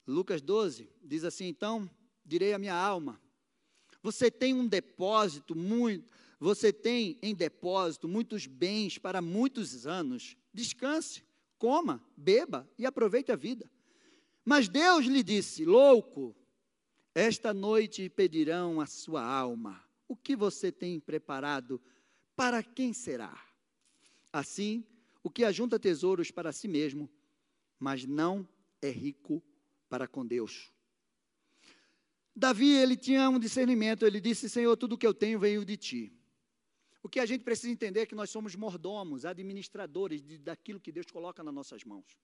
Lucas 0.07 0.41
12 0.41 0.89
diz 1.03 1.23
assim: 1.23 1.45
Então 1.45 1.87
direi 2.25 2.53
a 2.53 2.59
minha 2.59 2.75
alma, 2.75 3.21
você 4.01 4.31
tem 4.31 4.51
um 4.55 4.67
depósito 4.67 5.55
muito, 5.55 6.09
você 6.41 6.73
tem 6.73 7.19
em 7.21 7.35
depósito 7.35 8.07
muitos 8.07 8.47
bens 8.47 8.97
para 8.97 9.21
muitos 9.21 9.85
anos. 9.85 10.35
Descanse, 10.51 11.23
coma, 11.59 12.03
beba 12.17 12.67
e 12.79 12.85
aproveite 12.85 13.31
a 13.31 13.35
vida. 13.35 13.69
Mas 14.43 14.67
Deus 14.67 15.05
lhe 15.05 15.21
disse: 15.21 15.63
Louco, 15.63 16.35
esta 17.13 17.53
noite 17.53 18.09
pedirão 18.09 18.81
a 18.81 18.87
sua 18.87 19.23
alma. 19.23 19.83
O 20.07 20.15
que 20.15 20.35
você 20.35 20.71
tem 20.71 20.99
preparado? 20.99 21.79
Para 22.35 22.63
quem 22.63 22.91
será? 22.91 23.39
Assim, 24.33 24.83
o 25.21 25.29
que 25.29 25.43
ajunta 25.43 25.77
tesouros 25.77 26.31
para 26.31 26.51
si 26.51 26.67
mesmo, 26.67 27.07
mas 27.77 28.03
não 28.03 28.49
é 28.81 28.89
rico 28.89 29.43
para 29.87 30.07
com 30.07 30.25
Deus. 30.25 30.71
Davi, 32.35 32.71
ele 32.71 32.97
tinha 32.97 33.29
um 33.29 33.37
discernimento, 33.37 34.07
ele 34.07 34.19
disse: 34.19 34.49
Senhor, 34.49 34.75
tudo 34.75 34.97
que 34.97 35.05
eu 35.05 35.13
tenho 35.13 35.37
veio 35.37 35.63
de 35.63 35.77
ti. 35.77 36.17
O 37.03 37.09
que 37.09 37.19
a 37.19 37.25
gente 37.25 37.43
precisa 37.43 37.71
entender 37.71 38.01
é 38.01 38.05
que 38.05 38.15
nós 38.15 38.29
somos 38.29 38.55
mordomos, 38.55 39.25
administradores 39.25 40.21
de, 40.21 40.37
daquilo 40.37 40.79
que 40.79 40.91
Deus 40.91 41.07
coloca 41.09 41.43
nas 41.43 41.53
nossas 41.53 41.83
mãos. 41.83 42.17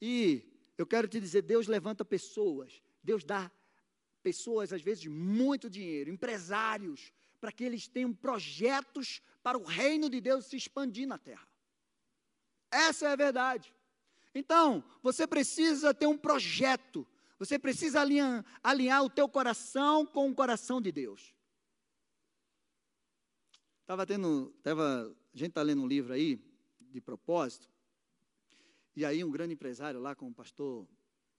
E 0.00 0.44
eu 0.76 0.86
quero 0.86 1.08
te 1.08 1.18
dizer, 1.18 1.42
Deus 1.42 1.66
levanta 1.66 2.04
pessoas, 2.04 2.82
Deus 3.02 3.24
dá 3.24 3.50
pessoas, 4.22 4.72
às 4.72 4.82
vezes, 4.82 5.06
muito 5.06 5.70
dinheiro, 5.70 6.10
empresários, 6.10 7.12
para 7.40 7.50
que 7.50 7.64
eles 7.64 7.88
tenham 7.88 8.12
projetos 8.12 9.22
para 9.42 9.56
o 9.56 9.64
reino 9.64 10.10
de 10.10 10.20
Deus 10.20 10.44
se 10.46 10.56
expandir 10.56 11.08
na 11.08 11.16
terra. 11.16 11.48
Essa 12.70 13.08
é 13.08 13.12
a 13.12 13.16
verdade. 13.16 13.74
Então, 14.34 14.84
você 15.02 15.26
precisa 15.26 15.92
ter 15.94 16.06
um 16.06 16.18
projeto, 16.18 17.06
você 17.38 17.58
precisa 17.58 18.02
alinhar, 18.02 18.44
alinhar 18.62 19.02
o 19.02 19.10
teu 19.10 19.28
coração 19.28 20.04
com 20.04 20.30
o 20.30 20.34
coração 20.34 20.80
de 20.80 20.92
Deus. 20.92 21.34
Estava 23.90 24.06
tendo, 24.06 24.54
tava, 24.62 25.12
a 25.34 25.36
gente 25.36 25.48
está 25.48 25.62
lendo 25.62 25.82
um 25.82 25.86
livro 25.88 26.12
aí, 26.12 26.40
de 26.92 27.00
propósito, 27.00 27.68
e 28.94 29.04
aí 29.04 29.24
um 29.24 29.30
grande 29.32 29.54
empresário 29.54 29.98
lá 29.98 30.14
com 30.14 30.28
o 30.28 30.32
pastor 30.32 30.86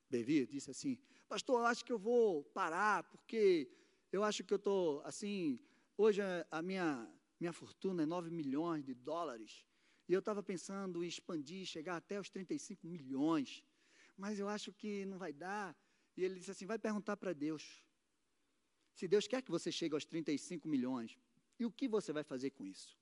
Bevi 0.10 0.45
disse 0.45 0.70
assim, 0.70 0.99
pastor, 1.30 1.62
eu 1.62 1.66
acho 1.66 1.86
que 1.86 1.93
eu 1.93 1.97
vou 1.97 2.43
parar, 2.43 3.06
porque 3.06 3.72
eu 4.12 4.22
acho 4.22 4.43
que 4.43 4.54
eu 4.54 4.58
estou, 4.58 5.02
assim, 5.06 5.62
hoje 5.95 6.22
a 6.52 6.62
minha, 6.62 7.10
minha 7.39 7.54
fortuna 7.54 8.04
é 8.04 8.06
9 8.06 8.30
milhões 8.30 8.84
de 8.84 8.93
dólares, 8.93 9.66
e 10.10 10.12
eu 10.12 10.20
estava 10.20 10.43
pensando 10.43 11.06
em 11.06 11.08
expandir, 11.08 11.66
chegar 11.66 11.95
até 11.95 12.20
os 12.20 12.30
35 12.30 12.86
milhões, 12.86 13.64
mas 14.18 14.39
eu 14.39 14.49
acho 14.49 14.74
que 14.74 15.06
não 15.06 15.18
vai 15.18 15.32
dar. 15.32 15.74
E 16.18 16.24
ele 16.26 16.36
disse 16.36 16.52
assim, 16.52 16.66
vai 16.66 16.78
perguntar 16.78 17.16
para 17.16 17.32
Deus, 17.32 17.82
se 18.93 19.08
Deus 19.08 19.26
quer 19.26 19.41
que 19.41 19.49
você 19.49 19.72
chegue 19.72 19.93
aos 19.93 20.04
35 20.04 20.68
milhões, 20.68 21.18
e 21.62 21.66
o 21.66 21.72
que 21.72 21.88
você 21.88 22.12
vai 22.12 22.24
fazer 22.24 22.49
com 22.49 22.66
isso? 22.66 22.97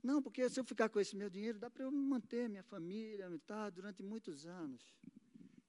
Não, 0.00 0.22
porque 0.22 0.48
se 0.48 0.60
eu 0.60 0.64
ficar 0.64 0.88
com 0.88 1.00
esse 1.00 1.16
meu 1.16 1.28
dinheiro, 1.28 1.58
dá 1.58 1.68
para 1.68 1.82
eu 1.82 1.90
manter 1.90 2.48
minha 2.48 2.62
família 2.62 3.28
tá, 3.44 3.68
durante 3.68 4.00
muitos 4.00 4.46
anos. 4.46 4.94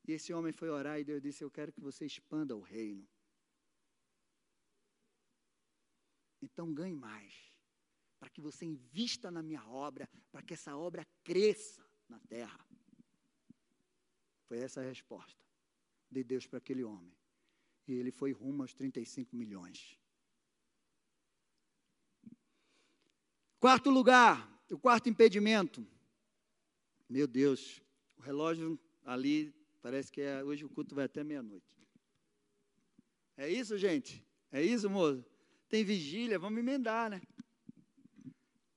E 0.08 0.12
esse 0.12 0.32
homem 0.32 0.54
foi 0.54 0.70
orar 0.70 1.00
e 1.00 1.04
Deus 1.04 1.20
disse: 1.20 1.44
Eu 1.44 1.50
quero 1.50 1.74
que 1.74 1.82
você 1.82 2.06
expanda 2.06 2.56
o 2.56 2.62
reino. 2.62 3.08
Então 6.44 6.72
ganhe 6.72 6.96
mais, 6.96 7.34
para 8.20 8.30
que 8.30 8.40
você 8.40 8.66
invista 8.66 9.32
na 9.32 9.42
minha 9.42 9.66
obra, 9.68 10.08
para 10.32 10.44
que 10.44 10.54
essa 10.54 10.78
obra 10.78 11.08
cresça 11.24 11.84
na 12.08 12.20
terra. 12.20 12.64
Foi 14.46 14.60
essa 14.60 14.80
a 14.80 14.84
resposta 14.84 15.44
de 16.12 16.24
Deus 16.24 16.46
para 16.46 16.60
aquele 16.60 16.84
homem. 16.84 17.18
E 17.88 17.94
ele 17.94 18.12
foi 18.12 18.32
rumo 18.32 18.62
aos 18.62 18.76
35 18.76 19.36
milhões. 19.36 20.03
Quarto 23.64 23.90
lugar, 23.90 24.62
o 24.70 24.78
quarto 24.78 25.08
impedimento. 25.08 25.88
Meu 27.10 27.26
Deus, 27.26 27.82
o 28.18 28.22
relógio 28.22 28.78
ali 29.06 29.56
parece 29.82 30.12
que 30.12 30.20
é, 30.20 30.44
hoje 30.44 30.66
o 30.66 30.70
culto 30.70 30.94
vai 30.94 31.06
até 31.06 31.24
meia-noite. 31.24 31.74
É 33.38 33.50
isso, 33.50 33.78
gente? 33.78 34.22
É 34.52 34.62
isso, 34.62 34.90
moço? 34.90 35.26
Tem 35.70 35.82
vigília, 35.82 36.38
vamos 36.38 36.60
emendar, 36.60 37.10
né? 37.10 37.22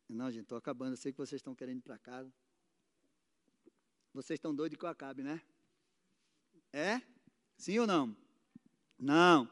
Não, 0.08 0.30
gente, 0.30 0.44
estou 0.44 0.56
acabando. 0.56 0.92
Eu 0.92 0.98
sei 0.98 1.10
que 1.10 1.18
vocês 1.18 1.40
estão 1.40 1.52
querendo 1.52 1.78
ir 1.78 1.82
para 1.82 1.98
casa. 1.98 2.32
Vocês 4.14 4.38
estão 4.38 4.54
doidos 4.54 4.78
que 4.78 4.84
eu 4.84 4.88
acabe, 4.88 5.20
né? 5.20 5.42
É? 6.72 7.02
Sim 7.56 7.80
ou 7.80 7.88
não? 7.88 8.16
Não. 8.96 9.50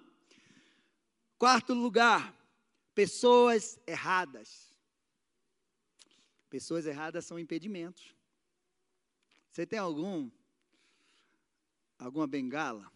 Quarto 1.37 1.75
lugar, 1.75 2.33
pessoas 2.95 3.81
erradas. 3.85 4.73
Pessoas 6.55 6.87
erradas 6.87 7.25
são 7.25 7.37
impedimentos. 7.37 8.15
Você 9.51 9.67
tem 9.67 9.77
algum 9.77 10.31
alguma 11.99 12.29
bengala? 12.29 12.89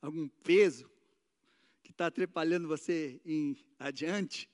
Algum 0.00 0.28
peso 0.28 0.88
que 1.82 1.90
está 1.90 2.06
atrapalhando 2.06 2.68
você 2.68 3.20
em 3.24 3.56
adiante? 3.76 4.48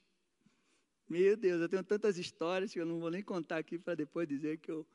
Meu 1.07 1.37
Deus, 1.37 1.61
eu 1.61 1.69
tenho 1.69 1.85
tantas 1.85 2.17
histórias 2.17 2.73
que 2.73 2.81
eu 2.81 2.87
não 2.87 2.99
vou 2.99 3.11
nem 3.11 3.23
contar 3.23 3.59
aqui 3.59 3.79
para 3.79 3.97
depois 3.97 4.27
dizer 4.27 4.57
que 4.57 4.71
eu. 4.71 4.87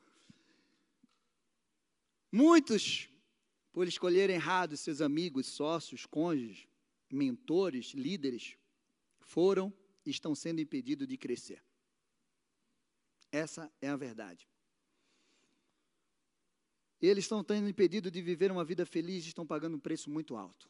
Muitos, 2.31 3.07
por 3.71 3.87
escolherem 3.87 4.35
errado 4.35 4.75
seus 4.75 4.99
amigos, 4.99 5.45
sócios, 5.45 6.07
cônjuges, 6.07 6.67
mentores, 7.11 7.91
líderes, 7.93 8.57
foram 9.19 9.71
estão 10.03 10.33
sendo 10.33 10.59
impedidos 10.59 11.07
de 11.07 11.17
crescer. 11.17 11.66
Essa 13.32 13.71
é 13.82 13.89
a 13.89 13.95
verdade. 13.95 14.47
Eles 16.99 17.25
estão 17.25 17.43
tendo 17.43 17.69
impedido 17.69 18.09
de 18.09 18.21
viver 18.21 18.51
uma 18.51 18.65
vida 18.65 18.86
feliz 18.86 19.25
e 19.25 19.28
estão 19.28 19.45
pagando 19.45 19.78
um 19.78 19.80
preço 19.80 20.09
muito 20.09 20.36
alto. 20.36 20.69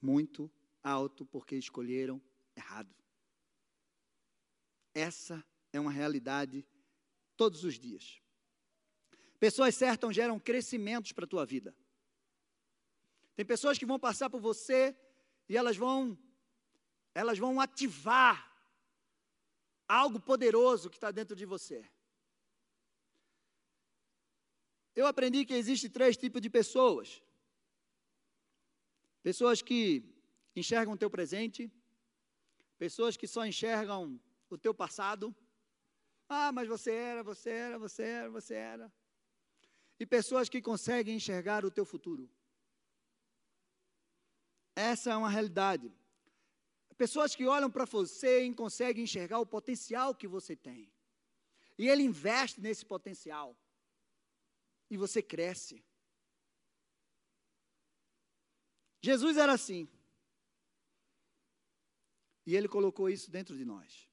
Muito 0.00 0.50
alto 0.82 1.24
porque 1.24 1.56
escolheram 1.56 2.20
errado. 2.54 2.94
Essa 4.94 5.42
é 5.72 5.80
uma 5.80 5.90
realidade 5.90 6.66
todos 7.36 7.64
os 7.64 7.78
dias. 7.78 8.20
Pessoas 9.38 9.74
certas 9.74 10.14
geram 10.14 10.38
crescimentos 10.38 11.12
para 11.12 11.24
a 11.24 11.28
tua 11.28 11.46
vida. 11.46 11.74
Tem 13.34 13.46
pessoas 13.46 13.78
que 13.78 13.86
vão 13.86 13.98
passar 13.98 14.28
por 14.28 14.40
você 14.40 14.96
e 15.48 15.56
elas 15.56 15.76
vão 15.76 16.18
elas 17.14 17.38
vão 17.38 17.60
ativar 17.60 18.51
algo 20.00 20.18
poderoso 20.30 20.88
que 20.88 20.96
está 20.96 21.10
dentro 21.10 21.36
de 21.36 21.44
você. 21.44 21.78
Eu 24.94 25.06
aprendi 25.06 25.44
que 25.44 25.54
existe 25.54 25.88
três 25.88 26.16
tipos 26.16 26.40
de 26.40 26.50
pessoas. 26.58 27.22
Pessoas 29.22 29.60
que 29.60 29.80
enxergam 30.56 30.94
o 30.94 31.00
teu 31.02 31.10
presente, 31.10 31.70
pessoas 32.78 33.16
que 33.16 33.26
só 33.26 33.44
enxergam 33.46 34.20
o 34.50 34.58
teu 34.58 34.74
passado. 34.74 35.34
Ah, 36.28 36.50
mas 36.52 36.66
você 36.68 36.92
era, 36.92 37.22
você 37.22 37.50
era, 37.50 37.78
você 37.78 38.02
era, 38.02 38.30
você 38.30 38.54
era. 38.54 38.92
E 40.00 40.06
pessoas 40.06 40.48
que 40.48 40.60
conseguem 40.70 41.16
enxergar 41.16 41.64
o 41.64 41.70
teu 41.70 41.84
futuro. 41.84 42.28
Essa 44.74 45.12
é 45.12 45.16
uma 45.16 45.30
realidade. 45.30 45.92
Pessoas 47.02 47.34
que 47.34 47.48
olham 47.48 47.68
para 47.68 47.84
você 47.84 48.44
e 48.44 48.54
conseguem 48.54 49.02
enxergar 49.02 49.40
o 49.40 49.44
potencial 49.56 50.14
que 50.14 50.28
você 50.28 50.54
tem. 50.54 50.88
E 51.76 51.88
ele 51.88 52.04
investe 52.04 52.60
nesse 52.60 52.86
potencial. 52.86 53.58
E 54.88 54.96
você 54.96 55.20
cresce. 55.20 55.84
Jesus 59.00 59.36
era 59.36 59.52
assim. 59.52 59.88
E 62.46 62.54
ele 62.54 62.68
colocou 62.68 63.10
isso 63.10 63.28
dentro 63.28 63.56
de 63.56 63.64
nós. 63.64 64.08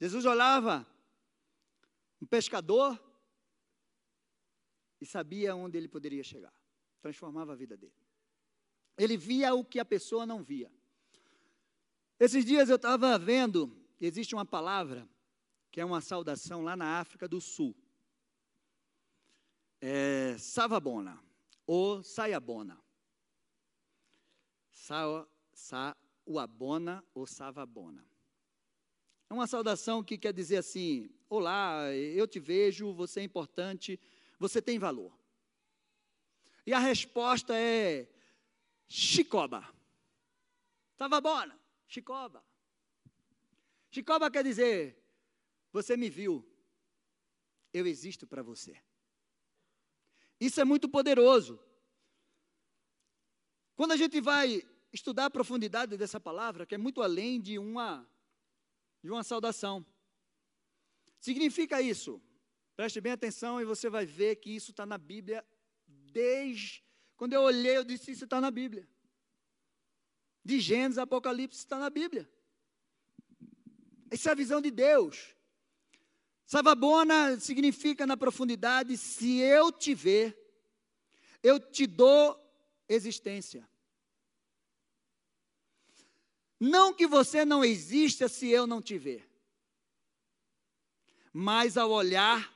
Jesus 0.00 0.24
olhava 0.24 0.84
um 2.20 2.26
pescador 2.26 3.00
e 5.00 5.06
sabia 5.06 5.54
onde 5.54 5.78
ele 5.78 5.86
poderia 5.86 6.24
chegar. 6.24 6.52
Transformava 7.00 7.52
a 7.52 7.56
vida 7.56 7.76
dele. 7.76 7.94
Ele 8.98 9.16
via 9.16 9.54
o 9.54 9.64
que 9.64 9.78
a 9.78 9.84
pessoa 9.84 10.26
não 10.26 10.42
via. 10.42 10.68
Esses 12.18 12.44
dias 12.44 12.70
eu 12.70 12.76
estava 12.76 13.18
vendo, 13.18 13.76
existe 14.00 14.34
uma 14.34 14.46
palavra 14.46 15.08
que 15.70 15.80
é 15.80 15.84
uma 15.84 16.00
saudação 16.00 16.62
lá 16.62 16.76
na 16.76 17.00
África 17.00 17.26
do 17.26 17.40
Sul. 17.40 17.74
É 19.80 20.36
Savabona 20.38 21.20
ou 21.66 22.02
Saiabona. 22.02 22.80
Sa, 24.70 25.26
Sauabona 25.52 27.04
ou 27.12 27.26
Savabona. 27.26 28.06
É 29.28 29.34
uma 29.34 29.48
saudação 29.48 30.04
que 30.04 30.16
quer 30.16 30.32
dizer 30.32 30.58
assim: 30.58 31.10
Olá, 31.28 31.92
eu 31.92 32.28
te 32.28 32.38
vejo, 32.38 32.94
você 32.94 33.20
é 33.20 33.24
importante, 33.24 33.98
você 34.38 34.62
tem 34.62 34.78
valor. 34.78 35.12
E 36.64 36.72
a 36.72 36.78
resposta 36.78 37.58
é 37.58 38.08
Chicoba. 38.86 39.68
Savabona. 40.96 41.63
Chicoba. 41.86 42.44
Chicoba 43.90 44.30
quer 44.30 44.42
dizer: 44.42 44.96
você 45.72 45.96
me 45.96 46.08
viu, 46.10 46.44
eu 47.72 47.86
existo 47.86 48.26
para 48.26 48.42
você. 48.42 48.76
Isso 50.40 50.60
é 50.60 50.64
muito 50.64 50.88
poderoso. 50.88 51.60
Quando 53.76 53.92
a 53.92 53.96
gente 53.96 54.20
vai 54.20 54.62
estudar 54.92 55.26
a 55.26 55.30
profundidade 55.30 55.96
dessa 55.96 56.20
palavra, 56.20 56.64
que 56.66 56.74
é 56.74 56.78
muito 56.78 57.02
além 57.02 57.40
de 57.40 57.58
uma, 57.58 58.08
de 59.02 59.10
uma 59.10 59.24
saudação, 59.24 59.84
significa 61.18 61.80
isso. 61.80 62.22
Preste 62.76 63.00
bem 63.00 63.12
atenção 63.12 63.60
e 63.60 63.64
você 63.64 63.88
vai 63.88 64.04
ver 64.06 64.36
que 64.36 64.50
isso 64.50 64.70
está 64.72 64.84
na 64.84 64.98
Bíblia 64.98 65.44
desde. 65.86 66.84
Quando 67.16 67.32
eu 67.32 67.42
olhei, 67.42 67.76
eu 67.76 67.84
disse: 67.84 68.10
Isso 68.10 68.24
está 68.24 68.40
na 68.40 68.50
Bíblia 68.50 68.88
de 70.44 70.60
Gênesis, 70.60 70.98
Apocalipse 70.98 71.58
está 71.58 71.78
na 71.78 71.88
Bíblia. 71.88 72.28
Essa 74.10 74.30
é 74.30 74.32
a 74.32 74.36
visão 74.36 74.60
de 74.60 74.70
Deus. 74.70 75.34
Savabona 76.46 77.40
significa 77.40 78.06
na 78.06 78.16
profundidade: 78.16 78.96
se 78.96 79.38
eu 79.38 79.72
te 79.72 79.94
ver, 79.94 80.38
eu 81.42 81.58
te 81.58 81.86
dou 81.86 82.38
existência. 82.88 83.68
Não 86.60 86.94
que 86.94 87.06
você 87.06 87.44
não 87.44 87.64
exista 87.64 88.28
se 88.28 88.48
eu 88.48 88.66
não 88.66 88.80
te 88.80 88.96
ver, 88.96 89.28
mas 91.32 91.76
ao 91.76 91.90
olhar, 91.90 92.52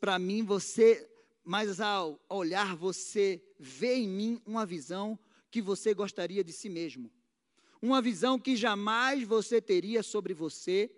para 0.00 0.18
mim 0.18 0.42
você, 0.42 1.08
mas 1.44 1.80
ao 1.80 2.18
olhar 2.28 2.74
você 2.74 3.44
vê 3.58 3.96
em 3.96 4.08
mim 4.08 4.42
uma 4.46 4.64
visão 4.64 5.18
que 5.50 5.60
você 5.60 5.92
gostaria 5.94 6.44
de 6.44 6.52
si 6.52 6.68
mesmo. 6.68 7.10
Uma 7.82 8.00
visão 8.00 8.38
que 8.38 8.56
jamais 8.56 9.22
você 9.24 9.60
teria 9.60 10.02
sobre 10.02 10.34
você, 10.34 10.90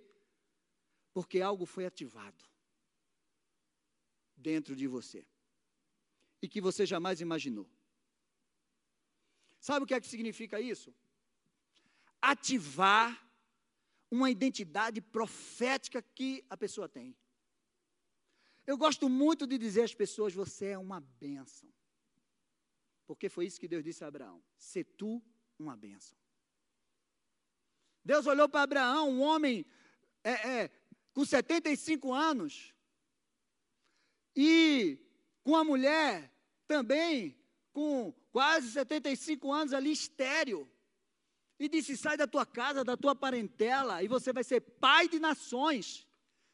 porque 1.12 1.40
algo 1.40 1.64
foi 1.64 1.86
ativado 1.86 2.44
dentro 4.36 4.74
de 4.74 4.86
você 4.86 5.24
e 6.40 6.48
que 6.48 6.60
você 6.60 6.84
jamais 6.84 7.20
imaginou. 7.20 7.68
Sabe 9.60 9.84
o 9.84 9.86
que 9.86 9.94
é 9.94 10.00
que 10.00 10.08
significa 10.08 10.60
isso? 10.60 10.92
Ativar 12.20 13.24
uma 14.10 14.28
identidade 14.28 15.00
profética 15.00 16.02
que 16.02 16.44
a 16.50 16.56
pessoa 16.56 16.88
tem. 16.88 17.16
Eu 18.66 18.76
gosto 18.76 19.08
muito 19.08 19.46
de 19.46 19.56
dizer 19.56 19.82
às 19.82 19.94
pessoas: 19.94 20.34
você 20.34 20.66
é 20.66 20.78
uma 20.78 21.00
bênção. 21.00 21.72
Porque 23.06 23.28
foi 23.28 23.46
isso 23.46 23.60
que 23.60 23.68
Deus 23.68 23.84
disse 23.84 24.04
a 24.04 24.08
Abraão: 24.08 24.42
Se 24.56 24.84
tu 24.84 25.22
uma 25.58 25.76
bênção. 25.76 26.16
Deus 28.04 28.26
olhou 28.26 28.48
para 28.48 28.62
Abraão, 28.62 29.10
um 29.10 29.20
homem 29.20 29.64
é, 30.24 30.32
é, 30.32 30.70
com 31.12 31.24
75 31.24 32.12
anos, 32.12 32.74
e 34.34 34.98
com 35.44 35.56
a 35.56 35.64
mulher 35.64 36.32
também 36.66 37.38
com 37.72 38.12
quase 38.30 38.70
75 38.70 39.52
anos 39.52 39.72
ali, 39.72 39.92
estéreo, 39.92 40.70
e 41.58 41.68
disse: 41.68 41.96
Sai 41.96 42.16
da 42.16 42.26
tua 42.26 42.44
casa, 42.44 42.84
da 42.84 42.96
tua 42.96 43.14
parentela, 43.14 44.02
e 44.02 44.08
você 44.08 44.32
vai 44.32 44.44
ser 44.44 44.60
pai 44.60 45.08
de 45.08 45.18
nações. 45.18 46.06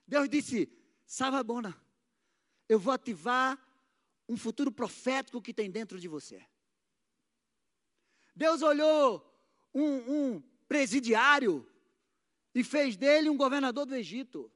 Deus 0.06 0.28
disse: 0.28 0.70
Savabona, 1.06 1.80
eu 2.68 2.78
vou 2.78 2.92
ativar 2.92 3.58
um 4.28 4.36
futuro 4.36 4.70
profético 4.70 5.40
que 5.40 5.54
tem 5.54 5.70
dentro 5.70 5.98
de 5.98 6.06
você. 6.06 6.44
Deus 8.36 8.62
olhou 8.62 9.24
um, 9.74 9.84
um 10.34 10.42
presidiário 10.68 11.66
e 12.54 12.62
fez 12.62 12.96
dele 12.96 13.30
um 13.30 13.36
governador 13.36 13.86
do 13.86 13.96
Egito. 13.96 14.52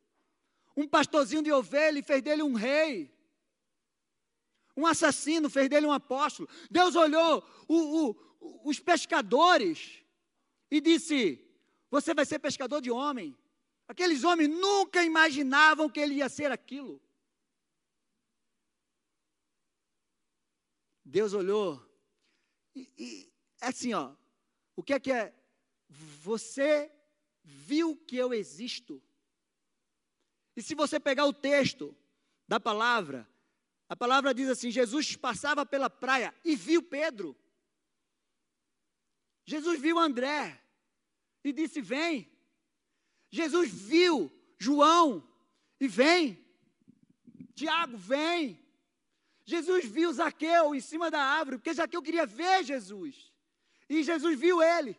Um 0.77 0.87
pastorzinho 0.87 1.43
de 1.43 1.51
ovelha 1.53 1.99
e 1.99 2.03
fez 2.03 2.23
dele 2.23 2.43
um 2.43 2.55
rei. 2.55 3.13
Um 4.77 4.87
assassino 4.87 5.51
fez 5.51 5.69
dele 5.69 5.87
um 5.87 5.93
apóstolo. 5.93 6.49
Deus 6.71 6.95
olhou 6.95 7.45
o, 7.69 8.11
o, 8.11 8.69
os 8.69 8.79
pescadores 8.79 10.03
e 10.71 10.81
disse: 10.81 11.45
Você 11.91 12.15
vai 12.15 12.25
ser 12.25 12.39
pescador 12.39 12.81
de 12.81 12.91
homem. 12.91 13.37
Aqueles 13.87 14.25
homens 14.25 14.49
nunca 14.49 15.05
imaginavam 15.05 15.89
que 15.89 16.01
ele 16.01 16.15
ia 16.15 16.29
ser 16.29 16.51
aquilo. 16.51 17.01
Deus 21.13 21.35
olhou 21.35 21.87
e, 22.75 22.91
e 22.97 23.33
é 23.61 23.67
assim, 23.67 23.93
ó. 23.93 24.15
O 24.75 24.83
que 24.83 24.95
é 24.95 24.99
que 24.99 25.13
é? 25.13 25.31
Você 25.89 26.91
viu 27.45 27.95
que 27.95 28.17
eu 28.17 28.33
existo. 28.33 29.03
E 30.57 30.63
se 30.63 30.75
você 30.75 30.99
pegar 30.99 31.27
o 31.27 31.35
texto 31.35 31.95
da 32.49 32.59
palavra, 32.59 33.29
a 33.91 33.95
palavra 33.95 34.33
diz 34.33 34.49
assim: 34.49 34.71
Jesus 34.71 35.15
passava 35.15 35.67
pela 35.67 35.91
praia 35.91 36.35
e 36.43 36.57
viu 36.57 36.83
Pedro. 36.83 37.37
Jesus 39.45 39.79
viu 39.79 39.99
André 39.99 40.59
e 41.45 41.53
disse: 41.53 41.83
Vem. 41.83 42.33
Jesus 43.31 43.71
viu 43.71 44.33
João 44.59 45.29
e 45.79 45.87
vem. 45.87 46.43
Tiago, 47.55 47.99
vem. 47.99 48.62
Jesus 49.45 49.85
viu 49.85 50.13
Zaqueu 50.13 50.75
em 50.75 50.81
cima 50.81 51.11
da 51.11 51.21
árvore, 51.21 51.59
porque 51.59 51.75
Zaqueu 51.75 52.03
queria 52.03 52.27
ver 52.27 52.65
Jesus. 52.65 53.33
E 53.89 54.03
Jesus 54.03 54.39
viu 54.39 54.63
ele. 54.63 54.97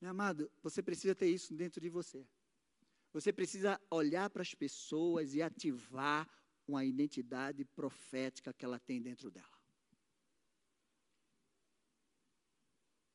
Meu 0.00 0.10
amado, 0.10 0.50
você 0.62 0.82
precisa 0.82 1.14
ter 1.14 1.28
isso 1.28 1.52
dentro 1.54 1.80
de 1.80 1.90
você. 1.90 2.26
Você 3.12 3.32
precisa 3.32 3.80
olhar 3.90 4.30
para 4.30 4.42
as 4.42 4.54
pessoas 4.54 5.34
e 5.34 5.42
ativar 5.42 6.28
uma 6.66 6.84
identidade 6.84 7.64
profética 7.64 8.52
que 8.52 8.64
ela 8.64 8.78
tem 8.78 9.02
dentro 9.02 9.30
dela. 9.30 9.60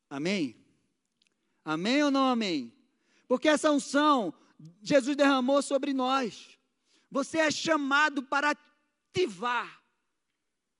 Amém? 0.09 0.55
Amém 1.63 2.03
ou 2.03 2.11
não 2.11 2.27
amém? 2.27 2.71
Porque 3.27 3.47
essa 3.47 3.71
unção 3.71 4.33
Jesus 4.81 5.15
derramou 5.15 5.61
sobre 5.61 5.93
nós. 5.93 6.54
Você 7.15 7.37
é 7.37 7.49
chamado 7.49 8.21
para 8.21 8.49
ativar 8.51 9.81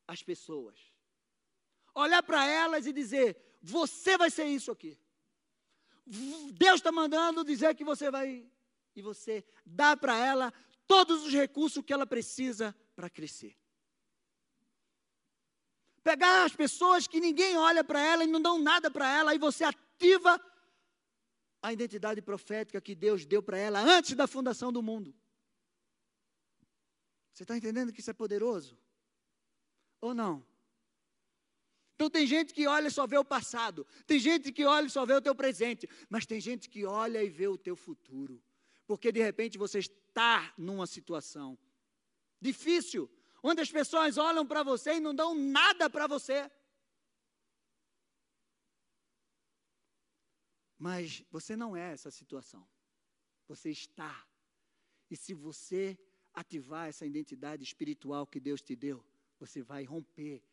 as 0.06 0.22
pessoas. 0.22 0.78
Olhar 1.94 2.22
para 2.22 2.46
elas 2.46 2.86
e 2.86 2.92
dizer: 2.92 3.58
Você 3.62 4.18
vai 4.18 4.30
ser 4.30 4.44
isso 4.44 4.70
aqui. 4.70 5.00
Deus 6.52 6.82
está 6.82 6.92
mandando 6.92 7.42
dizer 7.46 7.74
que 7.74 7.86
você 7.86 8.12
vai. 8.12 8.46
E 8.98 9.02
você 9.02 9.46
dá 9.66 9.96
para 9.96 10.18
ela 10.18 10.54
todos 10.86 11.24
os 11.24 11.32
recursos 11.32 11.82
que 11.86 11.94
ela 11.94 12.06
precisa 12.06 12.76
para 12.98 13.10
crescer. 13.10 13.58
Pegar 16.04 16.44
as 16.44 16.54
pessoas 16.54 17.08
que 17.08 17.22
ninguém 17.22 17.56
olha 17.56 17.82
para 17.82 18.02
ela 18.02 18.26
e 18.26 18.28
não 18.28 18.42
dão 18.42 18.60
nada 18.60 18.92
para 18.92 19.10
ela, 19.10 19.34
e 19.34 19.40
você 19.40 19.64
ativa 19.64 20.38
a 21.62 21.72
identidade 21.72 22.22
profética 22.22 22.82
que 22.82 22.94
Deus 22.94 23.26
deu 23.26 23.42
para 23.42 23.58
ela 23.58 23.80
antes 23.80 24.16
da 24.16 24.28
fundação 24.28 24.70
do 24.70 24.84
mundo. 24.84 25.16
Você 27.36 27.44
está 27.44 27.58
entendendo 27.58 27.92
que 27.92 28.00
isso 28.00 28.10
é 28.10 28.14
poderoso? 28.14 28.80
Ou 30.00 30.14
não? 30.14 30.48
Então 31.94 32.10
tem 32.10 32.26
gente 32.26 32.54
que 32.54 32.66
olha 32.66 32.88
e 32.88 32.92
só 32.92 33.06
vê 33.06 33.18
o 33.18 33.26
passado, 33.26 33.86
tem 34.08 34.18
gente 34.18 34.54
que 34.54 34.64
olha 34.64 34.86
e 34.88 34.90
só 34.90 35.06
vê 35.06 35.14
o 35.14 35.22
teu 35.22 35.36
presente, 35.36 35.88
mas 36.10 36.26
tem 36.26 36.40
gente 36.40 36.70
que 36.70 36.86
olha 36.86 37.22
e 37.22 37.30
vê 37.30 37.48
o 37.50 37.58
teu 37.58 37.76
futuro. 37.76 38.42
Porque 38.88 39.12
de 39.12 39.22
repente 39.22 39.58
você 39.58 39.80
está 39.80 40.54
numa 40.58 40.88
situação 40.88 41.58
difícil, 42.40 43.12
onde 43.44 43.60
as 43.60 43.70
pessoas 43.70 44.18
olham 44.18 44.48
para 44.48 44.64
você 44.64 44.94
e 44.94 45.02
não 45.02 45.14
dão 45.14 45.36
nada 45.36 45.90
para 45.90 46.08
você. 46.08 46.50
Mas 50.78 51.22
você 51.30 51.58
não 51.58 51.76
é 51.76 51.92
essa 51.92 52.10
situação. 52.12 52.66
Você 53.46 53.72
está. 53.72 54.26
E 55.10 55.18
se 55.18 55.34
você 55.34 55.98
ativar 56.36 56.88
essa 56.88 57.06
identidade 57.06 57.64
espiritual 57.64 58.28
que 58.28 58.40
Deus 58.40 58.62
te 58.62 58.76
deu, 58.76 59.04
você 59.40 59.62
vai 59.62 59.84
romper 59.84 60.44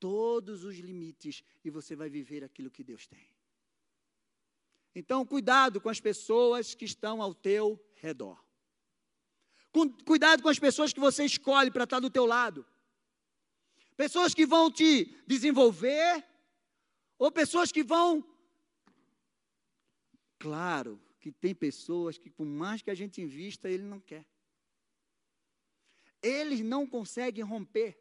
todos 0.00 0.64
os 0.64 0.76
limites 0.78 1.44
e 1.64 1.70
você 1.70 1.94
vai 1.94 2.08
viver 2.08 2.42
aquilo 2.42 2.70
que 2.70 2.82
Deus 2.82 3.06
tem. 3.06 3.30
Então, 4.94 5.24
cuidado 5.24 5.80
com 5.80 5.88
as 5.88 6.00
pessoas 6.00 6.74
que 6.74 6.84
estão 6.84 7.22
ao 7.22 7.34
teu 7.34 7.80
redor. 7.94 8.42
Cuidado 10.04 10.42
com 10.42 10.48
as 10.48 10.58
pessoas 10.58 10.92
que 10.92 11.00
você 11.00 11.24
escolhe 11.24 11.70
para 11.70 11.84
estar 11.84 12.00
do 12.00 12.10
teu 12.10 12.26
lado. 12.26 12.66
Pessoas 13.96 14.34
que 14.34 14.44
vão 14.44 14.70
te 14.70 15.04
desenvolver 15.26 16.24
ou 17.18 17.30
pessoas 17.30 17.70
que 17.70 17.82
vão 17.82 18.24
Claro 20.42 21.00
que 21.20 21.30
tem 21.30 21.54
pessoas 21.54 22.18
que, 22.18 22.28
por 22.28 22.44
mais 22.44 22.82
que 22.82 22.90
a 22.90 22.96
gente 22.96 23.22
invista, 23.22 23.70
ele 23.70 23.84
não 23.84 24.00
quer. 24.00 24.26
Eles 26.22 26.60
não 26.60 26.86
conseguem 26.86 27.44
romper. 27.44 27.98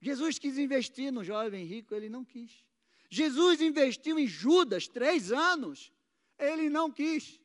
Jesus 0.00 0.38
quis 0.38 0.56
investir 0.56 1.12
no 1.12 1.24
jovem 1.24 1.64
rico, 1.64 1.94
ele 1.94 2.08
não 2.08 2.24
quis. 2.24 2.64
Jesus 3.10 3.60
investiu 3.60 4.18
em 4.18 4.26
Judas 4.26 4.86
três 4.86 5.32
anos, 5.32 5.92
ele 6.38 6.68
não 6.70 6.90
quis. 6.90 7.40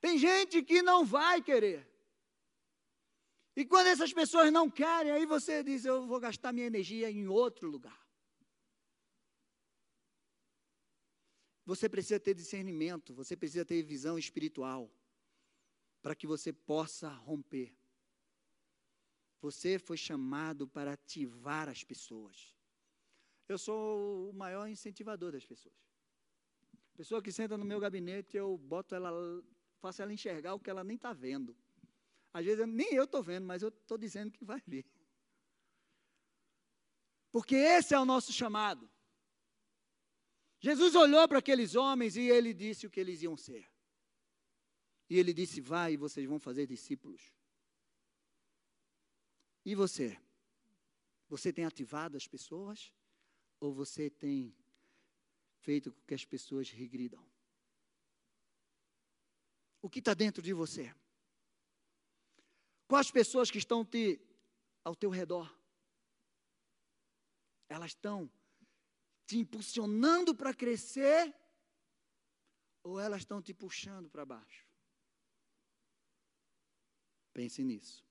Tem 0.00 0.18
gente 0.18 0.62
que 0.62 0.82
não 0.82 1.04
vai 1.04 1.42
querer. 1.42 1.88
E 3.56 3.64
quando 3.64 3.88
essas 3.88 4.12
pessoas 4.12 4.52
não 4.52 4.70
querem, 4.70 5.10
aí 5.10 5.26
você 5.26 5.64
diz: 5.64 5.84
Eu 5.84 6.06
vou 6.06 6.20
gastar 6.20 6.52
minha 6.52 6.66
energia 6.66 7.10
em 7.10 7.26
outro 7.26 7.68
lugar. 7.68 8.06
Você 11.66 11.88
precisa 11.88 12.20
ter 12.20 12.34
discernimento, 12.34 13.12
você 13.12 13.36
precisa 13.36 13.64
ter 13.64 13.82
visão 13.82 14.18
espiritual, 14.18 14.90
para 16.02 16.14
que 16.14 16.26
você 16.26 16.52
possa 16.52 17.08
romper. 17.08 17.76
Você 19.40 19.78
foi 19.78 19.96
chamado 19.96 20.66
para 20.66 20.92
ativar 20.92 21.68
as 21.68 21.84
pessoas. 21.84 22.54
Eu 23.48 23.58
sou 23.58 24.30
o 24.30 24.32
maior 24.32 24.68
incentivador 24.68 25.32
das 25.32 25.44
pessoas. 25.44 25.74
Pessoa 26.94 27.22
que 27.22 27.30
senta 27.30 27.56
no 27.56 27.64
meu 27.64 27.78
gabinete, 27.78 28.36
eu 28.36 28.58
boto 28.58 28.94
ela, 28.94 29.10
faço 29.80 30.02
ela 30.02 30.12
enxergar 30.12 30.54
o 30.54 30.60
que 30.60 30.68
ela 30.68 30.82
nem 30.82 30.96
está 30.96 31.12
vendo. 31.12 31.56
Às 32.32 32.44
vezes 32.44 32.66
nem 32.66 32.92
eu 32.92 33.04
estou 33.04 33.22
vendo, 33.22 33.46
mas 33.46 33.62
eu 33.62 33.68
estou 33.68 33.96
dizendo 33.96 34.32
que 34.32 34.44
vai 34.44 34.60
ver. 34.66 34.84
Porque 37.30 37.54
esse 37.54 37.94
é 37.94 38.00
o 38.00 38.04
nosso 38.04 38.32
chamado. 38.32 38.90
Jesus 40.60 40.94
olhou 40.94 41.26
para 41.28 41.38
aqueles 41.38 41.76
homens 41.76 42.16
e 42.16 42.22
ele 42.22 42.52
disse 42.52 42.86
o 42.86 42.90
que 42.90 42.98
eles 42.98 43.22
iam 43.22 43.36
ser. 43.36 43.70
E 45.08 45.18
ele 45.18 45.32
disse: 45.32 45.60
Vai 45.60 45.96
vocês 45.96 46.26
vão 46.26 46.38
fazer 46.38 46.66
discípulos. 46.66 47.32
E 49.64 49.74
você? 49.74 50.18
Você 51.28 51.52
tem 51.52 51.64
ativado 51.64 52.16
as 52.16 52.26
pessoas? 52.26 52.92
Ou 53.60 53.72
você 53.72 54.08
tem 54.08 54.54
feito 55.58 55.92
com 55.92 56.00
que 56.02 56.14
as 56.14 56.24
pessoas 56.24 56.70
regridam? 56.70 57.24
O 59.80 59.88
que 59.88 59.98
está 59.98 60.14
dentro 60.14 60.42
de 60.42 60.52
você? 60.52 60.94
Quais 62.86 63.10
pessoas 63.10 63.50
que 63.50 63.58
estão 63.58 63.84
te, 63.84 64.20
ao 64.82 64.96
teu 64.96 65.10
redor? 65.10 65.54
Elas 67.68 67.90
estão 67.90 68.30
te 69.26 69.36
impulsionando 69.38 70.34
para 70.34 70.54
crescer 70.54 71.34
ou 72.82 72.98
elas 72.98 73.20
estão 73.20 73.42
te 73.42 73.52
puxando 73.52 74.08
para 74.08 74.24
baixo? 74.24 74.67
Pense 77.38 77.62
nisso. 77.62 78.04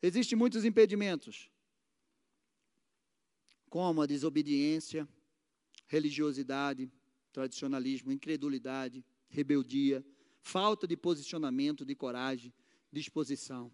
Existem 0.00 0.38
muitos 0.38 0.64
impedimentos, 0.64 1.50
como 3.68 4.00
a 4.00 4.06
desobediência, 4.06 5.06
religiosidade, 5.86 6.90
tradicionalismo, 7.30 8.10
incredulidade, 8.10 9.04
rebeldia, 9.28 10.02
falta 10.40 10.86
de 10.86 10.96
posicionamento, 10.96 11.84
de 11.84 11.94
coragem, 11.94 12.54
disposição. 12.90 13.70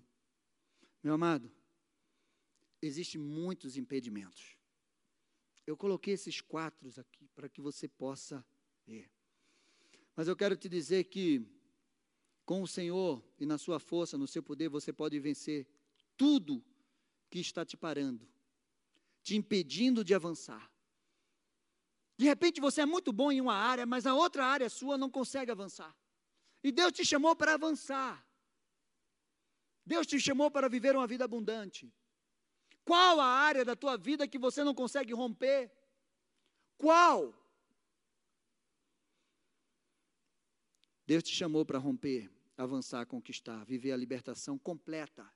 Meu 1.05 1.15
amado, 1.15 1.49
existem 2.83 3.21
muitos 3.21 3.77
impedimentos. 3.77 4.57
Eu 5.65 5.77
coloquei 5.77 6.15
esses 6.15 6.41
quatro 6.41 6.91
aqui 6.99 7.29
para 7.29 7.49
que 7.49 7.61
você 7.61 7.87
possa 7.87 8.45
ver. 8.85 9.09
Mas 10.17 10.27
eu 10.27 10.35
quero 10.35 10.57
te 10.57 10.69
dizer 10.69 11.05
que 11.05 11.47
com 12.49 12.63
o 12.63 12.67
Senhor 12.67 13.23
e 13.39 13.45
na 13.45 13.59
sua 13.59 13.79
força, 13.79 14.17
no 14.17 14.27
seu 14.27 14.43
poder, 14.43 14.71
você 14.71 14.91
pode 14.91 15.21
vencer 15.21 15.67
tudo 16.17 16.65
que 17.29 17.39
está 17.41 17.63
te 17.63 17.77
parando, 17.77 18.27
te 19.23 19.37
impedindo 19.37 20.03
de 20.03 20.15
avançar. 20.15 20.73
De 22.17 22.25
repente 22.25 22.59
você 22.59 22.81
é 22.81 22.87
muito 22.87 23.13
bom 23.13 23.31
em 23.31 23.39
uma 23.39 23.55
área, 23.55 23.85
mas 23.85 24.07
a 24.07 24.15
outra 24.15 24.47
área 24.47 24.71
sua 24.71 24.97
não 24.97 25.11
consegue 25.11 25.51
avançar. 25.51 25.95
E 26.65 26.73
Deus 26.73 26.91
te 26.91 27.05
chamou 27.05 27.37
para 27.37 27.53
avançar. 27.53 28.27
Deus 29.85 30.07
te 30.07 30.19
chamou 30.19 30.51
para 30.51 30.71
viver 30.71 30.97
uma 30.97 31.07
vida 31.07 31.27
abundante. 31.27 31.93
Qual 32.83 33.21
a 33.21 33.27
área 33.27 33.63
da 33.63 33.77
tua 33.77 33.99
vida 33.99 34.27
que 34.27 34.39
você 34.39 34.65
não 34.65 34.75
consegue 34.75 35.13
romper? 35.13 35.71
Qual? 36.79 37.35
Deus 41.07 41.23
te 41.23 41.35
chamou 41.35 41.67
para 41.67 41.79
romper, 41.79 42.31
avançar, 42.59 43.07
conquistar, 43.07 43.65
viver 43.65 43.93
a 43.93 43.97
libertação 43.97 44.59
completa. 44.59 45.31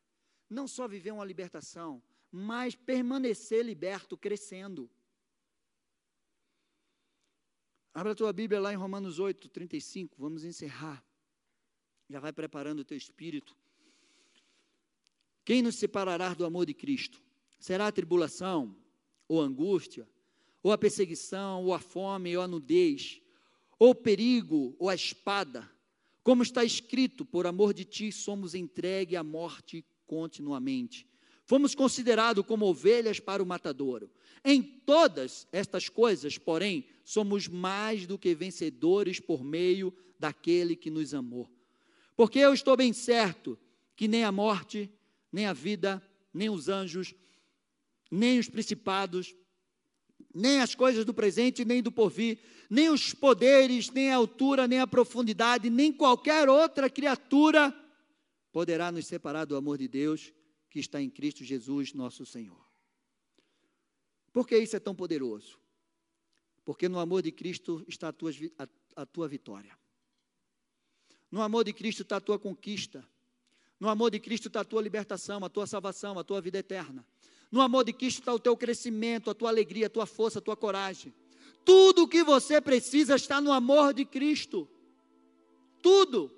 Não 0.51 0.67
só 0.67 0.89
viver 0.89 1.13
uma 1.13 1.25
libertação, 1.25 2.03
mas 2.31 2.75
permanecer 2.75 3.65
liberto, 3.65 4.17
crescendo. 4.17 4.91
Abra 7.95 8.13
a 8.13 8.15
tua 8.15 8.33
Bíblia 8.33 8.61
lá 8.61 8.73
em 8.73 8.77
Romanos 8.77 9.19
8, 9.19 9.49
35. 9.49 10.17
Vamos 10.19 10.45
encerrar. 10.45 11.05
Já 12.09 12.21
vai 12.21 12.33
preparando 12.33 12.81
o 12.81 12.85
teu 12.85 12.97
espírito. 12.97 13.57
Quem 15.45 15.63
nos 15.63 15.77
separará 15.77 16.35
do 16.35 16.45
amor 16.45 16.67
de 16.67 16.75
Cristo? 16.75 17.23
Será 17.59 17.87
a 17.87 17.93
tribulação, 17.93 18.77
ou 19.29 19.41
angústia, 19.41 20.09
ou 20.63 20.73
a 20.73 20.79
perseguição, 20.79 21.65
ou 21.65 21.75
a 21.75 21.79
fome, 21.79 22.37
ou 22.37 22.43
a 22.43 22.49
nudez, 22.49 23.21
ou 23.79 23.91
o 23.91 23.95
perigo, 23.95 24.75
ou 24.79 24.89
a 24.89 24.95
espada? 24.95 25.71
Como 26.23 26.43
está 26.43 26.65
escrito, 26.65 27.25
por 27.25 27.47
amor 27.47 27.75
de 27.75 27.85
ti 27.85 28.13
somos 28.13 28.55
entregue 28.55 29.17
à 29.17 29.25
morte 29.25 29.85
continuamente. 30.07 31.07
Fomos 31.45 31.75
considerados 31.75 32.47
como 32.47 32.67
ovelhas 32.67 33.19
para 33.19 33.43
o 33.43 33.47
matadouro. 33.47 34.11
Em 34.45 34.63
todas 34.63 35.47
estas 35.51 35.89
coisas, 35.89 36.39
porém, 36.39 36.87
somos 37.05 37.49
mais 37.49 38.07
do 38.07 38.19
que 38.19 38.35
vencedores 38.35 39.19
por 39.19 39.43
meio 39.43 39.93
daquele 40.19 40.77
que 40.77 40.91
nos 40.91 41.13
amou. 41.13 41.51
Porque 42.17 42.39
eu 42.39 42.55
estou 42.55 42.77
bem 42.77 42.93
certo 42.93 43.59
que 43.97 44.07
nem 44.07 44.23
a 44.23 44.31
morte, 44.31 44.91
nem 45.33 45.47
a 45.47 45.53
vida, 45.53 46.01
nem 46.33 46.49
os 46.49 46.69
anjos, 46.69 47.15
nem 48.11 48.39
os 48.39 48.49
principados, 48.49 49.35
nem 50.35 50.61
as 50.61 50.75
coisas 50.75 51.05
do 51.05 51.13
presente, 51.13 51.65
nem 51.65 51.83
do 51.83 51.93
porvir, 51.93 52.39
nem 52.69 52.89
os 52.89 53.13
poderes, 53.13 53.91
nem 53.91 54.11
a 54.11 54.17
altura, 54.17 54.67
nem 54.67 54.81
a 54.81 54.87
profundidade, 54.87 55.69
nem 55.69 55.93
qualquer 55.93 56.49
outra 56.49 56.89
criatura 56.89 57.75
poderá 58.51 58.93
nos 58.93 59.07
separar 59.07 59.45
do 59.45 59.57
amor 59.57 59.79
de 59.79 59.89
Deus 59.89 60.33
que 60.71 60.79
está 60.79 61.01
em 61.01 61.11
Cristo 61.11 61.45
Jesus, 61.45 61.93
nosso 61.93 62.25
Senhor. 62.25 62.67
Por 64.33 64.47
que 64.47 64.57
isso 64.57 64.77
é 64.77 64.81
tão 64.81 64.95
poderoso? 64.95 65.59
Porque 66.65 66.89
no 66.89 66.99
amor 66.99 67.23
de 67.23 67.31
Cristo 67.31 67.85
está 67.87 68.09
a 68.09 68.13
tua, 68.13 68.31
a, 68.59 68.69
a 69.03 69.07
tua 69.07 69.29
vitória. 69.29 69.77
No 71.31 71.43
amor 71.43 71.65
de 71.65 71.73
Cristo 71.73 72.03
está 72.03 72.17
a 72.17 72.21
tua 72.21 72.39
conquista. 72.39 73.07
No 73.79 73.89
amor 73.89 74.11
de 74.11 74.21
Cristo 74.21 74.49
está 74.49 74.61
a 74.61 74.65
tua 74.65 74.81
libertação, 74.81 75.45
a 75.45 75.49
tua 75.49 75.67
salvação, 75.67 76.19
a 76.19 76.25
tua 76.25 76.41
vida 76.41 76.59
eterna. 76.59 77.07
No 77.53 77.61
amor 77.61 77.85
de 77.85 77.93
Cristo 77.93 78.21
está 78.21 78.33
o 78.33 78.39
teu 78.39 78.57
crescimento, 78.57 79.29
a 79.29 79.35
tua 79.35 79.51
alegria, 79.51 79.87
a 79.87 79.91
tua 79.91 80.07
força, 80.07 80.39
a 80.39 80.43
tua 80.43 80.57
coragem. 80.57 81.13
Tudo 81.63 82.05
o 82.05 82.09
que 82.09 82.25
você 82.25 82.63
precisa 82.63 83.15
está 83.15 83.43
no 83.43 83.53
amor 83.53 83.93
de 83.93 84.07
Cristo. 84.07 84.67
Tudo. 85.83 86.33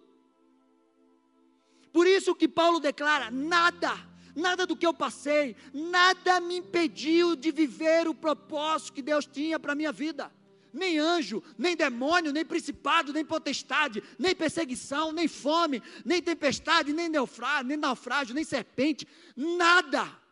Por 1.92 2.08
isso 2.08 2.34
que 2.34 2.48
Paulo 2.48 2.80
declara: 2.80 3.30
nada, 3.30 3.96
nada 4.34 4.66
do 4.66 4.76
que 4.76 4.84
eu 4.84 4.92
passei, 4.92 5.54
nada 5.72 6.40
me 6.40 6.56
impediu 6.56 7.36
de 7.36 7.52
viver 7.52 8.08
o 8.08 8.14
propósito 8.14 8.94
que 8.94 9.00
Deus 9.00 9.24
tinha 9.24 9.60
para 9.60 9.72
a 9.72 9.76
minha 9.76 9.92
vida. 9.92 10.32
Nem 10.72 10.98
anjo, 10.98 11.40
nem 11.56 11.76
demônio, 11.76 12.32
nem 12.32 12.44
principado, 12.44 13.12
nem 13.12 13.24
potestade, 13.24 14.02
nem 14.18 14.34
perseguição, 14.34 15.12
nem 15.12 15.28
fome, 15.28 15.80
nem 16.04 16.20
tempestade, 16.20 16.92
nem 16.92 17.08
naufrágio, 17.08 17.68
nem, 17.68 17.76
naufrágio, 17.76 18.34
nem 18.34 18.42
serpente, 18.42 19.06
nada. 19.36 20.23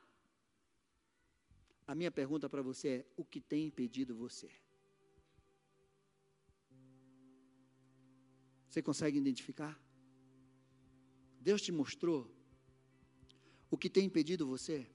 A 1.86 1.94
minha 1.94 2.10
pergunta 2.10 2.48
para 2.48 2.62
você 2.62 2.88
é: 2.88 3.06
o 3.16 3.24
que 3.24 3.40
tem 3.40 3.66
impedido 3.66 4.14
você? 4.14 4.50
Você 8.68 8.80
consegue 8.80 9.18
identificar? 9.18 9.78
Deus 11.40 11.60
te 11.60 11.72
mostrou 11.72 12.30
o 13.70 13.76
que 13.76 13.90
tem 13.90 14.04
impedido 14.04 14.46
você? 14.46 14.86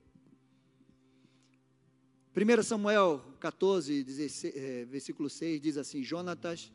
1 2.35 2.63
Samuel 2.63 3.23
14, 3.39 4.03
16, 4.03 4.55
é, 4.55 4.85
versículo 4.85 5.29
6 5.29 5.59
diz 5.59 5.77
assim: 5.77 6.03
Jonatas 6.03 6.71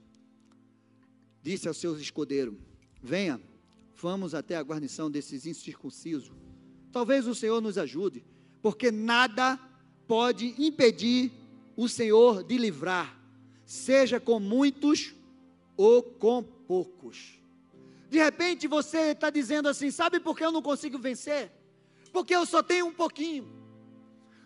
disse 1.40 1.68
aos 1.68 1.76
seus 1.76 2.00
escudeiros: 2.00 2.54
Venha, 3.00 3.40
vamos 3.96 4.34
até 4.34 4.56
a 4.56 4.62
guarnição 4.62 5.10
desses 5.10 5.46
incircuncisos. 5.46 6.32
Talvez 6.90 7.26
o 7.26 7.34
Senhor 7.34 7.60
nos 7.60 7.78
ajude, 7.78 8.24
porque 8.60 8.90
nada 8.90 9.58
pode 10.12 10.54
impedir 10.58 11.32
o 11.74 11.88
Senhor 11.88 12.44
de 12.44 12.58
livrar, 12.58 13.18
seja 13.64 14.20
com 14.20 14.38
muitos 14.38 15.14
ou 15.74 16.02
com 16.02 16.42
poucos. 16.42 17.40
De 18.10 18.18
repente 18.18 18.68
você 18.68 19.12
está 19.12 19.30
dizendo 19.30 19.70
assim: 19.70 19.90
sabe 19.90 20.20
por 20.20 20.36
que 20.36 20.44
eu 20.44 20.52
não 20.52 20.60
consigo 20.60 20.98
vencer? 20.98 21.50
Porque 22.12 22.36
eu 22.36 22.44
só 22.44 22.62
tenho 22.62 22.88
um 22.88 22.92
pouquinho. 22.92 23.50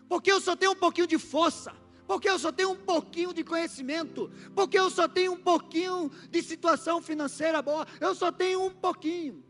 Porque 0.07 0.31
eu 0.31 0.39
só 0.39 0.55
tenho 0.55 0.71
um 0.71 0.75
pouquinho 0.77 1.05
de 1.05 1.17
força. 1.17 1.75
Porque 2.07 2.29
eu 2.29 2.39
só 2.39 2.49
tenho 2.49 2.71
um 2.71 2.77
pouquinho 2.77 3.33
de 3.33 3.43
conhecimento. 3.43 4.31
Porque 4.55 4.79
eu 4.79 4.89
só 4.89 5.05
tenho 5.05 5.33
um 5.33 5.41
pouquinho 5.41 6.09
de 6.29 6.41
situação 6.41 7.01
financeira 7.01 7.61
boa. 7.61 7.85
Eu 7.99 8.15
só 8.15 8.31
tenho 8.31 8.63
um 8.63 8.71
pouquinho. 8.71 9.43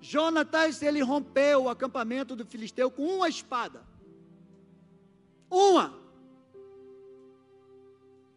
Jonatas, 0.00 0.80
ele 0.82 1.02
rompeu 1.02 1.64
o 1.64 1.68
acampamento 1.68 2.36
do 2.36 2.46
filisteu 2.46 2.92
com 2.92 3.02
uma 3.16 3.28
espada. 3.28 3.89
Uma. 5.50 5.98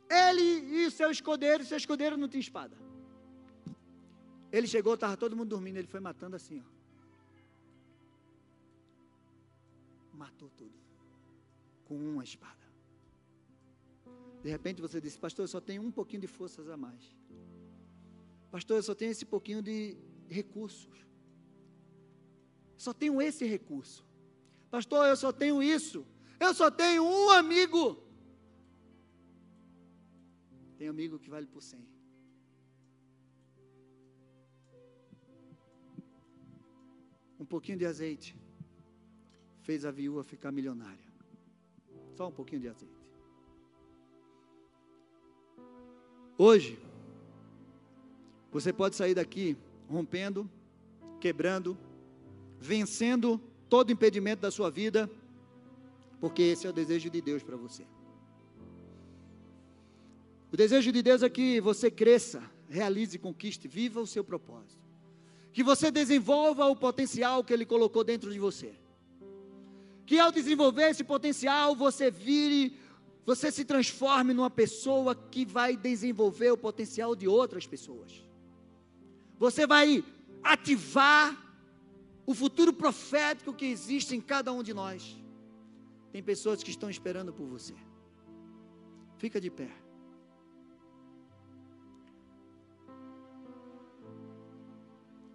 Ele 0.09 0.41
e 0.41 0.91
seu 0.91 1.09
escudeiro, 1.11 1.64
seu 1.64 1.78
escudeiro 1.78 2.18
não 2.18 2.28
tinha 2.28 2.41
espada. 2.41 2.76
Ele 4.51 4.68
chegou, 4.68 4.93
estava 4.93 5.18
todo 5.18 5.36
mundo 5.36 5.49
dormindo, 5.49 5.78
ele 5.78 5.88
foi 5.88 5.99
matando 5.99 6.36
assim, 6.36 6.61
ó. 6.61 6.74
matou 10.24 10.49
tudo 10.55 10.74
com 11.86 11.95
uma 11.97 12.24
espada. 12.24 12.64
De 14.41 14.49
repente 14.49 14.82
você 14.82 15.01
disse, 15.01 15.18
pastor, 15.18 15.43
eu 15.43 15.47
só 15.47 15.59
tenho 15.59 15.82
um 15.82 15.91
pouquinho 15.91 16.22
de 16.22 16.28
forças 16.28 16.70
a 16.70 16.78
mais. 16.78 17.03
Pastor, 18.51 18.78
eu 18.78 18.84
só 18.84 18.95
tenho 18.95 19.11
esse 19.11 19.26
pouquinho 19.26 19.61
de 19.61 19.97
recursos. 20.30 20.97
Só 22.78 22.93
tenho 22.93 23.22
esse 23.22 23.45
recurso. 23.45 24.05
Pastor, 24.70 25.07
eu 25.07 25.16
só 25.16 25.32
tenho 25.32 25.61
isso. 25.64 26.05
Eu 26.40 26.54
só 26.54 26.70
tenho 26.70 27.04
um 27.04 27.30
amigo. 27.30 27.98
Tem 30.78 30.88
amigo 30.88 31.20
que 31.20 31.30
vale 31.30 31.48
por 31.48 31.62
cem. 31.62 31.86
Um 37.40 37.46
pouquinho 37.46 37.78
de 37.78 37.86
azeite 37.86 38.36
fez 39.62 39.86
a 39.86 39.92
viúva 39.92 40.24
ficar 40.24 40.52
milionária. 40.52 41.06
Só 42.16 42.28
um 42.28 42.32
pouquinho 42.32 42.62
de 42.62 42.70
azeite. 42.70 43.04
Hoje, 46.38 46.80
você 48.52 48.74
pode 48.74 48.96
sair 48.96 49.16
daqui 49.16 49.58
rompendo, 49.90 50.50
quebrando, 51.20 51.78
vencendo 52.60 53.40
todo 53.70 53.92
impedimento 53.92 54.42
da 54.42 54.52
sua 54.52 54.70
vida, 54.70 55.10
porque 56.24 56.43
esse 56.51 56.65
é 56.65 56.69
o 56.69 56.74
desejo 56.82 57.09
de 57.15 57.21
Deus 57.30 57.43
para 57.47 57.57
você. 57.65 57.84
O 60.53 60.57
desejo 60.63 60.91
de 60.97 61.01
Deus 61.09 61.21
é 61.24 61.30
que 61.38 61.47
você 61.69 61.88
cresça, 61.91 62.41
realize, 62.69 63.17
conquiste, 63.28 63.67
viva 63.67 63.99
o 63.99 64.07
seu 64.07 64.24
propósito. 64.24 64.82
Que 65.51 65.63
você 65.71 65.91
desenvolva 65.91 66.65
o 66.67 66.76
potencial 66.88 67.43
que 67.43 67.53
Ele 67.55 67.65
colocou 67.74 68.03
dentro 68.03 68.32
de 68.32 68.39
você 68.47 68.71
que 70.05 70.19
ao 70.19 70.32
desenvolver 70.32 70.89
esse 70.89 71.03
potencial, 71.03 71.76
você 71.76 72.11
vire, 72.11 72.78
você 73.26 73.51
se 73.51 73.63
transforme 73.63 74.34
numa 74.34 74.49
pessoa 74.49 75.15
que 75.15 75.45
vai 75.45 75.78
desenvolver 75.78 76.51
o 76.51 76.57
potencial 76.57 77.15
de 77.15 77.28
outras 77.28 77.65
pessoas. 77.65 78.24
Você 79.39 79.65
vai 79.65 80.03
ativar 80.43 81.39
o 82.26 82.34
futuro 82.34 82.74
profético 82.74 83.53
que 83.53 83.65
existe 83.65 84.15
em 84.15 84.21
cada 84.21 84.51
um 84.51 84.61
de 84.61 84.74
nós. 84.74 85.22
Tem 86.14 86.22
pessoas 86.22 86.61
que 86.61 86.70
estão 86.70 86.91
esperando 86.91 87.34
por 87.34 87.47
você. 87.47 87.74
Fica 89.18 89.41
de 89.41 89.49
pé. 89.49 89.72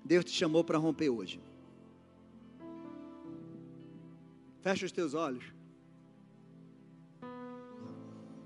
Deus 0.05 0.25
te 0.25 0.31
chamou 0.31 0.63
para 0.63 0.79
romper 0.79 1.11
hoje. 1.11 1.43
Fecha 4.61 4.87
os 4.87 4.93
teus 4.93 5.15
olhos. 5.15 5.53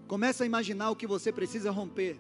Começa 0.09 0.43
a 0.43 0.47
imaginar 0.47 0.89
o 0.89 0.97
que 0.97 1.07
você 1.07 1.31
precisa 1.31 1.71
romper. 1.71 2.19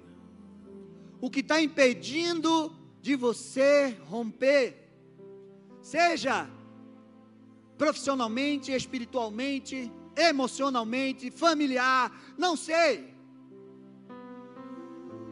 O 1.22 1.30
que 1.30 1.40
está 1.40 1.62
impedindo 1.62 2.70
de 3.00 3.16
você 3.16 3.96
romper. 4.10 4.76
Seja 5.80 6.50
profissionalmente, 7.78 8.72
espiritualmente, 8.72 9.90
emocionalmente, 10.16 11.30
familiar, 11.30 12.12
não 12.36 12.56
sei. 12.56 13.12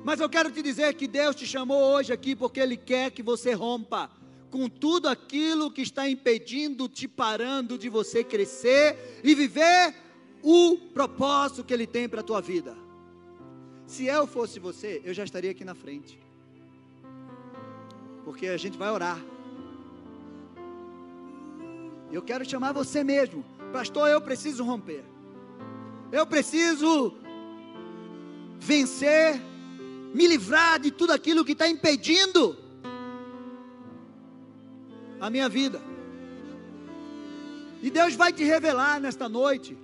Mas 0.04 0.18
eu 0.18 0.28
quero 0.28 0.50
te 0.50 0.62
dizer 0.62 0.94
que 0.94 1.06
Deus 1.06 1.36
te 1.36 1.46
chamou 1.46 1.94
hoje 1.94 2.12
aqui 2.12 2.34
porque 2.34 2.60
Ele 2.60 2.76
quer 2.76 3.10
que 3.10 3.22
você 3.22 3.52
rompa 3.52 4.10
com 4.50 4.68
tudo 4.68 5.08
aquilo 5.08 5.70
que 5.70 5.82
está 5.82 6.08
impedindo, 6.08 6.88
te 6.88 7.06
parando 7.06 7.78
de 7.78 7.88
você 7.88 8.24
crescer 8.24 9.20
e 9.22 9.34
viver 9.34 9.94
o 10.42 10.76
propósito 10.92 11.62
que 11.62 11.72
Ele 11.72 11.86
tem 11.86 12.08
para 12.08 12.20
a 12.20 12.24
tua 12.24 12.40
vida. 12.40 12.76
Se 13.86 14.06
eu 14.06 14.26
fosse 14.26 14.58
você, 14.58 15.00
eu 15.04 15.12
já 15.12 15.24
estaria 15.24 15.50
aqui 15.50 15.64
na 15.64 15.74
frente, 15.74 16.18
porque 18.24 18.46
a 18.46 18.56
gente 18.56 18.78
vai 18.78 18.90
orar. 18.90 19.20
Eu 22.10 22.22
quero 22.22 22.48
chamar 22.48 22.72
você 22.72 23.04
mesmo, 23.04 23.44
pastor. 23.70 24.08
Eu 24.08 24.20
preciso 24.20 24.64
romper, 24.64 25.04
eu 26.12 26.26
preciso 26.26 27.14
vencer, 28.58 29.40
me 30.14 30.26
livrar 30.26 30.78
de 30.78 30.90
tudo 30.90 31.12
aquilo 31.12 31.44
que 31.44 31.52
está 31.52 31.68
impedindo 31.68 32.56
a 35.20 35.30
minha 35.30 35.48
vida. 35.48 35.80
E 37.82 37.90
Deus 37.90 38.14
vai 38.14 38.32
te 38.32 38.44
revelar 38.44 39.00
nesta 39.00 39.28
noite. 39.28 39.76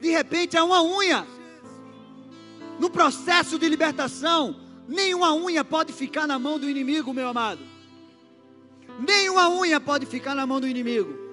De 0.00 0.10
repente 0.10 0.56
é 0.56 0.62
uma 0.62 0.82
unha. 0.82 1.26
No 2.78 2.90
processo 2.90 3.58
de 3.58 3.68
libertação, 3.68 4.56
nenhuma 4.88 5.32
unha 5.34 5.64
pode 5.64 5.92
ficar 5.92 6.26
na 6.26 6.38
mão 6.38 6.58
do 6.58 6.68
inimigo, 6.68 7.14
meu 7.14 7.28
amado. 7.28 7.60
Nenhuma 8.98 9.48
unha 9.48 9.80
pode 9.80 10.06
ficar 10.06 10.34
na 10.34 10.46
mão 10.46 10.60
do 10.60 10.66
inimigo. 10.66 11.25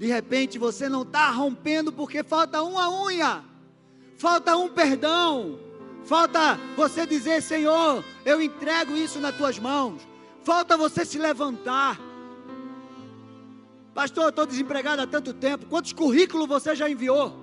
De 0.00 0.06
repente 0.06 0.58
você 0.58 0.88
não 0.88 1.02
está 1.02 1.30
rompendo 1.30 1.92
porque 1.92 2.22
falta 2.24 2.62
uma 2.62 2.88
unha, 3.04 3.44
falta 4.16 4.56
um 4.56 4.66
perdão, 4.66 5.60
falta 6.06 6.58
você 6.74 7.04
dizer: 7.04 7.42
Senhor, 7.42 8.02
eu 8.24 8.40
entrego 8.40 8.96
isso 8.96 9.20
nas 9.20 9.36
tuas 9.36 9.58
mãos. 9.58 10.00
Falta 10.42 10.74
você 10.74 11.04
se 11.04 11.18
levantar. 11.18 12.00
Pastor, 13.92 14.24
eu 14.24 14.28
estou 14.30 14.46
desempregado 14.46 15.02
há 15.02 15.06
tanto 15.06 15.34
tempo. 15.34 15.66
Quantos 15.66 15.92
currículos 15.92 16.48
você 16.48 16.74
já 16.74 16.88
enviou? 16.88 17.38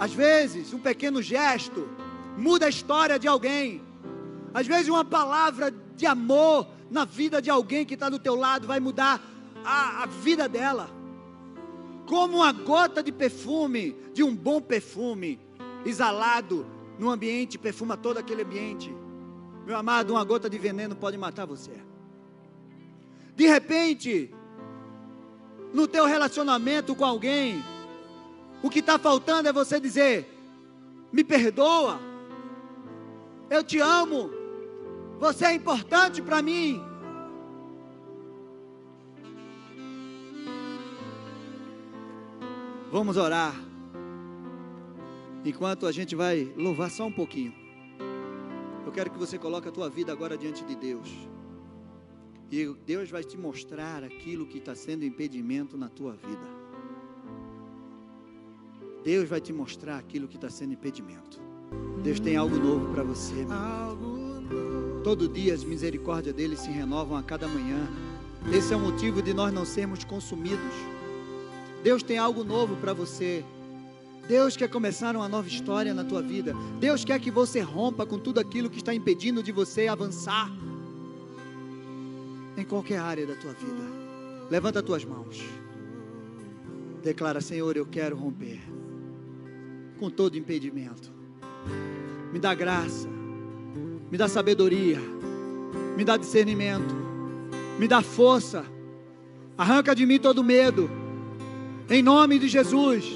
Às 0.00 0.14
vezes, 0.14 0.72
um 0.72 0.78
pequeno 0.78 1.20
gesto 1.20 1.90
muda 2.38 2.64
a 2.64 2.70
história 2.70 3.18
de 3.18 3.28
alguém. 3.28 3.82
Às 4.54 4.66
vezes, 4.66 4.88
uma 4.88 5.04
palavra 5.04 5.70
de 5.94 6.06
amor 6.06 6.66
na 6.92 7.06
vida 7.06 7.40
de 7.40 7.48
alguém 7.48 7.86
que 7.86 7.94
está 7.94 8.10
do 8.10 8.18
teu 8.18 8.34
lado 8.34 8.66
vai 8.66 8.78
mudar 8.78 9.18
a, 9.64 10.02
a 10.02 10.06
vida 10.06 10.46
dela. 10.46 10.90
Como 12.06 12.36
uma 12.36 12.52
gota 12.52 13.02
de 13.02 13.10
perfume, 13.10 13.96
de 14.12 14.22
um 14.22 14.36
bom 14.36 14.60
perfume, 14.60 15.40
exalado 15.86 16.66
no 16.98 17.10
ambiente, 17.10 17.58
perfuma 17.58 17.96
todo 17.96 18.18
aquele 18.18 18.42
ambiente. 18.42 18.94
Meu 19.64 19.74
amado, 19.74 20.10
uma 20.10 20.22
gota 20.22 20.50
de 20.50 20.58
veneno 20.58 20.94
pode 20.94 21.16
matar 21.16 21.46
você. 21.46 21.72
De 23.34 23.46
repente, 23.46 24.30
no 25.72 25.88
teu 25.88 26.04
relacionamento 26.04 26.94
com 26.94 27.06
alguém, 27.06 27.64
o 28.62 28.68
que 28.68 28.80
está 28.80 28.98
faltando 28.98 29.48
é 29.48 29.52
você 29.52 29.80
dizer: 29.80 30.28
me 31.10 31.24
perdoa, 31.24 31.98
eu 33.48 33.64
te 33.64 33.78
amo, 33.78 34.41
você 35.22 35.44
é 35.44 35.54
importante 35.54 36.20
para 36.20 36.42
mim. 36.42 36.82
Vamos 42.90 43.16
orar. 43.16 43.54
Enquanto 45.44 45.86
a 45.86 45.92
gente 45.92 46.16
vai 46.16 46.52
louvar 46.56 46.90
só 46.90 47.06
um 47.06 47.12
pouquinho. 47.12 47.54
Eu 48.84 48.90
quero 48.90 49.12
que 49.12 49.18
você 49.18 49.38
coloque 49.38 49.68
a 49.68 49.70
tua 49.70 49.88
vida 49.88 50.10
agora 50.10 50.36
diante 50.36 50.64
de 50.64 50.74
Deus. 50.74 51.08
E 52.50 52.66
Deus 52.84 53.08
vai 53.08 53.22
te 53.22 53.38
mostrar 53.38 54.02
aquilo 54.02 54.44
que 54.44 54.58
está 54.58 54.74
sendo 54.74 55.04
impedimento 55.04 55.78
na 55.78 55.88
tua 55.88 56.14
vida. 56.14 56.48
Deus 59.04 59.28
vai 59.28 59.40
te 59.40 59.52
mostrar 59.52 59.98
aquilo 59.98 60.26
que 60.26 60.34
está 60.34 60.50
sendo 60.50 60.72
impedimento. 60.72 61.40
Deus 62.02 62.18
tem 62.18 62.36
algo 62.36 62.56
novo 62.56 62.92
para 62.92 63.04
você. 63.04 63.46
Todo 65.04 65.28
dia 65.28 65.52
as 65.52 65.64
misericórdias 65.64 66.34
dele 66.34 66.56
se 66.56 66.70
renovam 66.70 67.16
a 67.16 67.22
cada 67.22 67.48
manhã. 67.48 67.88
Esse 68.52 68.72
é 68.72 68.76
o 68.76 68.80
motivo 68.80 69.20
de 69.20 69.34
nós 69.34 69.52
não 69.52 69.64
sermos 69.64 70.04
consumidos. 70.04 70.72
Deus 71.82 72.02
tem 72.02 72.18
algo 72.18 72.44
novo 72.44 72.76
para 72.76 72.92
você. 72.92 73.44
Deus 74.28 74.56
quer 74.56 74.68
começar 74.68 75.16
uma 75.16 75.28
nova 75.28 75.48
história 75.48 75.92
na 75.92 76.04
tua 76.04 76.22
vida. 76.22 76.54
Deus 76.78 77.04
quer 77.04 77.18
que 77.18 77.30
você 77.30 77.60
rompa 77.60 78.06
com 78.06 78.18
tudo 78.18 78.38
aquilo 78.38 78.70
que 78.70 78.78
está 78.78 78.94
impedindo 78.94 79.42
de 79.42 79.50
você 79.50 79.88
avançar 79.88 80.48
em 82.56 82.64
qualquer 82.64 82.98
área 82.98 83.26
da 83.26 83.34
tua 83.34 83.52
vida. 83.52 83.82
Levanta 84.48 84.78
as 84.78 84.84
tuas 84.84 85.04
mãos. 85.04 85.42
Declara, 87.02 87.40
Senhor, 87.40 87.76
eu 87.76 87.86
quero 87.86 88.16
romper 88.16 88.60
com 89.98 90.08
todo 90.08 90.38
impedimento. 90.38 91.12
Me 92.32 92.38
dá 92.38 92.54
graça, 92.54 93.08
me 94.12 94.18
dá 94.18 94.28
sabedoria, 94.28 95.00
me 95.96 96.04
dá 96.04 96.18
discernimento, 96.18 96.94
me 97.78 97.88
dá 97.88 98.02
força. 98.02 98.62
Arranca 99.56 99.94
de 99.94 100.04
mim 100.04 100.18
todo 100.18 100.44
medo. 100.44 100.90
Em 101.88 102.02
nome 102.02 102.38
de 102.38 102.46
Jesus. 102.46 103.06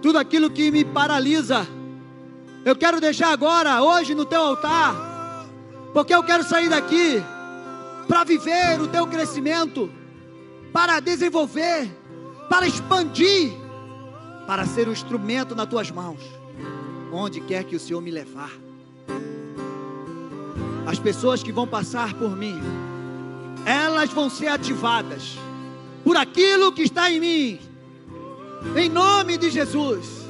Tudo 0.00 0.16
aquilo 0.16 0.48
que 0.48 0.70
me 0.70 0.82
paralisa, 0.82 1.68
eu 2.64 2.74
quero 2.74 3.02
deixar 3.02 3.32
agora, 3.34 3.82
hoje, 3.82 4.14
no 4.14 4.24
teu 4.24 4.40
altar, 4.40 5.46
porque 5.92 6.14
eu 6.14 6.22
quero 6.22 6.42
sair 6.42 6.70
daqui 6.70 7.22
para 8.08 8.24
viver 8.24 8.80
o 8.80 8.88
teu 8.88 9.06
crescimento, 9.06 9.92
para 10.72 11.00
desenvolver, 11.00 11.86
para 12.48 12.66
expandir, 12.66 13.52
para 14.46 14.64
ser 14.64 14.88
um 14.88 14.92
instrumento 14.92 15.54
nas 15.54 15.66
tuas 15.66 15.90
mãos, 15.90 16.20
onde 17.12 17.42
quer 17.42 17.64
que 17.64 17.76
o 17.76 17.80
Senhor 17.80 18.00
me 18.00 18.10
levar. 18.10 18.64
As 20.86 20.98
pessoas 20.98 21.42
que 21.42 21.52
vão 21.52 21.66
passar 21.66 22.14
por 22.14 22.36
mim, 22.36 22.60
elas 23.64 24.10
vão 24.10 24.28
ser 24.28 24.48
ativadas 24.48 25.38
por 26.04 26.16
aquilo 26.16 26.72
que 26.72 26.82
está 26.82 27.10
em 27.10 27.20
mim, 27.20 27.60
em 28.76 28.88
nome 28.88 29.38
de 29.38 29.50
Jesus. 29.50 30.24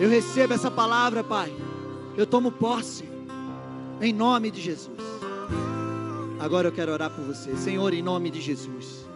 Eu 0.00 0.08
recebo 0.08 0.54
essa 0.54 0.70
palavra, 0.70 1.22
Pai. 1.22 1.54
Eu 2.16 2.26
tomo 2.26 2.50
posse, 2.50 3.04
em 4.00 4.12
nome 4.12 4.50
de 4.50 4.60
Jesus. 4.60 4.98
Agora 6.40 6.68
eu 6.68 6.72
quero 6.72 6.90
orar 6.90 7.10
por 7.10 7.24
você. 7.24 7.54
Senhor, 7.56 7.92
em 7.92 8.02
nome 8.02 8.30
de 8.30 8.40
Jesus. 8.40 9.06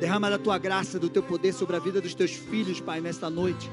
Derrama 0.00 0.30
da 0.30 0.38
tua 0.38 0.56
graça, 0.56 0.98
do 0.98 1.10
teu 1.10 1.22
poder 1.22 1.52
sobre 1.52 1.76
a 1.76 1.78
vida 1.78 2.00
dos 2.00 2.14
teus 2.14 2.32
filhos, 2.32 2.80
Pai, 2.80 3.00
nesta 3.00 3.28
noite. 3.28 3.70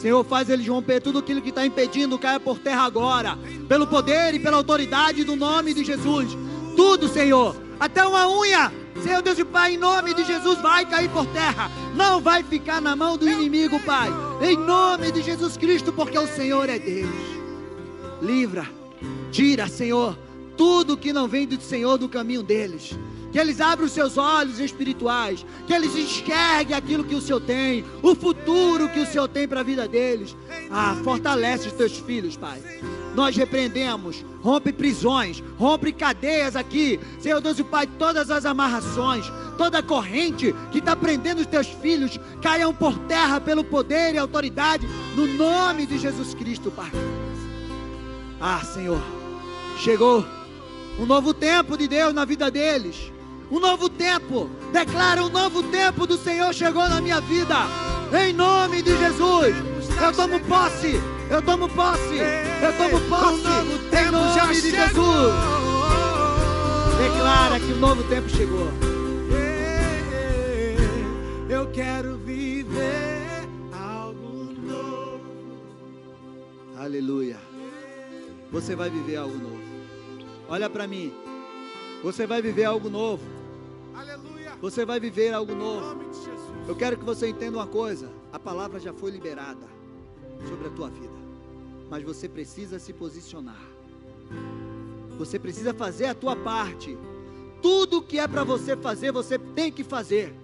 Senhor, 0.00 0.24
faz 0.24 0.48
eles 0.48 0.66
romper 0.66 1.00
tudo 1.00 1.18
aquilo 1.18 1.42
que 1.42 1.48
está 1.48 1.66
impedindo, 1.66 2.18
caia 2.18 2.38
por 2.38 2.58
terra 2.58 2.82
agora, 2.82 3.38
pelo 3.68 3.86
poder 3.86 4.34
e 4.34 4.38
pela 4.38 4.56
autoridade 4.56 5.24
do 5.24 5.36
nome 5.36 5.74
de 5.74 5.84
Jesus. 5.84 6.36
Tudo, 6.76 7.08
Senhor, 7.08 7.56
até 7.80 8.04
uma 8.04 8.28
unha, 8.28 8.72
Senhor 9.02 9.22
Deus 9.22 9.38
e 9.38 9.44
Pai, 9.44 9.74
em 9.74 9.78
nome 9.78 10.14
de 10.14 10.24
Jesus, 10.24 10.60
vai 10.60 10.86
cair 10.86 11.10
por 11.10 11.26
terra, 11.26 11.70
não 11.94 12.20
vai 12.20 12.42
ficar 12.42 12.80
na 12.80 12.94
mão 12.94 13.16
do 13.16 13.28
inimigo, 13.28 13.80
Pai, 13.80 14.08
em 14.40 14.56
nome 14.56 15.10
de 15.10 15.22
Jesus 15.22 15.56
Cristo, 15.56 15.92
porque 15.92 16.18
o 16.18 16.26
Senhor 16.26 16.68
é 16.68 16.78
Deus. 16.78 17.10
Livra, 18.22 18.66
tira, 19.30 19.68
Senhor 19.68 20.16
tudo 20.58 20.96
que 20.96 21.12
não 21.12 21.28
vem 21.28 21.46
do 21.46 21.58
Senhor 21.60 21.96
do 21.96 22.08
caminho 22.08 22.42
deles. 22.42 22.98
Que 23.30 23.38
eles 23.38 23.60
abram 23.60 23.86
os 23.86 23.92
seus 23.92 24.16
olhos 24.16 24.58
espirituais, 24.58 25.44
que 25.66 25.72
eles 25.72 25.94
enxerguem 25.94 26.76
aquilo 26.76 27.04
que 27.04 27.14
o 27.14 27.20
Senhor 27.20 27.40
tem, 27.40 27.84
o 28.02 28.14
futuro 28.14 28.88
que 28.88 29.00
o 29.00 29.06
Senhor 29.06 29.28
tem 29.28 29.46
para 29.46 29.60
a 29.60 29.64
vida 29.64 29.86
deles. 29.86 30.36
Ah, 30.70 30.96
fortalece 31.04 31.68
os 31.68 31.74
teus 31.74 31.98
filhos, 31.98 32.36
Pai. 32.36 32.60
Nós 33.14 33.36
repreendemos, 33.36 34.24
rompe 34.40 34.72
prisões, 34.72 35.42
rompe 35.58 35.92
cadeias 35.92 36.54
aqui, 36.54 37.00
Senhor 37.18 37.40
Deus 37.40 37.58
e 37.58 37.64
Pai, 37.64 37.86
todas 37.98 38.30
as 38.30 38.46
amarrações, 38.46 39.24
toda 39.56 39.82
corrente 39.82 40.54
que 40.70 40.78
está 40.78 40.94
prendendo 40.94 41.40
os 41.40 41.46
teus 41.46 41.66
filhos, 41.66 42.18
caiam 42.40 42.72
por 42.72 42.96
terra 43.00 43.40
pelo 43.40 43.64
poder 43.64 44.14
e 44.14 44.18
autoridade, 44.18 44.86
no 45.16 45.26
nome 45.26 45.84
de 45.84 45.98
Jesus 45.98 46.32
Cristo, 46.34 46.70
Pai. 46.70 46.90
Ah, 48.40 48.60
Senhor, 48.60 49.02
chegou 49.78 50.24
um 50.98 51.06
novo 51.06 51.34
tempo 51.34 51.76
de 51.76 51.88
Deus 51.88 52.14
na 52.14 52.24
vida 52.24 52.50
deles. 52.50 53.12
Um 53.50 53.60
novo 53.60 53.88
tempo. 53.88 54.50
Declara 54.72 55.22
um 55.22 55.30
novo 55.30 55.62
tempo 55.64 56.06
do 56.06 56.18
Senhor 56.18 56.52
chegou 56.52 56.88
na 56.88 57.00
minha 57.00 57.20
vida. 57.20 57.56
Em 58.12 58.32
nome 58.32 58.82
de 58.82 58.96
Jesus. 58.96 59.56
Eu 60.02 60.12
tomo 60.12 60.40
posse. 60.40 61.00
Eu 61.30 61.42
tomo 61.42 61.68
posse. 61.68 62.16
Eu 62.62 62.72
tomo 62.76 63.00
posse. 63.08 63.42
Em 63.96 64.10
nome 64.10 64.54
de 64.60 64.70
Jesus. 64.70 65.34
Declara 66.98 67.58
que 67.58 67.72
o 67.72 67.76
novo 67.76 68.02
tempo 68.04 68.28
chegou. 68.28 68.68
Eu 71.48 71.66
quero 71.70 72.18
viver 72.18 73.48
algo 73.72 74.52
novo. 74.60 75.20
Aleluia. 76.76 77.38
Você 78.52 78.76
vai 78.76 78.90
viver 78.90 79.16
algo 79.16 79.36
novo. 79.36 79.62
Olha 80.48 80.68
para 80.68 80.86
mim. 80.86 81.12
Você 82.02 82.26
vai 82.26 82.40
viver 82.40 82.64
algo 82.64 82.88
novo. 82.88 83.37
Você 84.60 84.84
vai 84.84 84.98
viver 84.98 85.32
algo 85.32 85.54
novo. 85.54 85.98
Eu 86.66 86.74
quero 86.74 86.96
que 86.96 87.04
você 87.04 87.28
entenda 87.28 87.58
uma 87.58 87.66
coisa: 87.66 88.10
a 88.32 88.38
palavra 88.38 88.80
já 88.80 88.92
foi 88.92 89.10
liberada 89.10 89.66
sobre 90.48 90.68
a 90.68 90.70
tua 90.70 90.88
vida, 90.88 91.18
mas 91.88 92.02
você 92.02 92.28
precisa 92.28 92.78
se 92.78 92.92
posicionar. 92.92 93.60
Você 95.16 95.38
precisa 95.38 95.72
fazer 95.74 96.06
a 96.06 96.14
tua 96.14 96.36
parte. 96.36 96.96
Tudo 97.60 98.02
que 98.02 98.18
é 98.18 98.28
para 98.28 98.44
você 98.44 98.76
fazer, 98.76 99.10
você 99.10 99.38
tem 99.38 99.72
que 99.72 99.82
fazer. 99.82 100.34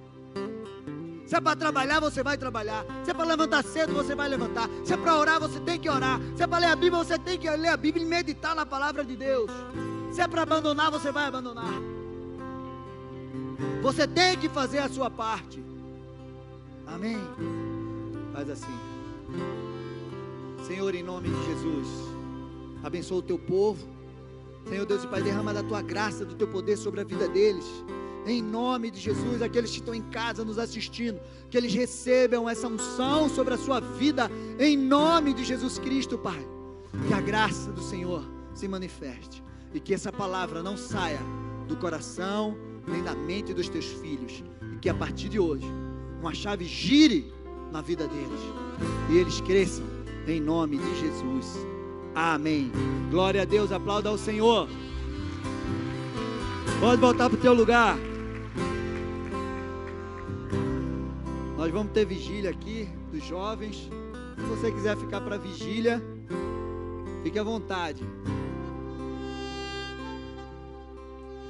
Se 1.27 1.37
é 1.37 1.41
para 1.41 1.57
trabalhar, 1.57 2.01
você 2.01 2.23
vai 2.23 2.37
trabalhar. 2.37 2.85
Se 3.05 3.11
é 3.11 3.15
para 3.15 3.25
levantar 3.25 3.63
cedo, 3.65 3.95
você 3.95 4.15
vai 4.15 4.29
levantar. 4.29 4.69
Se 4.85 4.93
é 4.93 4.97
para 4.97 5.17
orar, 5.17 5.41
você 5.41 5.61
tem 5.61 5.79
que 5.79 5.89
orar. 5.89 6.21
Se 6.37 6.43
é 6.43 6.47
para 6.47 6.59
ler 6.59 6.67
a 6.67 6.77
Bíblia, 6.77 7.03
você 7.03 7.19
tem 7.19 7.39
que 7.39 7.49
ler 7.49 7.69
a 7.69 7.77
Bíblia 7.77 8.05
e 8.05 8.09
meditar 8.09 8.55
na 8.55 8.67
palavra 8.67 9.05
de 9.05 9.17
Deus. 9.17 9.51
Se 10.13 10.21
é 10.21 10.29
para 10.29 10.43
abandonar, 10.43 10.91
você 10.91 11.11
vai 11.11 11.27
abandonar. 11.27 11.94
Você 13.83 14.07
tem 14.07 14.37
que 14.37 14.49
fazer 14.49 14.79
a 14.79 14.89
sua 14.89 15.11
parte. 15.11 15.63
Amém? 16.87 17.19
Faz 18.33 18.51
assim. 18.51 18.79
Senhor, 20.67 20.95
em 20.95 21.03
nome 21.03 21.29
de 21.29 21.47
Jesus, 21.47 21.89
abençoa 22.83 23.19
o 23.19 23.23
teu 23.23 23.39
povo. 23.39 23.87
Senhor 24.69 24.87
Deus 24.87 25.05
e 25.05 25.07
Pai, 25.07 25.23
derrama 25.23 25.53
da 25.53 25.63
tua 25.63 25.83
graça, 25.83 26.25
do 26.25 26.35
teu 26.35 26.49
poder 26.49 26.77
sobre 26.77 27.01
a 27.01 27.05
vida 27.05 27.29
deles. 27.29 27.67
Em 28.27 28.43
nome 28.43 28.91
de 28.91 28.99
Jesus, 28.99 29.43
aqueles 29.43 29.71
que 29.71 29.79
estão 29.79 29.95
em 29.95 30.03
casa 30.03 30.45
nos 30.45 30.59
assistindo, 30.59 31.21
que 31.51 31.59
eles 31.59 31.75
recebam 31.75 32.49
essa 32.49 32.67
unção 32.67 33.29
sobre 33.29 33.53
a 33.53 33.59
sua 33.59 33.81
vida, 33.81 34.31
em 34.59 34.77
nome 34.77 35.35
de 35.35 35.45
Jesus 35.45 35.79
Cristo, 35.79 36.17
Pai. 36.17 36.49
Que 37.07 37.13
a 37.13 37.21
graça 37.21 37.71
do 37.71 37.83
Senhor 37.83 38.25
se 38.55 38.67
manifeste 38.67 39.43
e 39.75 39.81
que 39.81 39.93
essa 39.93 40.11
palavra 40.11 40.63
não 40.63 40.77
saia 40.77 41.21
do 41.69 41.77
coração 41.77 42.57
nem 42.87 43.03
da 43.03 43.15
mente 43.15 43.55
dos 43.55 43.69
teus 43.69 43.87
filhos, 43.87 44.45
e 44.75 44.79
que 44.79 44.89
a 44.89 44.95
partir 44.95 45.29
de 45.29 45.39
hoje 45.39 45.67
uma 46.21 46.35
chave 46.35 46.65
gire 46.65 47.33
na 47.71 47.81
vida 47.81 48.07
deles 48.07 48.41
e 49.11 49.19
eles 49.19 49.41
cresçam 49.41 49.85
em 50.27 50.41
nome 50.41 50.79
de 50.79 51.01
Jesus. 51.01 51.59
Amém. 52.15 52.71
Glória 53.11 53.43
a 53.43 53.45
Deus, 53.45 53.73
aplauda 53.73 54.09
ao 54.09 54.17
Senhor. 54.17 54.69
Pode 56.81 57.01
voltar 57.01 57.29
para 57.29 57.39
o 57.39 57.41
teu 57.41 57.53
lugar. 57.53 57.97
Nós 61.57 61.71
vamos 61.73 61.93
ter 61.93 62.05
vigília 62.05 62.51
aqui 62.51 62.89
dos 63.13 63.25
jovens. 63.25 63.91
Se 64.37 64.45
você 64.49 64.71
quiser 64.71 64.97
ficar 64.97 65.21
para 65.21 65.39
vigília, 65.39 66.03
fique 67.23 67.39
à 67.39 67.43
vontade. 67.43 68.03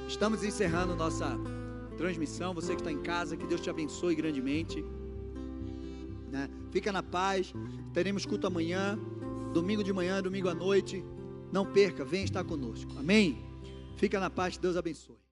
Estamos 0.07 0.43
encerrando 0.43 0.95
nossa 0.95 1.37
transmissão. 1.97 2.53
Você 2.53 2.75
que 2.75 2.81
está 2.81 2.91
em 2.91 3.01
casa, 3.01 3.35
que 3.35 3.47
Deus 3.47 3.61
te 3.61 3.69
abençoe 3.69 4.15
grandemente. 4.15 4.83
Né? 6.31 6.49
Fica 6.71 6.91
na 6.91 7.03
paz. 7.03 7.53
Teremos 7.93 8.25
culto 8.25 8.47
amanhã, 8.47 8.97
domingo 9.53 9.83
de 9.83 9.91
manhã, 9.91 10.21
domingo 10.21 10.49
à 10.49 10.53
noite. 10.53 11.03
Não 11.51 11.65
perca, 11.65 12.05
venha 12.05 12.23
estar 12.23 12.43
conosco. 12.43 12.91
Amém? 12.97 13.43
Fica 13.97 14.19
na 14.19 14.29
paz, 14.29 14.57
Deus 14.57 14.77
abençoe. 14.77 15.24